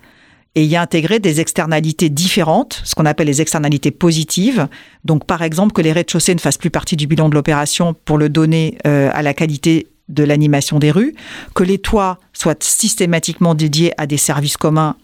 et 0.55 0.65
y 0.65 0.77
intégrer 0.77 1.19
des 1.19 1.41
externalités 1.41 2.09
différentes, 2.09 2.81
ce 2.85 2.95
qu'on 2.95 3.05
appelle 3.05 3.27
les 3.27 3.43
externalités 3.43 3.91
positives. 3.91 4.69
Donc, 5.05 5.27
par 5.27 5.43
exemple, 5.43 5.73
que 5.73 5.83
les 5.83 5.93
rez-de-chaussée 5.93 6.35
ne 6.35 6.41
fassent 6.41 6.57
plus 6.57 6.71
partie 6.71 6.97
du 6.97 7.07
bilan 7.07 7.29
de 7.29 7.35
l'opération 7.35 7.95
pour 8.07 8.17
le 8.17 8.31
donner 8.31 8.79
euh, 8.87 9.11
à 9.13 9.23
la 9.23 9.35
qualité 9.35 9.89
de 10.09 10.25
l'animation 10.25 10.79
des 10.79 10.91
rues, 10.91 11.15
que 11.55 11.63
les 11.65 11.79
toits 11.79 12.19
soient 12.33 12.57
systématiquement 12.61 13.55
dédiés 13.55 13.93
à 13.99 14.07
des 14.07 14.17
services 14.19 14.57
communs 14.57 14.97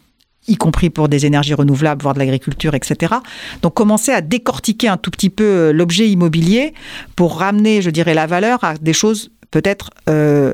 y 0.48 0.56
compris 0.56 0.90
pour 0.90 1.08
des 1.08 1.26
énergies 1.26 1.54
renouvelables, 1.54 2.02
voire 2.02 2.14
de 2.14 2.18
l'agriculture, 2.18 2.74
etc. 2.74 3.16
Donc 3.62 3.74
commencer 3.74 4.12
à 4.12 4.20
décortiquer 4.20 4.88
un 4.88 4.96
tout 4.96 5.10
petit 5.10 5.30
peu 5.30 5.44
euh, 5.44 5.72
l'objet 5.72 6.08
immobilier 6.08 6.72
pour 7.16 7.38
ramener, 7.38 7.82
je 7.82 7.90
dirais, 7.90 8.14
la 8.14 8.26
valeur 8.26 8.64
à 8.64 8.74
des 8.74 8.94
choses 8.94 9.30
peut-être 9.50 9.90
euh, 10.08 10.52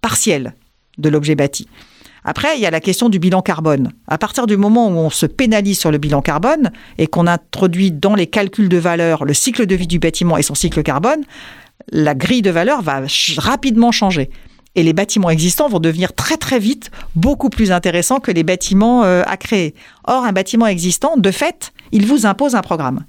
partielles 0.00 0.54
de 0.96 1.08
l'objet 1.08 1.34
bâti. 1.34 1.68
Après, 2.24 2.56
il 2.56 2.60
y 2.60 2.66
a 2.66 2.70
la 2.70 2.80
question 2.80 3.08
du 3.08 3.18
bilan 3.18 3.42
carbone. 3.42 3.92
À 4.06 4.18
partir 4.18 4.46
du 4.46 4.56
moment 4.56 4.88
où 4.88 4.98
on 4.98 5.08
se 5.08 5.24
pénalise 5.24 5.78
sur 5.78 5.90
le 5.90 5.98
bilan 5.98 6.20
carbone 6.20 6.70
et 6.98 7.06
qu'on 7.06 7.26
introduit 7.26 7.92
dans 7.92 8.14
les 8.14 8.26
calculs 8.26 8.68
de 8.68 8.76
valeur 8.76 9.24
le 9.24 9.32
cycle 9.34 9.66
de 9.66 9.74
vie 9.74 9.86
du 9.86 9.98
bâtiment 9.98 10.36
et 10.36 10.42
son 10.42 10.54
cycle 10.54 10.82
carbone, 10.82 11.22
la 11.92 12.14
grille 12.14 12.42
de 12.42 12.50
valeur 12.50 12.82
va 12.82 13.02
rapidement 13.38 13.92
changer. 13.92 14.30
Et 14.74 14.82
les 14.82 14.92
bâtiments 14.92 15.30
existants 15.30 15.68
vont 15.68 15.80
devenir 15.80 16.12
très 16.14 16.36
très 16.36 16.58
vite 16.58 16.90
beaucoup 17.16 17.50
plus 17.50 17.72
intéressants 17.72 18.20
que 18.20 18.30
les 18.30 18.44
bâtiments 18.44 19.02
euh, 19.02 19.22
à 19.26 19.36
créer. 19.36 19.74
Or, 20.04 20.24
un 20.24 20.32
bâtiment 20.32 20.66
existant, 20.66 21.16
de 21.16 21.30
fait, 21.30 21.72
il 21.90 22.06
vous 22.06 22.26
impose 22.26 22.54
un 22.54 22.62
programme. 22.62 23.04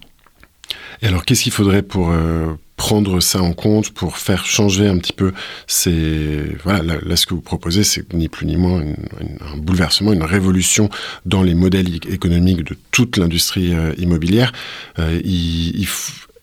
Et 1.01 1.07
alors, 1.07 1.25
qu'est-ce 1.25 1.43
qu'il 1.43 1.51
faudrait 1.51 1.81
pour, 1.81 2.09
euh, 2.09 2.53
prendre 2.75 3.19
ça 3.19 3.41
en 3.41 3.51
compte 3.51 3.89
pour 3.91 4.17
faire 4.17 4.45
changer 4.45 4.87
un 4.87 4.97
petit 4.97 5.11
peu 5.11 5.33
ces 5.67 6.55
voilà 6.63 6.95
là, 7.03 7.15
ce 7.17 7.25
que 7.25 7.33
vous 7.33 7.41
proposez 7.41 7.83
c'est 7.83 8.13
ni 8.13 8.29
plus 8.29 8.45
ni 8.45 8.55
moins 8.55 8.81
un 8.81 9.57
bouleversement 9.57 10.13
une 10.13 10.23
révolution 10.23 10.89
dans 11.25 11.43
les 11.43 11.55
modèles 11.55 11.93
économiques 12.09 12.63
de 12.63 12.77
toute 12.91 13.17
l'industrie 13.17 13.73
euh, 13.73 13.93
immobilière 13.97 14.53
il, 14.97 15.77
il 15.77 15.87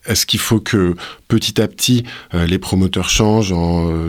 est-ce 0.07 0.27
qu'il 0.27 0.41
faut 0.41 0.61
que 0.61 0.95
petit 1.29 1.61
à 1.61 1.69
petit 1.69 2.05
euh, 2.35 2.47
les 2.47 2.59
promoteurs 2.59 3.09
changent 3.09 3.55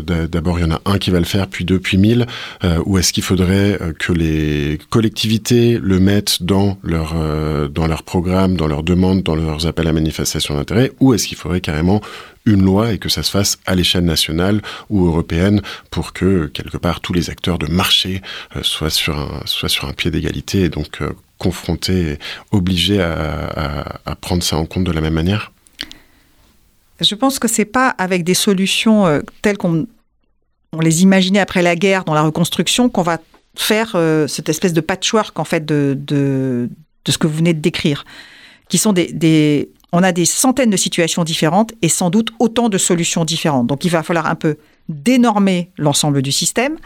D'abord, 0.05 0.59
il 0.59 0.63
y 0.63 0.65
en 0.65 0.71
a 0.71 0.81
un 0.85 0.97
qui 0.97 1.11
va 1.11 1.19
le 1.19 1.25
faire, 1.25 1.47
puis 1.47 1.65
deux, 1.65 1.79
puis 1.79 1.97
mille. 1.97 2.25
ou 2.85 2.97
est-ce 2.97 3.13
qu'il 3.13 3.23
faudrait 3.23 3.79
que 3.99 4.13
les 4.13 4.79
collectivités 4.89 5.79
le 5.81 5.99
mettent 5.99 6.43
dans 6.43 6.77
leur 6.83 7.15
dans 7.69 7.87
leur 7.87 8.03
programme, 8.03 8.55
dans 8.55 8.67
leurs 8.67 8.83
demandes, 8.83 9.23
dans 9.23 9.35
leurs 9.35 9.67
appels 9.67 9.87
à 9.87 9.93
manifestation 9.93 10.55
d'intérêt 10.55 10.91
Ou 10.99 11.13
est-ce 11.13 11.27
qu'il 11.27 11.37
faudrait 11.37 11.61
carrément 11.61 12.01
une 12.47 12.63
loi 12.63 12.93
et 12.93 12.97
que 12.97 13.09
ça 13.09 13.21
se 13.23 13.29
fasse 13.29 13.59
à 13.65 13.75
l'échelle 13.75 14.05
nationale 14.05 14.61
ou 14.89 15.05
européenne 15.05 15.61
pour 15.91 16.13
que 16.13 16.47
quelque 16.47 16.77
part 16.77 17.01
tous 17.01 17.13
les 17.13 17.29
acteurs 17.29 17.59
de 17.59 17.67
marché 17.67 18.21
euh, 18.55 18.63
soient 18.63 18.89
sur 18.89 19.87
un 19.87 19.93
pied 19.93 20.09
d'égalité 20.09 20.61
et 20.61 20.69
donc 20.69 21.01
euh, 21.01 21.11
confrontés, 21.37 22.17
obligés 22.51 22.99
à, 22.99 24.15
prendre 24.21 24.41
ça 24.41 24.57
en 24.57 24.65
compte 24.65 24.85
de 24.85 24.91
la 24.91 25.01
même 25.01 25.13
manière? 25.13 25.51
Je 27.01 27.15
pense 27.15 27.39
que 27.39 27.47
c'est 27.47 27.65
pas 27.65 27.89
avec 27.89 28.23
des 28.23 28.33
solutions 28.33 29.05
euh, 29.05 29.21
telles 29.41 29.57
qu'on 29.57 29.87
on 30.73 30.79
les 30.79 31.03
imaginait 31.03 31.39
après 31.39 31.61
la 31.61 31.75
guerre 31.75 32.03
dans 32.03 32.13
la 32.13 32.21
reconstruction 32.23 32.89
qu'on 32.89 33.01
va 33.01 33.19
faire 33.55 33.95
cette 34.27 34.49
espèce 34.49 34.73
de 34.73 34.81
patchwork 34.81 35.39
en 35.39 35.45
fait 35.45 35.65
de, 35.65 36.69
ce 37.07 37.17
que 37.17 37.25
vous 37.25 37.37
venez 37.37 37.53
de 37.53 37.59
décrire, 37.59 38.03
qui 38.69 38.77
sont 38.77 38.93
des, 38.93 39.69
on 39.91 40.03
a 40.03 40.11
des 40.11 40.25
centaines 40.25 40.69
de 40.69 40.77
situations 40.77 41.23
différentes 41.23 41.73
et 41.81 41.89
sans 41.89 42.09
doute 42.09 42.31
autant 42.39 42.69
de 42.69 42.77
solutions 42.77 43.25
différentes. 43.25 43.67
Donc 43.67 43.85
il 43.85 43.89
va 43.89 44.03
falloir 44.03 44.25
un 44.27 44.35
peu 44.35 44.57
dénormer 44.89 45.71
l'ensemble 45.77 46.21
du 46.21 46.31
système, 46.31 46.77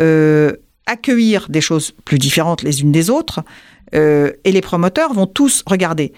euh, 0.00 0.52
accueillir 0.86 1.48
des 1.48 1.60
choses 1.60 1.92
plus 2.04 2.18
différentes 2.18 2.62
les 2.62 2.82
unes 2.82 2.92
des 2.92 3.10
autres, 3.10 3.40
euh, 3.94 4.32
et 4.44 4.52
les 4.52 4.60
promoteurs 4.60 5.12
vont 5.12 5.26
tous 5.26 5.62
regarder. 5.66 6.12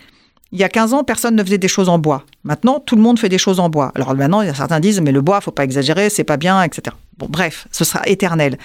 Il 0.53 0.59
y 0.59 0.65
a 0.65 0.69
15 0.69 0.95
ans, 0.95 1.05
personne 1.05 1.37
ne 1.37 1.45
faisait 1.45 1.59
des 1.59 1.69
choses 1.69 1.89
en 1.89 1.99
bois. 1.99 2.25
Maintenant, 2.43 2.81
tout 2.81 2.97
le 2.97 3.03
monde 3.03 3.19
fait 3.19 3.29
des 3.29 3.39
choses 3.39 3.61
en 3.61 3.69
bois. 3.69 3.93
Alors 3.95 4.15
maintenant, 4.17 4.43
certains 4.53 4.81
disent, 4.81 5.01
mais 5.01 5.13
le 5.13 5.21
bois, 5.21 5.41
faut 5.41 5.53
pas 5.53 5.63
exagérer, 5.63 6.11
c'est 6.11 6.25
pas 6.25 6.37
bien, 6.37 6.63
etc. 6.63 6.97
Bon, 7.19 7.27
bref, 7.29 7.69
ce 7.71 7.85
sera 7.85 8.03
éternel. 8.07 8.59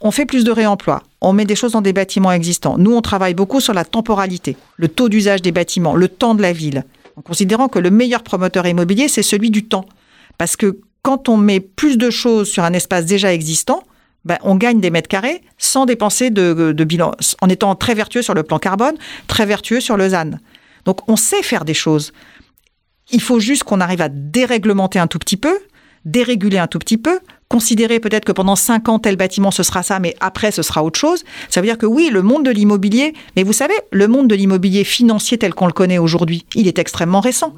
On 0.00 0.10
fait 0.10 0.24
plus 0.24 0.42
de 0.42 0.50
réemploi. 0.50 1.02
On 1.20 1.32
met 1.32 1.44
des 1.44 1.54
choses 1.54 1.72
dans 1.72 1.82
des 1.82 1.92
bâtiments 1.92 2.32
existants. 2.32 2.76
Nous, 2.78 2.94
on 2.94 3.02
travaille 3.02 3.34
beaucoup 3.34 3.60
sur 3.60 3.74
la 3.74 3.84
temporalité, 3.84 4.56
le 4.76 4.88
taux 4.88 5.08
d'usage 5.08 5.42
des 5.42 5.52
bâtiments, 5.52 5.94
le 5.94 6.08
temps 6.08 6.34
de 6.34 6.42
la 6.42 6.52
ville, 6.52 6.84
en 7.16 7.22
considérant 7.22 7.68
que 7.68 7.78
le 7.78 7.90
meilleur 7.90 8.22
promoteur 8.22 8.66
immobilier, 8.66 9.08
c'est 9.08 9.22
celui 9.22 9.50
du 9.50 9.64
temps. 9.64 9.84
Parce 10.38 10.56
que 10.56 10.78
quand 11.02 11.28
on 11.28 11.36
met 11.36 11.60
plus 11.60 11.98
de 11.98 12.10
choses 12.10 12.48
sur 12.48 12.64
un 12.64 12.72
espace 12.72 13.04
déjà 13.04 13.32
existant, 13.34 13.82
ben, 14.24 14.38
on 14.42 14.54
gagne 14.54 14.80
des 14.80 14.90
mètres 14.90 15.08
carrés 15.08 15.42
sans 15.58 15.84
dépenser 15.84 16.30
de, 16.30 16.72
de, 16.72 16.84
bilan, 16.84 17.12
en 17.40 17.48
étant 17.48 17.74
très 17.74 17.94
vertueux 17.94 18.22
sur 18.22 18.34
le 18.34 18.44
plan 18.44 18.58
carbone, 18.58 18.94
très 19.26 19.46
vertueux 19.46 19.80
sur 19.80 19.96
le 19.96 20.08
ZAN. 20.10 20.32
Donc 20.84 21.08
on 21.08 21.16
sait 21.16 21.42
faire 21.42 21.64
des 21.64 21.74
choses. 21.74 22.12
Il 23.10 23.20
faut 23.20 23.40
juste 23.40 23.64
qu'on 23.64 23.80
arrive 23.80 24.00
à 24.00 24.08
déréglementer 24.08 24.98
un 24.98 25.06
tout 25.06 25.18
petit 25.18 25.36
peu, 25.36 25.58
déréguler 26.04 26.58
un 26.58 26.66
tout 26.66 26.78
petit 26.78 26.98
peu, 26.98 27.20
considérer 27.48 28.00
peut-être 28.00 28.24
que 28.24 28.32
pendant 28.32 28.56
cinq 28.56 28.88
ans, 28.88 28.98
tel 28.98 29.16
bâtiment, 29.16 29.50
ce 29.50 29.62
sera 29.62 29.82
ça, 29.82 30.00
mais 30.00 30.16
après, 30.20 30.50
ce 30.50 30.62
sera 30.62 30.82
autre 30.82 30.98
chose. 30.98 31.22
Ça 31.50 31.60
veut 31.60 31.66
dire 31.66 31.76
que 31.76 31.84
oui, 31.84 32.08
le 32.10 32.22
monde 32.22 32.46
de 32.46 32.50
l'immobilier, 32.50 33.12
mais 33.36 33.42
vous 33.42 33.52
savez, 33.52 33.74
le 33.90 34.08
monde 34.08 34.26
de 34.26 34.34
l'immobilier 34.34 34.84
financier 34.84 35.36
tel 35.36 35.52
qu'on 35.52 35.66
le 35.66 35.72
connaît 35.72 35.98
aujourd'hui, 35.98 36.46
il 36.54 36.66
est 36.66 36.78
extrêmement 36.78 37.20
récent. 37.20 37.54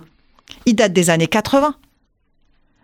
Il 0.67 0.75
date 0.75 0.93
des 0.93 1.11
années 1.11 1.29
80. 1.29 1.77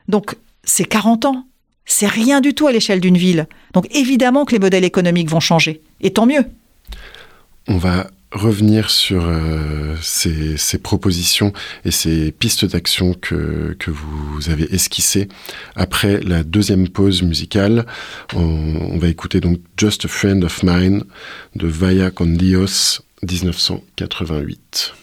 Donc, 0.07 0.36
c'est 0.62 0.84
40 0.84 1.24
ans. 1.24 1.47
C'est 1.84 2.07
rien 2.07 2.41
du 2.41 2.55
tout 2.55 2.68
à 2.68 2.72
l'échelle 2.72 3.01
d'une 3.01 3.18
ville. 3.18 3.49
Donc, 3.74 3.86
évidemment 3.91 4.45
que 4.45 4.53
les 4.53 4.61
modèles 4.61 4.84
économiques 4.84 5.30
vont 5.30 5.41
changer. 5.41 5.82
Et 6.01 6.12
tant 6.12 6.26
mieux. 6.26 6.45
On 7.66 7.76
va 7.76 8.07
revenir 8.32 8.90
sur 8.90 9.24
euh, 9.26 9.96
ces, 10.00 10.78
propositions 10.78 11.52
et 11.84 11.90
ces 11.90 12.32
pistes 12.32 12.64
d'action 12.64 13.14
que, 13.14 13.76
que 13.78 13.90
vous 13.90 14.50
avez 14.50 14.72
esquissées 14.74 15.28
après 15.74 16.20
la 16.20 16.42
deuxième 16.42 16.88
pause 16.88 17.22
musicale. 17.22 17.86
On, 18.34 18.98
va 18.98 19.08
écouter 19.08 19.40
donc 19.40 19.58
Just 19.76 20.04
a 20.04 20.08
Friend 20.08 20.44
of 20.44 20.62
Mine 20.62 21.04
de 21.56 21.66
Vaya 21.66 22.10
con 22.10 22.26
Dios 22.26 23.02
1988. 23.22 24.94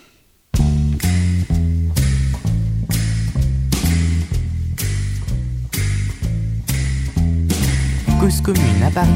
Cause 8.19 8.41
commune 8.41 8.83
à 8.83 8.89
Paris, 8.89 9.09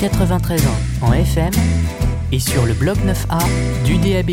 93 0.00 0.66
ans 0.66 0.78
en 1.02 1.12
FM 1.12 1.52
et 2.32 2.40
sur 2.40 2.66
le 2.66 2.72
bloc 2.72 2.98
9A 2.98 3.84
du 3.84 3.98
DAB. 3.98 4.32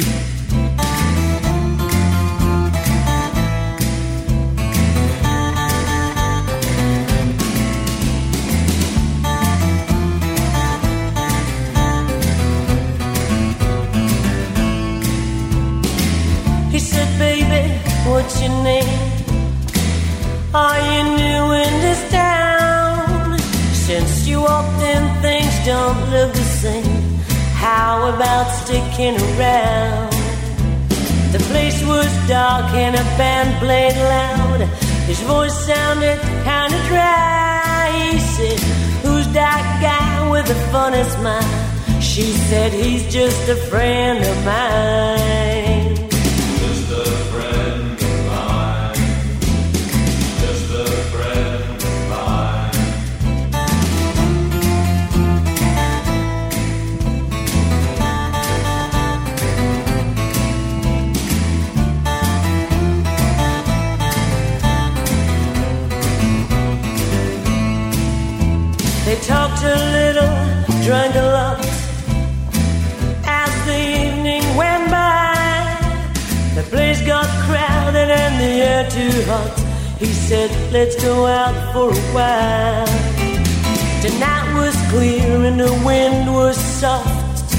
What's 18.06 18.42
your 18.42 18.50
name? 18.64 18.88
Are 20.54 20.80
you 20.80 21.19
How 27.90 28.08
about 28.14 28.48
sticking 28.52 29.16
around? 29.16 30.12
The 31.34 31.42
place 31.50 31.84
was 31.88 32.06
dark 32.28 32.72
and 32.76 32.96
a 32.96 33.06
band 33.18 33.50
played 33.58 33.98
loud. 33.98 34.62
His 35.10 35.20
voice 35.22 35.58
sounded 35.66 36.20
kinda 36.50 36.80
dry. 36.88 37.90
He 38.12 38.20
said, 38.20 38.60
Who's 39.02 39.28
that 39.34 39.64
guy 39.82 40.30
with 40.30 40.46
the 40.46 40.60
funny 40.72 41.04
smile? 41.16 42.00
She 42.00 42.28
said, 42.50 42.74
He's 42.74 43.12
just 43.12 43.50
a 43.50 43.56
friend 43.56 44.20
of 44.24 44.38
mine. 44.46 45.79
Too 79.00 79.22
hot. 79.32 79.56
He 80.00 80.12
said, 80.28 80.50
Let's 80.74 80.96
go 81.02 81.26
out 81.26 81.56
for 81.74 81.90
a 81.92 82.06
while. 82.18 82.88
Tonight 84.04 84.48
was 84.62 84.76
clear 84.92 85.28
and 85.48 85.60
the 85.60 85.74
wind 85.86 86.34
was 86.34 86.58
soft. 86.58 87.54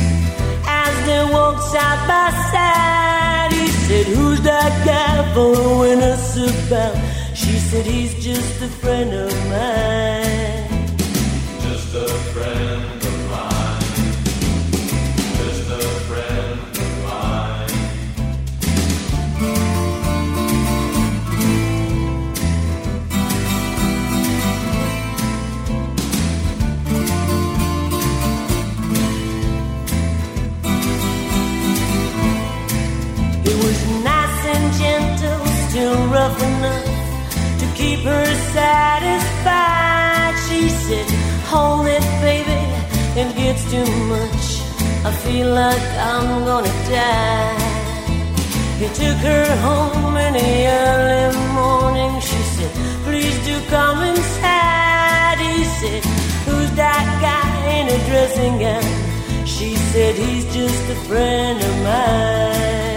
As 0.83 0.95
they 1.07 1.25
walked 1.37 1.65
side 1.73 2.01
by 2.11 2.29
side, 2.53 3.53
he 3.53 3.69
said, 3.85 4.07
Who's 4.15 4.41
that 4.43 4.73
guy 4.91 5.35
following 5.35 6.01
us 6.03 6.37
about? 6.49 6.97
She 7.35 7.55
said, 7.69 7.85
He's 7.87 8.15
just 8.23 8.63
a 8.63 8.69
friend 8.81 9.13
of 9.15 9.33
mine. 9.53 10.60
Keep 38.01 38.37
satisfied. 38.57 40.35
She 40.49 40.69
said, 40.69 41.07
Hold 41.53 41.87
it, 41.87 42.03
baby, 42.23 42.61
it 43.21 43.37
gets 43.37 43.71
too 43.71 43.91
much. 44.15 44.45
I 45.05 45.13
feel 45.25 45.55
like 45.55 45.83
I'm 46.11 46.45
gonna 46.45 46.75
die. 46.89 47.71
He 48.81 48.87
took 49.01 49.19
her 49.19 49.57
home 49.67 50.17
in 50.17 50.33
the 50.35 50.67
early 50.81 51.37
morning. 51.61 52.21
She 52.21 52.41
said, 52.55 52.73
Please 53.05 53.37
do 53.45 53.61
come 53.69 54.03
inside. 54.03 55.39
He 55.39 55.65
said, 55.65 56.05
Who's 56.47 56.71
that 56.77 57.07
guy 57.27 57.49
in 57.77 57.89
a 57.89 57.99
dressing 58.09 58.59
gown? 58.59 59.47
She 59.47 59.77
said, 59.93 60.15
He's 60.15 60.47
just 60.55 60.91
a 60.91 60.97
friend 61.07 61.61
of 61.63 61.75
mine. 61.85 62.90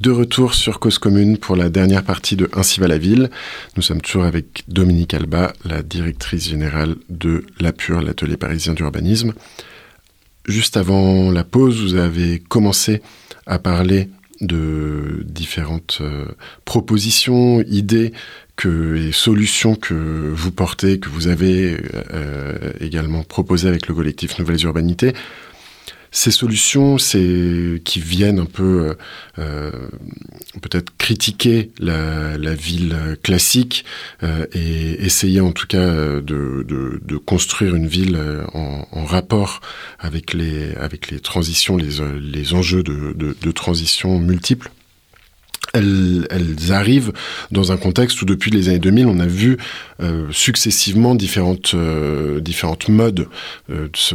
De 0.00 0.12
retour 0.12 0.54
sur 0.54 0.78
Cause 0.78 0.98
Commune 0.98 1.38
pour 1.38 1.56
la 1.56 1.68
dernière 1.68 2.04
partie 2.04 2.36
de 2.36 2.48
Ainsi 2.54 2.80
va 2.80 2.88
la 2.88 2.98
ville. 2.98 3.30
Nous 3.76 3.82
sommes 3.82 4.00
toujours 4.00 4.24
avec 4.24 4.64
Dominique 4.68 5.12
Alba, 5.12 5.52
la 5.64 5.82
directrice 5.82 6.48
générale 6.48 6.96
de 7.08 7.44
l'APUR, 7.60 8.00
l'atelier 8.00 8.36
parisien 8.36 8.74
d'urbanisme. 8.74 9.34
Juste 10.46 10.76
avant 10.76 11.30
la 11.30 11.44
pause, 11.44 11.82
vous 11.82 11.96
avez 11.96 12.38
commencé 12.38 13.02
à 13.46 13.58
parler 13.58 14.08
de 14.40 15.22
différentes 15.24 15.98
euh, 16.00 16.26
propositions, 16.64 17.62
idées 17.62 18.12
et 18.66 19.12
solutions 19.12 19.76
que 19.76 19.94
vous 19.94 20.50
portez, 20.50 20.98
que 20.98 21.08
vous 21.08 21.28
avez 21.28 21.76
euh, 22.12 22.72
également 22.80 23.22
proposées 23.22 23.68
avec 23.68 23.86
le 23.86 23.94
collectif 23.94 24.38
Nouvelles 24.38 24.64
Urbanités. 24.64 25.12
Ces 26.10 26.30
solutions, 26.30 26.98
c'est 26.98 27.80
qui 27.84 28.00
viennent 28.00 28.38
un 28.38 28.46
peu 28.46 28.96
euh, 29.38 29.70
peut-être 30.62 30.96
critiquer 30.96 31.70
la, 31.78 32.36
la, 32.38 32.54
ville 32.54 33.16
classique 33.22 33.84
euh, 34.22 34.46
et 34.52 35.04
essayer 35.04 35.40
en 35.40 35.52
tout 35.52 35.66
cas 35.66 35.86
de, 35.86 36.20
de, 36.22 37.00
de 37.04 37.16
construire 37.16 37.74
une 37.74 37.86
ville 37.86 38.18
en, 38.54 38.86
en, 38.90 39.04
rapport 39.04 39.60
avec 39.98 40.34
les 40.34 40.74
avec 40.76 41.10
les 41.10 41.20
transitions, 41.20 41.76
les, 41.76 42.00
les 42.20 42.54
enjeux 42.54 42.82
de, 42.82 43.14
de 43.14 43.52
transition 43.52 44.18
multiples. 44.18 44.70
Elles, 45.74 46.26
arrivent 46.70 47.12
dans 47.50 47.72
un 47.72 47.76
contexte 47.76 48.20
où 48.22 48.24
depuis 48.24 48.50
les 48.50 48.68
années 48.68 48.78
2000, 48.78 49.06
on 49.06 49.18
a 49.20 49.26
vu 49.26 49.56
euh, 50.00 50.26
successivement 50.30 51.14
différentes, 51.14 51.72
euh, 51.74 52.40
différentes 52.40 52.88
modes 52.88 53.26
euh, 53.70 53.88
se, 53.94 54.14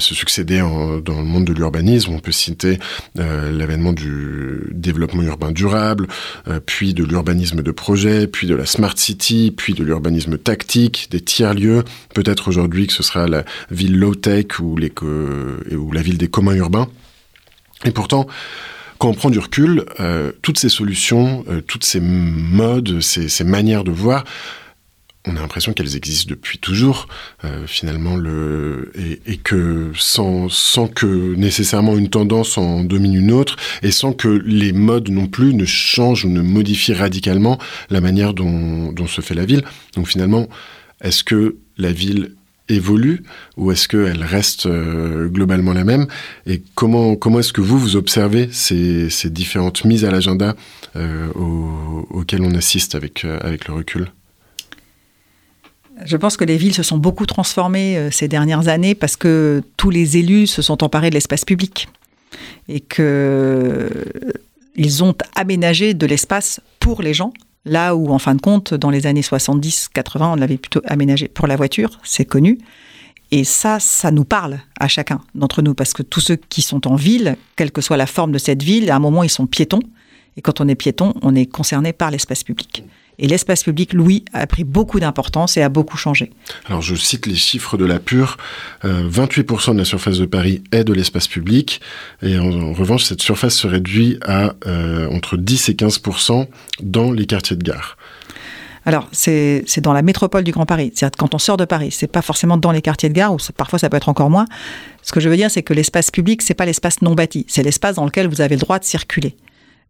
succéder 0.00 0.58
dans 0.58 1.18
le 1.18 1.24
monde 1.24 1.44
de 1.44 1.52
l'urbanisme. 1.52 2.12
On 2.12 2.18
peut 2.18 2.32
citer 2.32 2.78
l'avènement 3.14 3.92
du 3.92 4.68
développement 4.72 5.22
urbain 5.22 5.52
durable, 5.52 6.06
puis 6.66 6.94
de 6.94 7.04
l'urbanisme 7.04 7.62
de 7.62 7.70
projet, 7.70 8.26
puis 8.26 8.46
de 8.46 8.54
la 8.54 8.66
smart 8.66 8.96
city, 8.96 9.52
puis 9.56 9.74
de 9.74 9.82
l'urbanisme 9.82 10.38
tactique, 10.38 11.08
des 11.10 11.20
tiers-lieux. 11.20 11.84
Peut-être 12.14 12.48
aujourd'hui 12.48 12.86
que 12.86 12.92
ce 12.92 13.02
sera 13.02 13.26
la 13.26 13.44
ville 13.70 13.98
low-tech 13.98 14.58
ou 14.60 14.76
la 14.76 16.02
ville 16.02 16.18
des 16.18 16.28
communs 16.28 16.54
urbains. 16.54 16.88
Et 17.84 17.90
pourtant, 17.90 18.26
quand 18.98 19.08
on 19.08 19.14
prend 19.14 19.30
du 19.30 19.38
recul, 19.38 19.84
euh, 20.00 20.32
toutes 20.42 20.58
ces 20.58 20.68
solutions, 20.68 21.44
euh, 21.48 21.60
toutes 21.60 21.84
ces 21.84 22.00
modes, 22.00 23.00
ces, 23.00 23.44
manières 23.44 23.84
de 23.84 23.90
voir, 23.90 24.24
on 25.26 25.36
a 25.36 25.40
l'impression 25.40 25.72
qu'elles 25.72 25.96
existent 25.96 26.30
depuis 26.30 26.58
toujours, 26.58 27.08
euh, 27.44 27.66
finalement, 27.66 28.16
le, 28.16 28.92
et, 29.26 29.36
que 29.38 29.90
sans, 29.96 30.48
que 30.94 31.34
nécessairement 31.34 31.96
une 31.96 32.08
tendance 32.08 32.58
en 32.58 32.84
domine 32.84 33.14
une 33.14 33.32
autre, 33.32 33.56
et 33.82 33.90
sans 33.90 34.12
que 34.12 34.28
les 34.28 34.72
modes 34.72 35.10
non 35.10 35.26
plus 35.26 35.52
ne 35.52 35.64
changent 35.64 36.24
ou 36.24 36.30
ne 36.30 36.42
modifient 36.42 36.94
radicalement 36.94 37.58
la 37.90 38.00
manière 38.00 38.34
dont 38.34 39.06
se 39.08 39.20
fait 39.20 39.34
la 39.34 39.44
ville. 39.44 39.64
Donc 39.94 40.06
finalement, 40.06 40.48
est-ce 41.02 41.24
que 41.24 41.56
la 41.76 41.92
ville 41.92 42.36
évolue 42.68 43.22
ou 43.56 43.70
est-ce 43.72 43.88
qu'elle 43.88 44.22
reste 44.22 44.66
euh, 44.66 45.28
globalement 45.28 45.72
la 45.72 45.84
même 45.84 46.06
Et 46.46 46.62
comment, 46.74 47.16
comment 47.16 47.40
est-ce 47.40 47.52
que 47.52 47.60
vous, 47.60 47.78
vous 47.78 47.96
observez 47.96 48.48
ces, 48.52 49.08
différentes 49.30 49.84
mises 49.84 50.04
à 50.04 50.10
l'agenda 50.10 50.54
euh, 50.96 51.28
au, 51.34 52.06
auxquelles 52.10 52.42
on 52.42 52.54
assiste 52.54 52.94
avec, 52.94 53.24
euh, 53.24 53.38
avec 53.42 53.68
le 53.68 53.74
recul? 53.74 54.08
Je 56.04 56.16
pense 56.16 56.36
que 56.36 56.44
les 56.44 56.58
villes 56.58 56.74
se 56.74 56.82
sont 56.82 56.98
beaucoup 56.98 57.24
transformées 57.24 58.08
ces 58.10 58.28
dernières 58.28 58.68
années 58.68 58.94
parce 58.94 59.16
que 59.16 59.62
tous 59.78 59.88
les 59.88 60.18
élus 60.18 60.46
se 60.46 60.60
sont 60.60 60.84
emparés 60.84 61.08
de 61.08 61.14
l'espace 61.14 61.46
public 61.46 61.88
et 62.68 62.80
que 62.80 63.88
ils 64.74 65.02
ont 65.02 65.14
aménagé 65.34 65.94
de 65.94 66.04
l'espace 66.04 66.60
pour 66.80 67.00
les 67.00 67.14
gens 67.14 67.32
Là 67.66 67.96
où, 67.96 68.12
en 68.12 68.20
fin 68.20 68.36
de 68.36 68.40
compte, 68.40 68.74
dans 68.74 68.90
les 68.90 69.08
années 69.08 69.22
70-80, 69.22 70.22
on 70.22 70.34
l'avait 70.36 70.56
plutôt 70.56 70.80
aménagé 70.84 71.26
pour 71.26 71.48
la 71.48 71.56
voiture, 71.56 71.98
c'est 72.04 72.24
connu. 72.24 72.58
Et 73.32 73.42
ça, 73.42 73.80
ça 73.80 74.12
nous 74.12 74.24
parle 74.24 74.60
à 74.78 74.86
chacun 74.86 75.20
d'entre 75.34 75.62
nous, 75.62 75.74
parce 75.74 75.92
que 75.92 76.04
tous 76.04 76.20
ceux 76.20 76.36
qui 76.36 76.62
sont 76.62 76.86
en 76.86 76.94
ville, 76.94 77.36
quelle 77.56 77.72
que 77.72 77.80
soit 77.80 77.96
la 77.96 78.06
forme 78.06 78.30
de 78.30 78.38
cette 78.38 78.62
ville, 78.62 78.88
à 78.88 78.94
un 78.94 79.00
moment, 79.00 79.24
ils 79.24 79.30
sont 79.30 79.48
piétons. 79.48 79.80
Et 80.36 80.42
quand 80.42 80.60
on 80.60 80.68
est 80.68 80.76
piéton, 80.76 81.12
on 81.22 81.34
est 81.34 81.46
concerné 81.46 81.92
par 81.92 82.12
l'espace 82.12 82.44
public. 82.44 82.84
Et 83.18 83.26
l'espace 83.26 83.62
public, 83.62 83.92
Louis, 83.92 84.24
a 84.32 84.46
pris 84.46 84.64
beaucoup 84.64 85.00
d'importance 85.00 85.56
et 85.56 85.62
a 85.62 85.68
beaucoup 85.68 85.96
changé. 85.96 86.30
Alors 86.66 86.82
je 86.82 86.94
cite 86.94 87.26
les 87.26 87.34
chiffres 87.34 87.76
de 87.76 87.84
la 87.84 87.98
Pure. 87.98 88.36
Euh, 88.84 89.08
28% 89.08 89.72
de 89.72 89.78
la 89.78 89.84
surface 89.84 90.18
de 90.18 90.26
Paris 90.26 90.62
est 90.72 90.84
de 90.84 90.92
l'espace 90.92 91.28
public. 91.28 91.80
Et 92.22 92.38
en, 92.38 92.52
en, 92.52 92.72
revanche, 92.72 93.04
cette 93.04 93.22
surface 93.22 93.54
se 93.54 93.66
réduit 93.66 94.18
à 94.26 94.54
euh, 94.66 95.08
entre 95.10 95.36
10 95.36 95.68
et 95.70 95.72
15% 95.72 96.46
dans 96.82 97.12
les 97.12 97.26
quartiers 97.26 97.56
de 97.56 97.62
gare. 97.62 97.96
Alors, 98.86 99.08
c'est 99.10 99.80
dans 99.80 99.92
la 99.92 100.02
métropole 100.02 100.44
du 100.44 100.52
Grand 100.52 100.64
Paris. 100.64 100.92
C'est-à-dire 100.94 101.16
quand 101.18 101.34
on 101.34 101.38
sort 101.38 101.56
de 101.56 101.64
Paris, 101.64 101.90
c'est 101.90 102.06
pas 102.06 102.22
forcément 102.22 102.56
dans 102.56 102.70
les 102.70 102.80
quartiers 102.80 103.08
de 103.08 103.14
gare, 103.14 103.34
ou 103.34 103.38
parfois 103.56 103.80
ça 103.80 103.90
peut 103.90 103.96
être 103.96 104.08
encore 104.08 104.30
moins. 104.30 104.46
Ce 105.02 105.10
que 105.10 105.18
je 105.18 105.28
veux 105.28 105.36
dire, 105.36 105.50
c'est 105.50 105.64
que 105.64 105.74
l'espace 105.74 106.12
public, 106.12 106.40
c'est 106.40 106.54
pas 106.54 106.66
l'espace 106.66 107.02
non 107.02 107.14
bâti. 107.14 107.44
C'est 107.48 107.64
l'espace 107.64 107.96
dans 107.96 108.04
lequel 108.04 108.28
vous 108.28 108.40
avez 108.40 108.54
le 108.54 108.60
droit 108.60 108.78
de 108.78 108.84
circuler. 108.84 109.34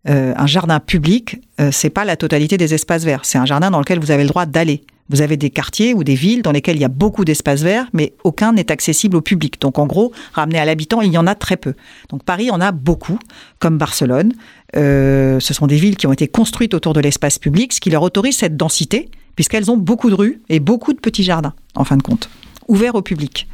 Euh, 0.08 0.34
un 0.36 0.46
jardin 0.46 0.78
public, 0.78 1.40
euh, 1.60 1.70
c'est 1.72 1.90
pas 1.90 2.04
la 2.04 2.16
totalité 2.16 2.56
des 2.56 2.74
espaces 2.74 3.04
verts. 3.04 3.24
C'est 3.24 3.38
un 3.38 3.46
jardin 3.46 3.70
dans 3.70 3.80
lequel 3.80 3.98
vous 3.98 4.10
avez 4.10 4.22
le 4.22 4.28
droit 4.28 4.46
d'aller. 4.46 4.84
Vous 5.08 5.20
avez 5.20 5.36
des 5.36 5.50
quartiers 5.50 5.94
ou 5.94 6.04
des 6.04 6.14
villes 6.14 6.42
dans 6.42 6.52
lesquels 6.52 6.76
il 6.76 6.80
y 6.80 6.84
a 6.84 6.88
beaucoup 6.88 7.24
d'espaces 7.24 7.62
verts, 7.62 7.86
mais 7.92 8.14
aucun 8.24 8.52
n'est 8.52 8.72
accessible 8.72 9.16
au 9.16 9.20
public. 9.20 9.60
Donc 9.60 9.78
en 9.78 9.86
gros, 9.86 10.12
ramené 10.32 10.58
à 10.58 10.64
l'habitant, 10.64 11.00
il 11.00 11.12
y 11.12 11.18
en 11.18 11.26
a 11.26 11.34
très 11.34 11.56
peu. 11.56 11.74
Donc 12.08 12.24
Paris 12.24 12.50
en 12.50 12.60
a 12.60 12.72
beaucoup, 12.72 13.18
comme 13.58 13.78
Barcelone. 13.78 14.32
Euh, 14.74 15.38
ce 15.38 15.54
sont 15.54 15.66
des 15.66 15.76
villes 15.76 15.96
qui 15.96 16.06
ont 16.06 16.12
été 16.12 16.26
construites 16.26 16.74
autour 16.74 16.92
de 16.92 17.00
l'espace 17.00 17.38
public, 17.38 17.72
ce 17.72 17.80
qui 17.80 17.90
leur 17.90 18.02
autorise 18.02 18.36
cette 18.36 18.56
densité, 18.56 19.08
puisqu'elles 19.36 19.70
ont 19.70 19.76
beaucoup 19.76 20.10
de 20.10 20.14
rues 20.14 20.40
et 20.48 20.58
beaucoup 20.58 20.92
de 20.92 21.00
petits 21.00 21.24
jardins, 21.24 21.54
en 21.76 21.84
fin 21.84 21.96
de 21.96 22.02
compte, 22.02 22.28
ouverts 22.66 22.96
au 22.96 23.02
public. 23.02 23.46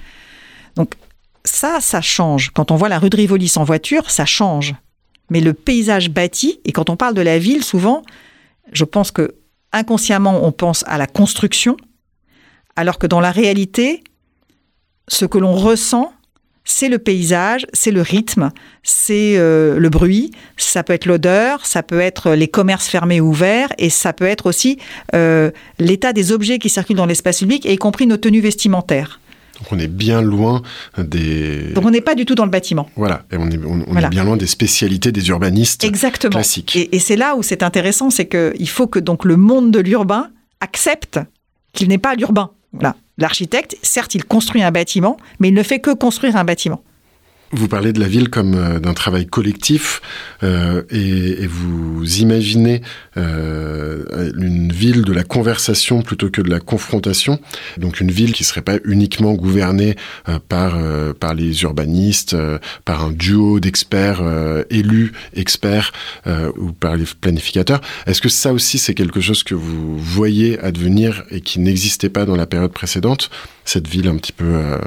Donc 0.76 0.94
ça, 1.44 1.78
ça 1.80 2.00
change. 2.00 2.50
Quand 2.54 2.70
on 2.70 2.76
voit 2.76 2.88
la 2.88 2.98
rue 2.98 3.10
de 3.10 3.16
Rivoli 3.16 3.48
sans 3.48 3.64
voiture, 3.64 4.10
ça 4.10 4.24
change 4.24 4.74
mais 5.32 5.40
le 5.40 5.54
paysage 5.54 6.10
bâti, 6.10 6.60
et 6.66 6.72
quand 6.72 6.90
on 6.90 6.96
parle 6.96 7.14
de 7.14 7.22
la 7.22 7.38
ville, 7.38 7.64
souvent, 7.64 8.02
je 8.70 8.84
pense 8.84 9.10
que 9.10 9.34
inconsciemment, 9.72 10.44
on 10.44 10.52
pense 10.52 10.84
à 10.86 10.98
la 10.98 11.06
construction, 11.06 11.78
alors 12.76 12.98
que 12.98 13.06
dans 13.06 13.20
la 13.20 13.30
réalité, 13.30 14.04
ce 15.08 15.24
que 15.24 15.38
l'on 15.38 15.54
ressent, 15.54 16.12
c'est 16.64 16.90
le 16.90 16.98
paysage, 16.98 17.66
c'est 17.72 17.92
le 17.92 18.02
rythme, 18.02 18.50
c'est 18.82 19.38
euh, 19.38 19.78
le 19.78 19.88
bruit, 19.88 20.32
ça 20.58 20.82
peut 20.82 20.92
être 20.92 21.06
l'odeur, 21.06 21.64
ça 21.64 21.82
peut 21.82 22.00
être 22.00 22.32
les 22.32 22.48
commerces 22.48 22.88
fermés 22.88 23.22
ou 23.22 23.30
ouverts, 23.30 23.72
et 23.78 23.88
ça 23.88 24.12
peut 24.12 24.26
être 24.26 24.44
aussi 24.44 24.78
euh, 25.14 25.50
l'état 25.78 26.12
des 26.12 26.30
objets 26.30 26.58
qui 26.58 26.68
circulent 26.68 26.98
dans 26.98 27.06
l'espace 27.06 27.38
public, 27.38 27.64
y 27.64 27.76
compris 27.76 28.06
nos 28.06 28.18
tenues 28.18 28.42
vestimentaires. 28.42 29.18
Donc 29.58 29.72
on 29.72 29.78
est 29.78 29.88
bien 29.88 30.22
loin 30.22 30.62
des. 30.98 31.72
Donc 31.74 31.84
on 31.84 31.90
n'est 31.90 32.00
pas 32.00 32.14
du 32.14 32.24
tout 32.24 32.34
dans 32.34 32.44
le 32.44 32.50
bâtiment. 32.50 32.88
Voilà, 32.96 33.24
et 33.30 33.36
on 33.36 33.50
est, 33.50 33.58
on, 33.58 33.84
on 33.86 33.92
voilà. 33.92 34.06
est 34.06 34.10
bien 34.10 34.24
loin 34.24 34.36
des 34.36 34.46
spécialités 34.46 35.12
des 35.12 35.28
urbanistes 35.28 35.84
Exactement. 35.84 36.32
classiques. 36.32 36.74
Et, 36.76 36.94
et 36.96 36.98
c'est 36.98 37.16
là 37.16 37.36
où 37.36 37.42
c'est 37.42 37.62
intéressant, 37.62 38.10
c'est 38.10 38.26
qu'il 38.26 38.68
faut 38.68 38.86
que 38.86 38.98
donc 38.98 39.24
le 39.24 39.36
monde 39.36 39.70
de 39.70 39.80
l'urbain 39.80 40.30
accepte 40.60 41.20
qu'il 41.72 41.88
n'est 41.88 41.98
pas 41.98 42.14
l'urbain. 42.14 42.50
Voilà. 42.72 42.96
L'architecte, 43.18 43.76
certes, 43.82 44.14
il 44.14 44.24
construit 44.24 44.62
un 44.62 44.70
bâtiment, 44.70 45.16
mais 45.38 45.48
il 45.48 45.54
ne 45.54 45.62
fait 45.62 45.80
que 45.80 45.92
construire 45.92 46.36
un 46.36 46.44
bâtiment. 46.44 46.82
Vous 47.54 47.68
parlez 47.68 47.92
de 47.92 48.00
la 48.00 48.08
ville 48.08 48.30
comme 48.30 48.54
euh, 48.54 48.80
d'un 48.80 48.94
travail 48.94 49.26
collectif 49.26 50.00
euh, 50.42 50.82
et, 50.90 51.42
et 51.42 51.46
vous 51.46 52.02
imaginez 52.20 52.80
euh, 53.18 54.32
une 54.38 54.72
ville 54.72 55.02
de 55.02 55.12
la 55.12 55.22
conversation 55.22 56.00
plutôt 56.00 56.30
que 56.30 56.40
de 56.40 56.48
la 56.48 56.60
confrontation. 56.60 57.38
Donc 57.76 58.00
une 58.00 58.10
ville 58.10 58.32
qui 58.32 58.44
serait 58.44 58.62
pas 58.62 58.78
uniquement 58.84 59.34
gouvernée 59.34 59.96
euh, 60.30 60.38
par 60.48 60.76
euh, 60.76 61.12
par 61.12 61.34
les 61.34 61.62
urbanistes, 61.62 62.32
euh, 62.32 62.58
par 62.86 63.04
un 63.04 63.12
duo 63.12 63.60
d'experts 63.60 64.22
élus, 64.70 65.12
experts 65.34 65.92
ou 66.56 66.72
par 66.72 66.96
les 66.96 67.04
planificateurs. 67.20 67.82
Est-ce 68.06 68.22
que 68.22 68.30
ça 68.30 68.52
aussi 68.52 68.78
c'est 68.78 68.94
quelque 68.94 69.20
chose 69.20 69.42
que 69.42 69.54
vous 69.54 69.98
voyez 69.98 70.58
advenir 70.60 71.24
et 71.30 71.42
qui 71.42 71.60
n'existait 71.60 72.08
pas 72.08 72.24
dans 72.24 72.36
la 72.36 72.46
période 72.46 72.72
précédente? 72.72 73.30
Cette 73.64 73.86
ville 73.86 74.08
un 74.08 74.16
petit 74.16 74.32
peu 74.32 74.44
euh, 74.44 74.78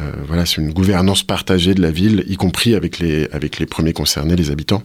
euh, 0.00 0.12
voilà, 0.26 0.46
c'est 0.46 0.60
une 0.60 0.72
gouvernance 0.72 1.22
partagée 1.22 1.74
de 1.74 1.82
la 1.82 1.90
ville, 1.90 2.24
y 2.28 2.36
compris 2.36 2.74
avec 2.74 2.98
les, 2.98 3.28
avec 3.32 3.58
les 3.58 3.66
premiers 3.66 3.92
concernés, 3.92 4.36
les 4.36 4.50
habitants. 4.50 4.82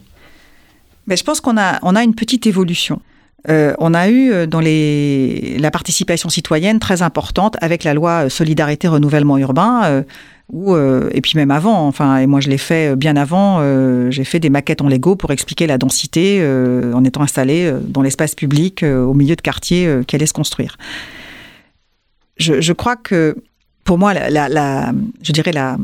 Mais 1.07 1.15
je 1.15 1.23
pense 1.23 1.41
qu'on 1.41 1.57
a, 1.57 1.79
on 1.83 1.95
a 1.95 2.03
une 2.03 2.15
petite 2.15 2.47
évolution. 2.47 3.01
Euh, 3.47 3.75
on 3.77 3.93
a 3.93 4.09
eu 4.09 4.47
dans 4.47 4.59
les, 4.59 5.57
la 5.59 5.69
participation 5.69 6.29
citoyenne 6.29 6.79
très 6.79 7.03
importante 7.03 7.57
avec 7.61 7.83
la 7.83 7.93
loi 7.93 8.27
Solidarité 8.31 8.87
Renouvellement 8.87 9.37
Urbain, 9.37 10.03
et 10.51 11.21
puis 11.21 11.33
même 11.35 11.51
avant, 11.51 11.87
enfin, 11.87 12.17
et 12.17 12.25
moi 12.25 12.39
je 12.39 12.49
l'ai 12.49 12.57
fait 12.57 12.95
bien 12.95 13.15
avant, 13.15 13.61
j'ai 14.09 14.23
fait 14.23 14.39
des 14.39 14.49
maquettes 14.49 14.81
en 14.81 14.89
Lego 14.89 15.15
pour 15.15 15.29
expliquer 15.29 15.67
la 15.67 15.77
densité 15.77 16.43
en 16.91 17.03
étant 17.03 17.21
installé 17.21 17.71
dans 17.83 18.01
l'espace 18.01 18.33
public 18.33 18.81
au 18.81 19.13
milieu 19.13 19.35
de 19.35 19.41
quartiers 19.41 19.99
qui 20.07 20.15
allaient 20.15 20.25
se 20.25 20.33
construire. 20.33 20.77
Je, 22.37 22.73
crois 22.73 22.95
que 22.95 23.37
pour 23.83 23.97
moi, 23.97 24.13
la, 24.13 24.49
la- 24.49 24.91
je 25.21 25.31
dirais 25.31 25.51
la, 25.51 25.77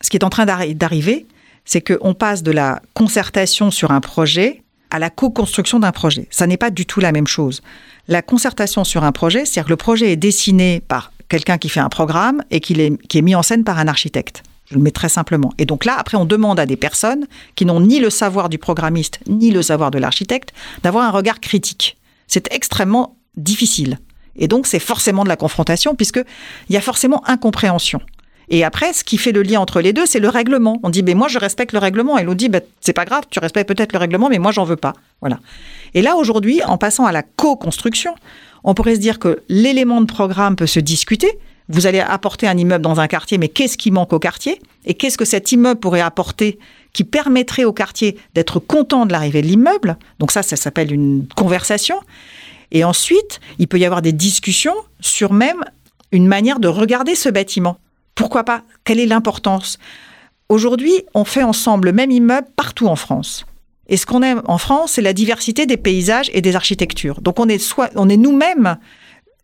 ce 0.00 0.10
qui 0.10 0.16
est 0.16 0.24
en 0.24 0.30
train 0.30 0.46
d'arri- 0.46 0.74
d'arriver, 0.74 1.26
c'est 1.64 1.80
qu'on 1.80 2.14
passe 2.14 2.42
de 2.42 2.50
la 2.52 2.80
concertation 2.94 3.70
sur 3.70 3.90
un 3.90 4.00
projet 4.00 4.62
à 4.90 4.98
la 4.98 5.10
co-construction 5.10 5.78
d'un 5.78 5.92
projet. 5.92 6.26
Ça 6.30 6.46
n'est 6.46 6.56
pas 6.56 6.70
du 6.70 6.84
tout 6.86 7.00
la 7.00 7.12
même 7.12 7.26
chose. 7.26 7.62
La 8.08 8.22
concertation 8.22 8.82
sur 8.84 9.04
un 9.04 9.12
projet, 9.12 9.44
c'est-à-dire 9.44 9.66
que 9.66 9.70
le 9.70 9.76
projet 9.76 10.12
est 10.12 10.16
dessiné 10.16 10.80
par 10.80 11.12
quelqu'un 11.28 11.58
qui 11.58 11.68
fait 11.68 11.80
un 11.80 11.88
programme 11.88 12.42
et 12.50 12.60
qu'il 12.60 12.80
est, 12.80 12.96
qui 13.06 13.18
est 13.18 13.22
mis 13.22 13.34
en 13.36 13.42
scène 13.42 13.62
par 13.62 13.78
un 13.78 13.86
architecte. 13.86 14.42
Je 14.68 14.74
le 14.76 14.80
mets 14.80 14.90
très 14.90 15.08
simplement. 15.08 15.52
Et 15.58 15.64
donc 15.64 15.84
là, 15.84 15.94
après, 15.98 16.16
on 16.16 16.24
demande 16.24 16.58
à 16.58 16.66
des 16.66 16.76
personnes 16.76 17.26
qui 17.56 17.66
n'ont 17.66 17.80
ni 17.80 18.00
le 18.00 18.10
savoir 18.10 18.48
du 18.48 18.58
programmiste, 18.58 19.20
ni 19.28 19.50
le 19.50 19.62
savoir 19.62 19.90
de 19.90 19.98
l'architecte, 19.98 20.52
d'avoir 20.82 21.04
un 21.04 21.10
regard 21.10 21.40
critique. 21.40 21.96
C'est 22.26 22.52
extrêmement 22.52 23.16
difficile. 23.36 23.98
Et 24.40 24.48
donc, 24.48 24.66
c'est 24.66 24.80
forcément 24.80 25.22
de 25.22 25.28
la 25.28 25.36
confrontation, 25.36 25.94
puisqu'il 25.94 26.24
y 26.74 26.76
a 26.76 26.80
forcément 26.80 27.22
incompréhension. 27.28 28.00
Et 28.50 28.64
après, 28.64 28.92
ce 28.92 29.04
qui 29.04 29.16
fait 29.16 29.30
le 29.30 29.42
lien 29.42 29.60
entre 29.60 29.80
les 29.80 29.92
deux, 29.92 30.06
c'est 30.06 30.18
le 30.18 30.28
règlement. 30.28 30.80
On 30.82 30.90
dit, 30.90 31.04
mais 31.04 31.14
moi, 31.14 31.28
je 31.28 31.38
respecte 31.38 31.72
le 31.72 31.78
règlement. 31.78 32.18
Et 32.18 32.24
l'autre 32.24 32.38
dit, 32.38 32.48
bah, 32.48 32.58
c'est 32.80 32.92
pas 32.92 33.04
grave, 33.04 33.22
tu 33.30 33.38
respectes 33.38 33.68
peut-être 33.68 33.92
le 33.92 33.98
règlement, 34.00 34.28
mais 34.28 34.38
moi, 34.38 34.50
j'en 34.50 34.64
veux 34.64 34.76
pas. 34.76 34.92
Voilà. 35.20 35.38
Et 35.94 36.02
là, 36.02 36.16
aujourd'hui, 36.16 36.60
en 36.64 36.76
passant 36.76 37.06
à 37.06 37.12
la 37.12 37.22
co-construction, 37.22 38.12
on 38.64 38.74
pourrait 38.74 38.96
se 38.96 39.00
dire 39.00 39.20
que 39.20 39.40
l'élément 39.48 40.00
de 40.00 40.06
programme 40.06 40.56
peut 40.56 40.66
se 40.66 40.80
discuter. 40.80 41.38
Vous 41.68 41.86
allez 41.86 42.00
apporter 42.00 42.48
un 42.48 42.58
immeuble 42.58 42.82
dans 42.82 42.98
un 42.98 43.06
quartier, 43.06 43.38
mais 43.38 43.48
qu'est-ce 43.48 43.78
qui 43.78 43.92
manque 43.92 44.12
au 44.12 44.18
quartier? 44.18 44.60
Et 44.84 44.94
qu'est-ce 44.94 45.16
que 45.16 45.24
cet 45.24 45.52
immeuble 45.52 45.78
pourrait 45.78 46.00
apporter 46.00 46.58
qui 46.92 47.04
permettrait 47.04 47.62
au 47.62 47.72
quartier 47.72 48.18
d'être 48.34 48.58
content 48.58 49.06
de 49.06 49.12
l'arrivée 49.12 49.42
de 49.42 49.46
l'immeuble? 49.46 49.96
Donc 50.18 50.32
ça, 50.32 50.42
ça 50.42 50.56
s'appelle 50.56 50.92
une 50.92 51.26
conversation. 51.36 52.00
Et 52.72 52.84
ensuite, 52.84 53.40
il 53.58 53.68
peut 53.68 53.78
y 53.78 53.84
avoir 53.84 54.02
des 54.02 54.12
discussions 54.12 54.74
sur 55.00 55.32
même 55.32 55.64
une 56.12 56.26
manière 56.26 56.60
de 56.60 56.68
regarder 56.68 57.14
ce 57.14 57.28
bâtiment. 57.28 57.78
Pourquoi 58.14 58.44
pas? 58.44 58.62
Quelle 58.84 59.00
est 59.00 59.06
l'importance? 59.06 59.78
Aujourd'hui, 60.48 61.04
on 61.14 61.24
fait 61.24 61.42
ensemble 61.42 61.88
le 61.88 61.92
même 61.92 62.10
immeuble 62.10 62.48
partout 62.56 62.88
en 62.88 62.96
France. 62.96 63.46
Et 63.88 63.96
ce 63.96 64.06
qu'on 64.06 64.22
aime 64.22 64.42
en 64.46 64.58
France, 64.58 64.92
c'est 64.92 65.02
la 65.02 65.12
diversité 65.12 65.66
des 65.66 65.76
paysages 65.76 66.30
et 66.32 66.40
des 66.40 66.54
architectures. 66.54 67.20
Donc 67.20 67.40
on 67.40 67.48
est, 67.48 67.58
soit, 67.58 67.90
on 67.96 68.08
est 68.08 68.16
nous-mêmes 68.16 68.78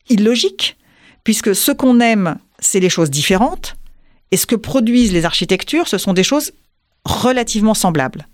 illogique, 0.09 0.77
puisque 1.25 1.55
ce 1.55 1.73
qu'on 1.73 2.01
aime, 2.01 2.39
c'est 2.61 2.81
les 2.81 2.89
choses 2.89 3.11
différentes, 3.11 3.77
et 4.31 4.37
ce 4.37 4.47
que 4.47 4.57
produisent 4.57 5.13
les 5.13 5.25
architectures, 5.25 5.89
ce 5.89 5.99
sont 5.99 6.13
des 6.13 6.23
choses 6.23 6.53
relativement 7.05 7.75
semblables. 7.75 8.27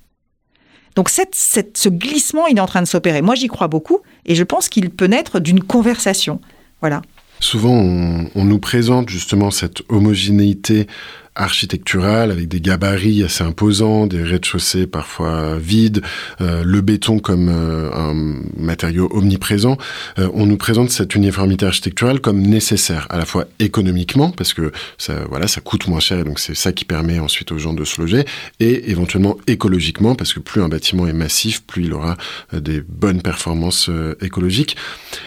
Donc 0.95 1.09
ce 1.09 1.89
glissement, 1.89 2.47
il 2.47 2.59
est 2.59 2.61
en 2.61 2.67
train 2.67 2.83
de 2.83 2.87
s'opérer. 2.87 3.23
Moi, 3.23 3.35
j'y 3.35 3.49
crois 3.49 3.69
beaucoup, 3.69 4.01
et 4.27 4.35
je 4.35 4.45
pense 4.45 4.69
qu'il 4.69 4.91
peut 4.91 5.07
naître 5.07 5.41
d'une 5.41 5.63
conversation. 5.63 6.41
Voilà. 6.81 7.03
Souvent, 7.41 7.73
on 7.73 8.45
nous 8.45 8.59
présente 8.59 9.09
justement 9.09 9.51
cette 9.51 9.83
homogénéité 9.89 10.87
architecturale 11.35 12.31
avec 12.31 12.49
des 12.49 12.61
gabarits 12.61 13.23
assez 13.23 13.45
imposants, 13.45 14.07
des 14.07 14.23
rez-de-chaussée 14.23 14.87
parfois 14.87 15.59
vides, 15.59 16.03
euh, 16.41 16.63
le 16.65 16.81
béton 16.81 17.19
comme 17.19 17.49
euh, 17.49 17.91
un 17.93 18.15
matériau 18.57 19.09
omniprésent. 19.13 19.77
Euh, 20.19 20.29
on 20.35 20.47
nous 20.47 20.57
présente 20.57 20.91
cette 20.91 21.15
uniformité 21.15 21.67
architecturale 21.67 22.21
comme 22.21 22.43
nécessaire, 22.43 23.07
à 23.11 23.19
la 23.19 23.25
fois 23.25 23.47
économiquement, 23.59 24.31
parce 24.31 24.55
que 24.55 24.73
ça, 24.99 25.25
voilà, 25.29 25.49
ça 25.49 25.61
coûte 25.61 25.89
moins 25.89 26.01
cher 26.01 26.19
et 26.19 26.25
donc 26.25 26.39
c'est 26.39 26.55
ça 26.55 26.73
qui 26.73 26.85
permet 26.85 27.19
ensuite 27.19 27.53
aux 27.53 27.59
gens 27.59 27.73
de 27.73 27.85
se 27.85 28.01
loger, 28.01 28.25
et 28.61 28.91
éventuellement 28.91 29.37
écologiquement, 29.47 30.15
parce 30.15 30.33
que 30.33 30.41
plus 30.41 30.63
un 30.63 30.69
bâtiment 30.69 31.07
est 31.07 31.13
massif, 31.13 31.63
plus 31.67 31.85
il 31.85 31.93
aura 31.93 32.17
euh, 32.55 32.61
des 32.61 32.81
bonnes 32.81 33.23
performances 33.23 33.89
euh, 33.89 34.17
écologiques. 34.21 34.77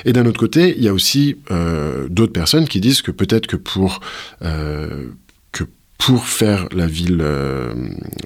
Et 0.06 0.14
d'un 0.14 0.26
autre 0.26 0.40
côté, 0.40 0.76
il 0.78 0.84
y 0.84 0.88
a 0.88 0.94
aussi 0.94 1.38
euh, 1.52 2.08
d'autres 2.10 2.34
personnes 2.34 2.68
qui 2.68 2.80
disent 2.80 3.02
que 3.02 3.12
peut-être 3.12 3.48
que 3.48 3.56
pour 3.58 4.00
pour 5.98 6.26
faire 6.26 6.68
la 6.72 6.88
ville 6.88 7.22
euh, 7.22 7.74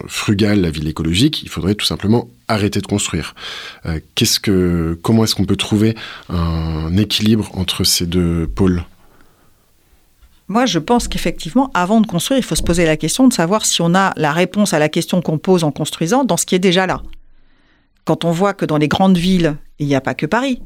frugale, 0.08 0.62
la 0.62 0.72
ville 0.72 0.88
écologique, 0.88 1.44
il 1.44 1.50
faudrait 1.50 1.76
tout 1.76 1.86
simplement 1.86 2.28
arrêter 2.48 2.82
de 2.82 2.88
construire. 2.88 3.36
Euh, 3.86 4.96
comment 5.02 5.24
est-ce 5.24 5.36
qu'on 5.36 5.46
peut 5.46 5.56
trouver 5.56 5.96
un 6.30 6.96
équilibre 6.98 7.50
entre 7.54 7.84
ces 7.84 8.06
deux 8.06 8.48
pôles? 8.48 8.84
Moi, 10.48 10.66
je 10.66 10.80
pense 10.80 11.08
qu'effectivement, 11.08 11.70
avant 11.76 12.02
de 12.02 12.08
construire, 12.08 12.40
il 12.40 12.44
faut 12.44 12.56
se 12.56 12.64
poser 12.64 12.86
la 12.86 12.98
question 12.98 13.28
de 13.28 13.34
savoir 13.34 13.66
si 13.66 13.84
on 13.84 13.94
a 13.94 14.14
la 14.18 14.34
réponse 14.34 14.74
à 14.74 14.80
la 14.80 14.90
question 14.90 15.22
qu'on 15.22 15.38
pose 15.38 15.64
en 15.64 15.72
construisant 15.72 16.24
dans 16.24 16.38
ce 16.38 16.48
qui 16.48 16.56
est 16.56 16.60
déjà 16.60 16.88
là. 16.88 17.04
Quand 18.04 18.26
on 18.26 18.32
voit 18.32 18.56
que 18.56 18.66
dans 18.66 18.78
les 18.78 18.88
grandes 18.88 19.18
villes, 19.18 19.58
il 19.78 19.86
n'y 19.86 19.94
a 19.94 20.02
pas 20.02 20.16
que 20.16 20.26
Paris, 20.26 20.60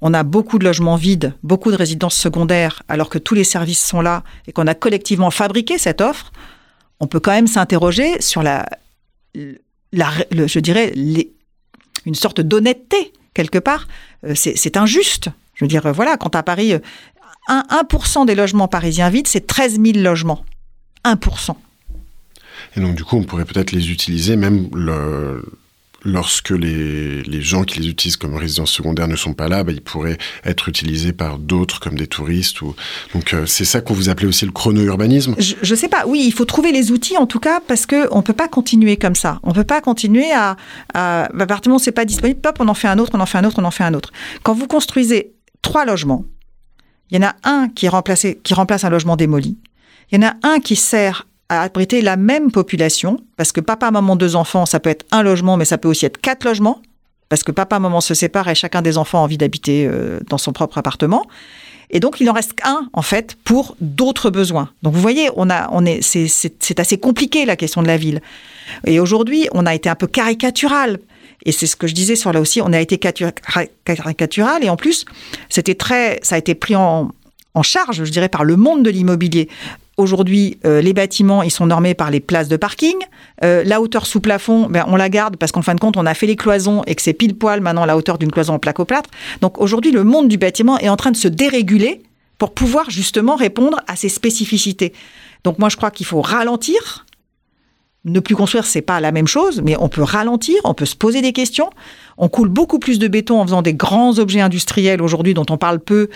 on 0.00 0.14
a 0.14 0.22
beaucoup 0.22 0.58
de 0.58 0.64
logements 0.64 0.96
vides, 0.96 1.34
beaucoup 1.42 1.70
de 1.70 1.76
résidences 1.76 2.16
secondaires, 2.16 2.82
alors 2.88 3.10
que 3.10 3.18
tous 3.18 3.34
les 3.34 3.44
services 3.44 3.84
sont 3.84 4.00
là 4.00 4.22
et 4.46 4.52
qu'on 4.52 4.66
a 4.66 4.74
collectivement 4.74 5.30
fabriqué 5.30 5.78
cette 5.78 6.00
offre, 6.00 6.32
on 7.00 7.06
peut 7.06 7.20
quand 7.20 7.32
même 7.32 7.46
s'interroger 7.46 8.20
sur 8.20 8.42
la, 8.42 8.66
je 9.34 10.58
dirais, 10.58 10.92
une 12.06 12.14
sorte 12.14 12.40
d'honnêteté 12.40 13.12
quelque 13.34 13.58
part. 13.58 13.86
Euh, 14.26 14.34
C'est 14.34 14.76
injuste. 14.76 15.28
Je 15.54 15.64
veux 15.64 15.68
dire, 15.68 15.84
euh, 15.86 15.92
voilà, 15.92 16.16
quand 16.16 16.34
à 16.34 16.42
Paris, 16.42 16.72
euh, 16.74 16.78
1%, 17.48 18.22
1 18.22 18.24
des 18.26 18.34
logements 18.34 18.68
parisiens 18.68 19.10
vides, 19.10 19.26
c'est 19.28 19.46
13 19.46 19.80
000 19.82 19.98
logements. 19.98 20.44
1%. 21.04 21.56
Et 22.76 22.80
donc, 22.80 22.94
du 22.94 23.04
coup, 23.04 23.16
on 23.16 23.24
pourrait 23.24 23.44
peut-être 23.44 23.72
les 23.72 23.90
utiliser 23.90 24.36
même 24.36 24.68
le- 24.74 25.42
lorsque 26.02 26.50
les, 26.50 27.22
les 27.22 27.42
gens 27.42 27.64
qui 27.64 27.80
les 27.80 27.88
utilisent 27.88 28.16
comme 28.16 28.36
résidence 28.36 28.70
secondaire 28.70 29.08
ne 29.08 29.16
sont 29.16 29.34
pas 29.34 29.48
là, 29.48 29.64
bah, 29.64 29.72
ils 29.72 29.82
pourraient 29.82 30.18
être 30.44 30.68
utilisés 30.68 31.12
par 31.12 31.38
d'autres 31.38 31.80
comme 31.80 31.96
des 31.96 32.06
touristes. 32.06 32.62
Ou... 32.62 32.74
Donc, 33.14 33.34
euh, 33.34 33.46
c'est 33.46 33.64
ça 33.64 33.80
qu'on 33.80 33.94
vous 33.94 34.08
appelait 34.08 34.28
aussi 34.28 34.46
le 34.46 34.52
chrono-urbanisme 34.52 35.34
Je, 35.38 35.54
je 35.60 35.74
sais 35.74 35.88
pas. 35.88 36.06
Oui, 36.06 36.22
il 36.26 36.32
faut 36.32 36.44
trouver 36.44 36.72
les 36.72 36.92
outils 36.92 37.16
en 37.16 37.26
tout 37.26 37.40
cas 37.40 37.60
parce 37.66 37.86
que 37.86 38.08
on 38.12 38.22
peut 38.22 38.32
pas 38.32 38.48
continuer 38.48 38.96
comme 38.96 39.14
ça. 39.14 39.40
On 39.42 39.52
peut 39.52 39.64
pas 39.64 39.80
continuer 39.80 40.32
à, 40.32 40.56
à 40.94 41.28
moment 41.32 41.76
où 41.76 41.78
c'est 41.78 41.92
pas 41.92 42.04
disponible, 42.04 42.40
hop, 42.46 42.56
on 42.60 42.68
en 42.68 42.74
fait 42.74 42.88
un 42.88 42.98
autre, 42.98 43.12
on 43.14 43.20
en 43.20 43.26
fait 43.26 43.38
un 43.38 43.44
autre, 43.44 43.58
on 43.58 43.64
en 43.64 43.70
fait 43.70 43.84
un 43.84 43.94
autre. 43.94 44.12
Quand 44.42 44.54
vous 44.54 44.66
construisez 44.66 45.34
trois 45.62 45.84
logements, 45.84 46.24
il 47.10 47.20
y 47.20 47.24
en 47.24 47.28
a 47.28 47.36
un 47.44 47.68
qui 47.68 47.86
est 47.86 48.42
qui 48.42 48.54
remplace 48.54 48.84
un 48.84 48.90
logement 48.90 49.16
démoli. 49.16 49.58
Il 50.10 50.20
y 50.20 50.24
en 50.24 50.28
a 50.28 50.34
un 50.42 50.60
qui 50.60 50.76
sert 50.76 51.26
à 51.50 51.62
abriter 51.62 52.00
la 52.00 52.16
même 52.16 52.50
population 52.50 53.18
parce 53.36 53.52
que 53.52 53.60
papa, 53.60 53.90
maman, 53.90 54.16
deux 54.16 54.36
enfants, 54.36 54.64
ça 54.64 54.80
peut 54.80 54.88
être 54.88 55.04
un 55.10 55.22
logement, 55.22 55.58
mais 55.58 55.66
ça 55.66 55.76
peut 55.76 55.88
aussi 55.88 56.06
être 56.06 56.18
quatre 56.18 56.44
logements 56.44 56.80
parce 57.28 57.42
que 57.42 57.52
papa, 57.52 57.78
maman 57.78 58.00
se 58.00 58.14
séparent 58.14 58.48
et 58.48 58.54
chacun 58.54 58.80
des 58.82 58.96
enfants 58.96 59.18
a 59.18 59.22
envie 59.22 59.36
d'habiter 59.36 59.86
euh, 59.86 60.20
dans 60.28 60.38
son 60.38 60.52
propre 60.52 60.78
appartement. 60.78 61.26
Et 61.90 61.98
donc, 61.98 62.20
il 62.20 62.30
en 62.30 62.32
reste 62.32 62.52
qu'un, 62.52 62.88
en 62.92 63.02
fait, 63.02 63.36
pour 63.42 63.76
d'autres 63.80 64.30
besoins. 64.30 64.70
Donc, 64.82 64.94
vous 64.94 65.00
voyez, 65.00 65.28
on 65.34 65.50
a, 65.50 65.68
on 65.72 65.84
est, 65.84 66.02
c'est, 66.02 66.28
c'est, 66.28 66.54
c'est 66.62 66.78
assez 66.78 66.98
compliqué, 66.98 67.44
la 67.44 67.56
question 67.56 67.82
de 67.82 67.88
la 67.88 67.96
ville. 67.96 68.20
Et 68.86 69.00
aujourd'hui, 69.00 69.48
on 69.52 69.66
a 69.66 69.74
été 69.74 69.88
un 69.88 69.96
peu 69.96 70.06
caricatural. 70.06 71.00
Et 71.44 71.50
c'est 71.50 71.66
ce 71.66 71.74
que 71.74 71.88
je 71.88 71.94
disais 71.94 72.14
sur 72.14 72.32
là 72.32 72.40
aussi, 72.40 72.60
on 72.62 72.72
a 72.72 72.80
été 72.80 72.96
catu- 72.98 73.24
caricatural. 73.84 74.62
Et 74.62 74.70
en 74.70 74.76
plus, 74.76 75.04
c'était 75.48 75.74
très, 75.74 76.20
ça 76.22 76.36
a 76.36 76.38
été 76.38 76.54
pris 76.54 76.76
en, 76.76 77.10
en 77.54 77.62
charge, 77.64 78.04
je 78.04 78.10
dirais, 78.10 78.28
par 78.28 78.44
le 78.44 78.54
monde 78.54 78.84
de 78.84 78.90
l'immobilier. 78.90 79.48
Aujourd'hui, 80.00 80.56
euh, 80.64 80.80
les 80.80 80.94
bâtiments, 80.94 81.42
ils 81.42 81.50
sont 81.50 81.66
normés 81.66 81.92
par 81.92 82.10
les 82.10 82.20
places 82.20 82.48
de 82.48 82.56
parking. 82.56 82.96
Euh, 83.44 83.62
la 83.66 83.82
hauteur 83.82 84.06
sous 84.06 84.20
plafond, 84.20 84.66
ben, 84.66 84.82
on 84.86 84.96
la 84.96 85.10
garde 85.10 85.36
parce 85.36 85.52
qu'en 85.52 85.60
fin 85.60 85.74
de 85.74 85.80
compte, 85.80 85.98
on 85.98 86.06
a 86.06 86.14
fait 86.14 86.26
les 86.26 86.36
cloisons 86.36 86.82
et 86.86 86.94
que 86.94 87.02
c'est 87.02 87.12
pile 87.12 87.36
poil 87.36 87.60
maintenant 87.60 87.84
la 87.84 87.98
hauteur 87.98 88.16
d'une 88.16 88.32
cloison 88.32 88.54
en 88.54 88.58
placo-plâtre. 88.58 89.10
Donc 89.42 89.60
aujourd'hui, 89.60 89.92
le 89.92 90.02
monde 90.02 90.28
du 90.28 90.38
bâtiment 90.38 90.78
est 90.78 90.88
en 90.88 90.96
train 90.96 91.10
de 91.10 91.18
se 91.18 91.28
déréguler 91.28 92.02
pour 92.38 92.54
pouvoir 92.54 92.88
justement 92.88 93.36
répondre 93.36 93.78
à 93.88 93.94
ces 93.94 94.08
spécificités. 94.08 94.94
Donc 95.44 95.58
moi, 95.58 95.68
je 95.68 95.76
crois 95.76 95.90
qu'il 95.90 96.06
faut 96.06 96.22
ralentir 96.22 97.04
Ne 98.06 98.20
plus 98.20 98.34
construire, 98.34 98.64
c'est 98.64 98.80
pas 98.80 99.00
la 99.00 99.12
même 99.12 99.26
chose, 99.26 99.60
mais 99.62 99.76
on 99.78 99.90
peut 99.90 100.02
ralentir, 100.02 100.56
on 100.64 100.72
peut 100.72 100.86
se 100.86 100.96
poser 100.96 101.20
des 101.20 101.34
questions. 101.34 101.68
On 102.16 102.30
coule 102.30 102.48
beaucoup 102.48 102.78
plus 102.78 102.98
de 102.98 103.06
béton 103.06 103.38
en 103.38 103.44
faisant 103.44 103.60
des 103.60 103.74
grands 103.74 104.18
objets 104.18 104.40
industriels 104.40 105.02
aujourd'hui 105.02 105.34
dont 105.34 105.46
on 105.50 105.58
parle 105.58 105.78
peu, 105.78 106.08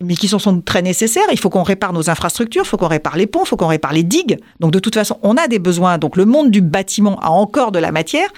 mais 0.00 0.14
qui 0.14 0.28
sont, 0.28 0.60
très 0.62 0.82
nécessaires. 0.82 1.24
Il 1.30 1.38
faut 1.38 1.50
qu'on 1.50 1.62
répare 1.62 1.92
nos 1.92 2.08
infrastructures, 2.10 2.62
il 2.64 2.68
faut 2.68 2.76
qu'on 2.76 2.88
répare 2.88 3.16
les 3.16 3.26
ponts, 3.26 3.44
il 3.44 3.48
faut 3.48 3.56
qu'on 3.56 3.66
répare 3.66 3.92
les 3.92 4.02
digues. 4.02 4.38
Donc 4.58 4.72
de 4.72 4.78
toute 4.78 4.94
façon, 4.94 5.18
on 5.22 5.36
a 5.36 5.48
des 5.48 5.58
besoins. 5.58 5.98
Donc 5.98 6.16
le 6.16 6.24
monde 6.24 6.50
du 6.50 6.60
bâtiment 6.60 7.18
a 7.20 7.30
encore 7.30 7.72
de 7.72 7.78
la 7.78 7.92
matière, 7.92 8.28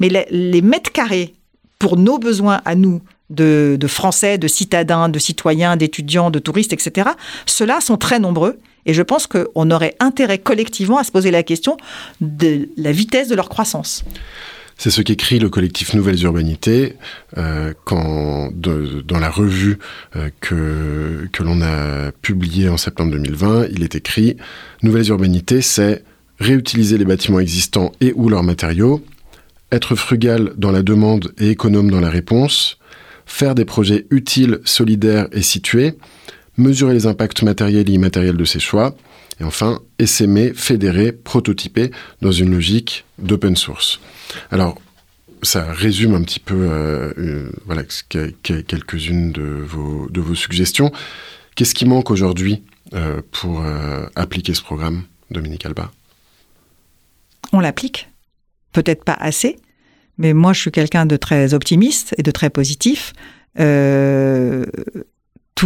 mais 0.00 0.08
les, 0.08 0.26
les 0.30 0.62
mètres 0.62 0.92
carrés 0.92 1.34
pour 1.78 1.96
nos 1.96 2.18
besoins 2.18 2.60
à 2.64 2.74
nous, 2.74 3.02
de, 3.32 3.76
de 3.78 3.86
Français, 3.86 4.38
de 4.38 4.46
citadins, 4.46 5.08
de 5.08 5.18
citoyens, 5.18 5.76
d'étudiants, 5.76 6.30
de 6.30 6.38
touristes, 6.38 6.72
etc., 6.72 7.10
ceux-là 7.46 7.80
sont 7.80 7.96
très 7.96 8.18
nombreux. 8.18 8.58
Et 8.84 8.94
je 8.94 9.02
pense 9.02 9.26
qu'on 9.26 9.70
aurait 9.70 9.94
intérêt 10.00 10.38
collectivement 10.38 10.98
à 10.98 11.04
se 11.04 11.12
poser 11.12 11.30
la 11.30 11.42
question 11.42 11.76
de 12.20 12.68
la 12.76 12.92
vitesse 12.92 13.28
de 13.28 13.34
leur 13.34 13.48
croissance. 13.48 14.04
C'est 14.82 14.90
ce 14.90 15.00
qu'écrit 15.00 15.38
le 15.38 15.48
collectif 15.48 15.94
Nouvelles 15.94 16.24
Urbanités 16.24 16.96
euh, 17.38 17.72
dans 17.86 19.18
la 19.20 19.30
revue 19.30 19.78
euh, 20.16 20.28
que, 20.40 21.28
que 21.32 21.44
l'on 21.44 21.62
a 21.62 22.10
publiée 22.20 22.68
en 22.68 22.76
septembre 22.76 23.12
2020. 23.12 23.66
Il 23.70 23.84
est 23.84 23.94
écrit 23.94 24.38
Nouvelles 24.82 25.06
Urbanités, 25.10 25.62
c'est 25.62 26.02
réutiliser 26.40 26.98
les 26.98 27.04
bâtiments 27.04 27.38
existants 27.38 27.92
et 28.00 28.12
ou 28.16 28.28
leurs 28.28 28.42
matériaux, 28.42 29.04
être 29.70 29.94
frugal 29.94 30.52
dans 30.56 30.72
la 30.72 30.82
demande 30.82 31.32
et 31.38 31.50
économe 31.50 31.88
dans 31.88 32.00
la 32.00 32.10
réponse, 32.10 32.78
faire 33.24 33.54
des 33.54 33.64
projets 33.64 34.06
utiles, 34.10 34.58
solidaires 34.64 35.28
et 35.30 35.42
situés, 35.42 35.94
mesurer 36.56 36.94
les 36.94 37.06
impacts 37.06 37.44
matériels 37.44 37.88
et 37.88 37.92
immatériels 37.92 38.36
de 38.36 38.44
ses 38.44 38.58
choix, 38.58 38.96
et 39.40 39.44
enfin, 39.44 39.80
essaimer, 39.98 40.52
fédérer, 40.54 41.12
prototyper 41.12 41.90
dans 42.20 42.32
une 42.32 42.50
logique 42.50 43.06
d'open 43.18 43.56
source. 43.56 44.00
Alors, 44.50 44.78
ça 45.42 45.72
résume 45.72 46.14
un 46.14 46.22
petit 46.22 46.40
peu 46.40 46.68
euh, 46.70 47.12
euh, 47.18 47.50
quelques-unes 48.42 49.32
de 49.32 49.42
vos, 49.42 50.34
suggestions. 50.34 50.92
Qu'est-ce 51.54 51.74
qui 51.74 51.84
manque 51.84 52.10
aujourd'hui 52.10 52.62
euh, 52.94 53.20
pour 53.32 53.62
appliquer 54.14 54.54
ce 54.54 54.62
programme, 54.62 55.02
Dominique 55.30 55.66
Alba? 55.66 55.90
On 57.52 57.60
l'applique, 57.60 58.08
peut-être 58.72 59.04
pas 59.04 59.14
assez, 59.14 59.56
mais 60.16 60.32
moi 60.32 60.52
je 60.52 60.60
suis 60.60 60.70
quelqu'un 60.70 61.06
de 61.06 61.16
très 61.16 61.54
optimiste 61.54 62.14
et 62.16 62.22
de 62.22 62.30
très 62.30 62.50
positif. 62.50 63.12
Tous 63.56 63.64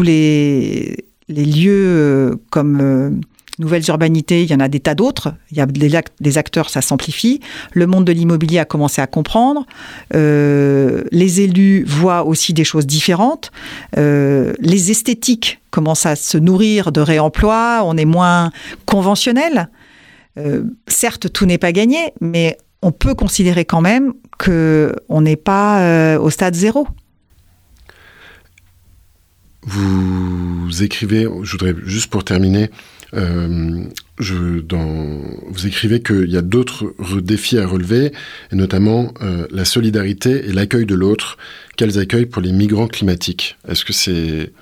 les, 0.03 1.05
lieux 1.29 2.41
comme 2.51 3.21
Nouvelles 3.59 3.85
Urbanités, 3.89 4.43
il 4.43 4.51
y 4.51 4.55
en 4.55 4.61
a 4.61 4.69
des 4.69 4.81
tas 4.81 4.95
d'autres. 4.95 5.33
Il 5.51 5.57
y 5.57 5.61
a 5.61 5.67
des, 5.67 5.95
act- 5.95 6.13
des 6.21 6.37
acteurs, 6.37 6.69
ça 6.69 6.83
s'amplifie. 6.83 7.41
Le 7.73 7.87
monde 7.87 8.05
de 8.05 8.13
l'immobilier 8.13 8.59
a 8.59 8.65
commencé 8.67 9.01
à 9.01 9.07
comprendre. 9.07 9.67
Euh, 10.15 11.05
les 11.11 11.41
élus 11.41 11.85
voient 11.85 12.25
aussi 12.25 12.53
des 12.53 12.65
choses 12.65 12.87
différentes. 12.87 13.51
Euh, 13.97 14.53
les 14.59 14.91
esthétiques 14.91 15.61
commencent 15.71 16.05
à 16.07 16.17
se 16.17 16.37
nourrir 16.37 16.93
de 16.93 17.01
réemploi. 17.01 17.81
On 17.85 17.97
est 17.97 18.05
moins 18.05 18.51
conventionnel. 18.85 19.71
Euh, 20.39 20.65
certes, 20.87 21.33
tout 21.33 21.47
n'est 21.47 21.59
pas 21.59 21.73
gagné, 21.73 22.13
mais 22.21 22.59
on 22.83 22.93
peut 22.93 23.15
considérer 23.15 23.65
quand 23.65 23.81
même 23.81 24.13
que 24.39 24.95
on 25.09 25.23
n'est 25.23 25.37
pas 25.37 26.19
au 26.19 26.29
stade 26.29 26.55
zéro. 26.55 26.87
Vous 29.63 30.83
écrivez, 30.83 31.27
je 31.43 31.53
voudrais 31.53 31.75
juste 31.85 32.09
pour 32.09 32.23
terminer, 32.23 32.71
euh, 33.15 33.85
je, 34.19 34.35
vous 35.49 35.67
écrivez 35.67 36.03
qu'il 36.03 36.31
y 36.31 36.37
a 36.37 36.43
d'autres 36.43 36.95
re- 36.99 37.21
défis 37.21 37.59
à 37.59 37.67
relever, 37.67 38.13
notamment 38.53 39.13
euh, 39.23 39.47
la 39.51 39.65
solidarité 39.65 40.47
et 40.47 40.53
l'accueil 40.53 40.87
de 40.87 40.95
l'autre. 40.95 41.37
Quels 41.77 41.99
accueils 41.99 42.27
pour 42.27 42.43
les 42.43 42.53
migrants 42.53 42.89
climatiques 42.89 43.57
Est-ce 43.69 43.85
que 43.85 43.93
c'est 43.93 44.53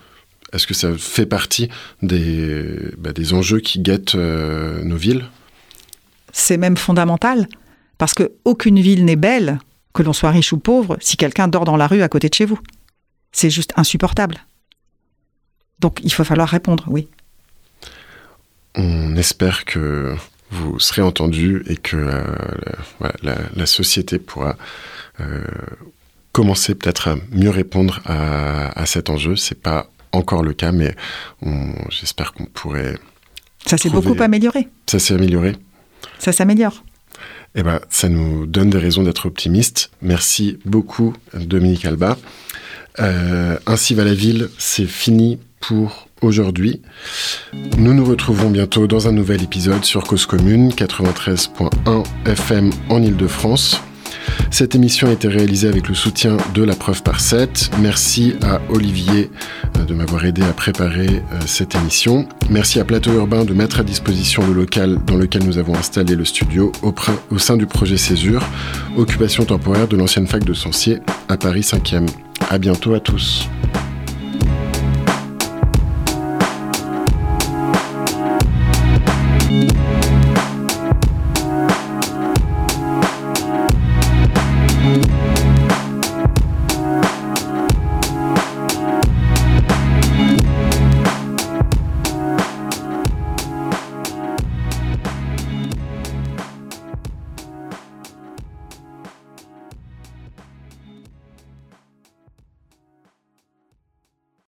est-ce 0.53 0.69
que 0.69 0.75
ça 0.75 0.97
fait 0.97 1.27
partie 1.27 1.69
des, 2.01 2.65
bah, 2.97 3.13
des 3.13 3.33
enjeux 3.35 3.59
qui 3.59 3.81
guettent 3.81 4.15
euh, 4.15 4.85
nos 4.85 4.97
villes? 4.97 5.25
C'est 6.33 6.59
même 6.59 6.77
fondamental 6.77 7.49
parce 7.99 8.15
que 8.15 8.33
aucune 8.45 8.79
ville 8.79 9.05
n'est 9.05 9.17
belle, 9.17 9.59
que 9.95 10.03
l'on 10.03 10.13
soit 10.13 10.31
riche 10.31 10.53
ou 10.53 10.59
pauvre, 10.59 10.97
si 11.01 11.17
quelqu'un 11.17 11.49
dort 11.49 11.65
dans 11.65 11.77
la 11.77 11.87
rue 11.87 12.03
à 12.03 12.09
côté 12.09 12.29
de 12.29 12.35
chez 12.35 12.45
vous. 12.45 12.59
C'est 13.33 13.51
juste 13.51 13.73
insupportable. 13.77 14.39
Donc 15.81 16.01
il 16.05 16.13
va 16.15 16.25
falloir 16.25 16.49
répondre, 16.49 16.85
oui. 16.89 17.09
On 18.77 19.17
espère 19.17 19.65
que 19.65 20.15
vous 20.51 20.79
serez 20.81 21.03
entendu 21.03 21.63
et 21.69 21.77
que 21.77 21.97
euh, 21.97 22.23
la, 22.67 22.73
voilà, 22.99 23.15
la- 23.23 23.39
la 23.55 23.67
société 23.67 24.19
pourra 24.19 24.57
euh, 25.21 25.43
commencer 26.33 26.75
peut-être 26.75 27.09
à 27.09 27.17
mieux 27.33 27.51
répondre 27.51 28.01
à, 28.05 28.79
à 28.81 28.87
cet 28.87 29.11
enjeu. 29.11 29.37
C'est 29.37 29.61
pas 29.61 29.89
encore 30.13 30.43
le 30.43 30.53
cas, 30.53 30.73
mais 30.73 30.95
j'espère 31.91 32.33
qu'on 32.33 32.45
pourrait. 32.47 32.97
Ça 33.67 33.77
s'est 33.79 33.91
beaucoup 33.91 34.21
amélioré. 34.21 34.69
Ça 34.87 34.99
s'est 34.99 35.15
amélioré. 35.15 35.57
Ça 36.19 36.33
s'améliore. 36.33 36.85
Eh 37.57 37.63
ben, 37.63 37.81
ça 37.89 38.09
nous 38.09 38.47
donne 38.47 38.71
des 38.71 38.79
raisons 38.79 39.03
d'être 39.05 39.27
optimistes. 39.27 39.91
Merci 40.03 40.59
beaucoup, 40.65 41.15
Dominique 41.35 41.85
Alba. 41.85 42.17
Euh, 43.01 43.57
ainsi 43.67 43.95
va 43.95 44.05
la 44.05 44.15
ville, 44.15 44.49
c'est 44.59 44.87
fini 44.87 45.39
pour 45.61 46.09
aujourd'hui. 46.25 46.81
Nous 47.77 47.95
nous 47.95 48.05
retrouvons 48.05 48.51
bientôt 48.51 48.87
dans 48.87 49.09
un 49.09 49.13
nouvel 49.13 49.43
épisode 49.43 49.85
sur 49.85 50.05
Cause 50.05 50.27
Commune 50.27 50.71
93.1 50.71 52.05
FM 52.27 52.71
en 52.89 53.03
Ile-de-France. 53.03 53.81
Cette 54.51 54.75
émission 54.75 55.09
a 55.09 55.13
été 55.13 55.29
réalisée 55.29 55.69
avec 55.69 55.89
le 55.89 55.95
soutien 55.95 56.37
de 56.55 56.63
la 56.63 56.75
preuve 56.75 57.03
par 57.03 57.21
7. 57.21 57.71
Merci 57.81 58.35
à 58.43 58.61
Olivier 58.71 59.31
euh, 59.77 59.85
de 59.85 59.95
m'avoir 59.95 60.25
aidé 60.25 60.43
à 60.43 60.53
préparer 60.53 61.07
euh, 61.09 61.41
cette 61.47 61.75
émission. 61.75 62.27
Merci 62.51 62.81
à 62.81 62.85
Plateau 62.85 63.13
Urbain 63.13 63.45
de 63.45 63.53
mettre 63.53 63.81
à 63.81 63.83
disposition 63.83 64.47
le 64.47 64.53
local 64.53 64.99
dans 65.07 65.17
lequel 65.17 65.45
nous 65.45 65.59
avons 65.59 65.75
installé 65.75 66.15
le 66.15 66.25
studio 66.25 66.73
au, 66.83 67.39
sein 67.39 67.57
du 67.57 67.67
projet 67.67 67.97
Césure, 67.97 68.43
occupation 68.97 69.45
temporaire 69.45 69.89
de 69.89 69.97
l'ancienne 69.97 70.27
fac 70.27 70.45
de 70.45 70.55
Sancier 70.55 71.01
à 71.29 71.37
Paris 71.37 71.61
5e. 71.63 72.09
À 72.51 72.59
bientôt 72.59 72.95
à 72.95 73.01
tous. 73.01 73.49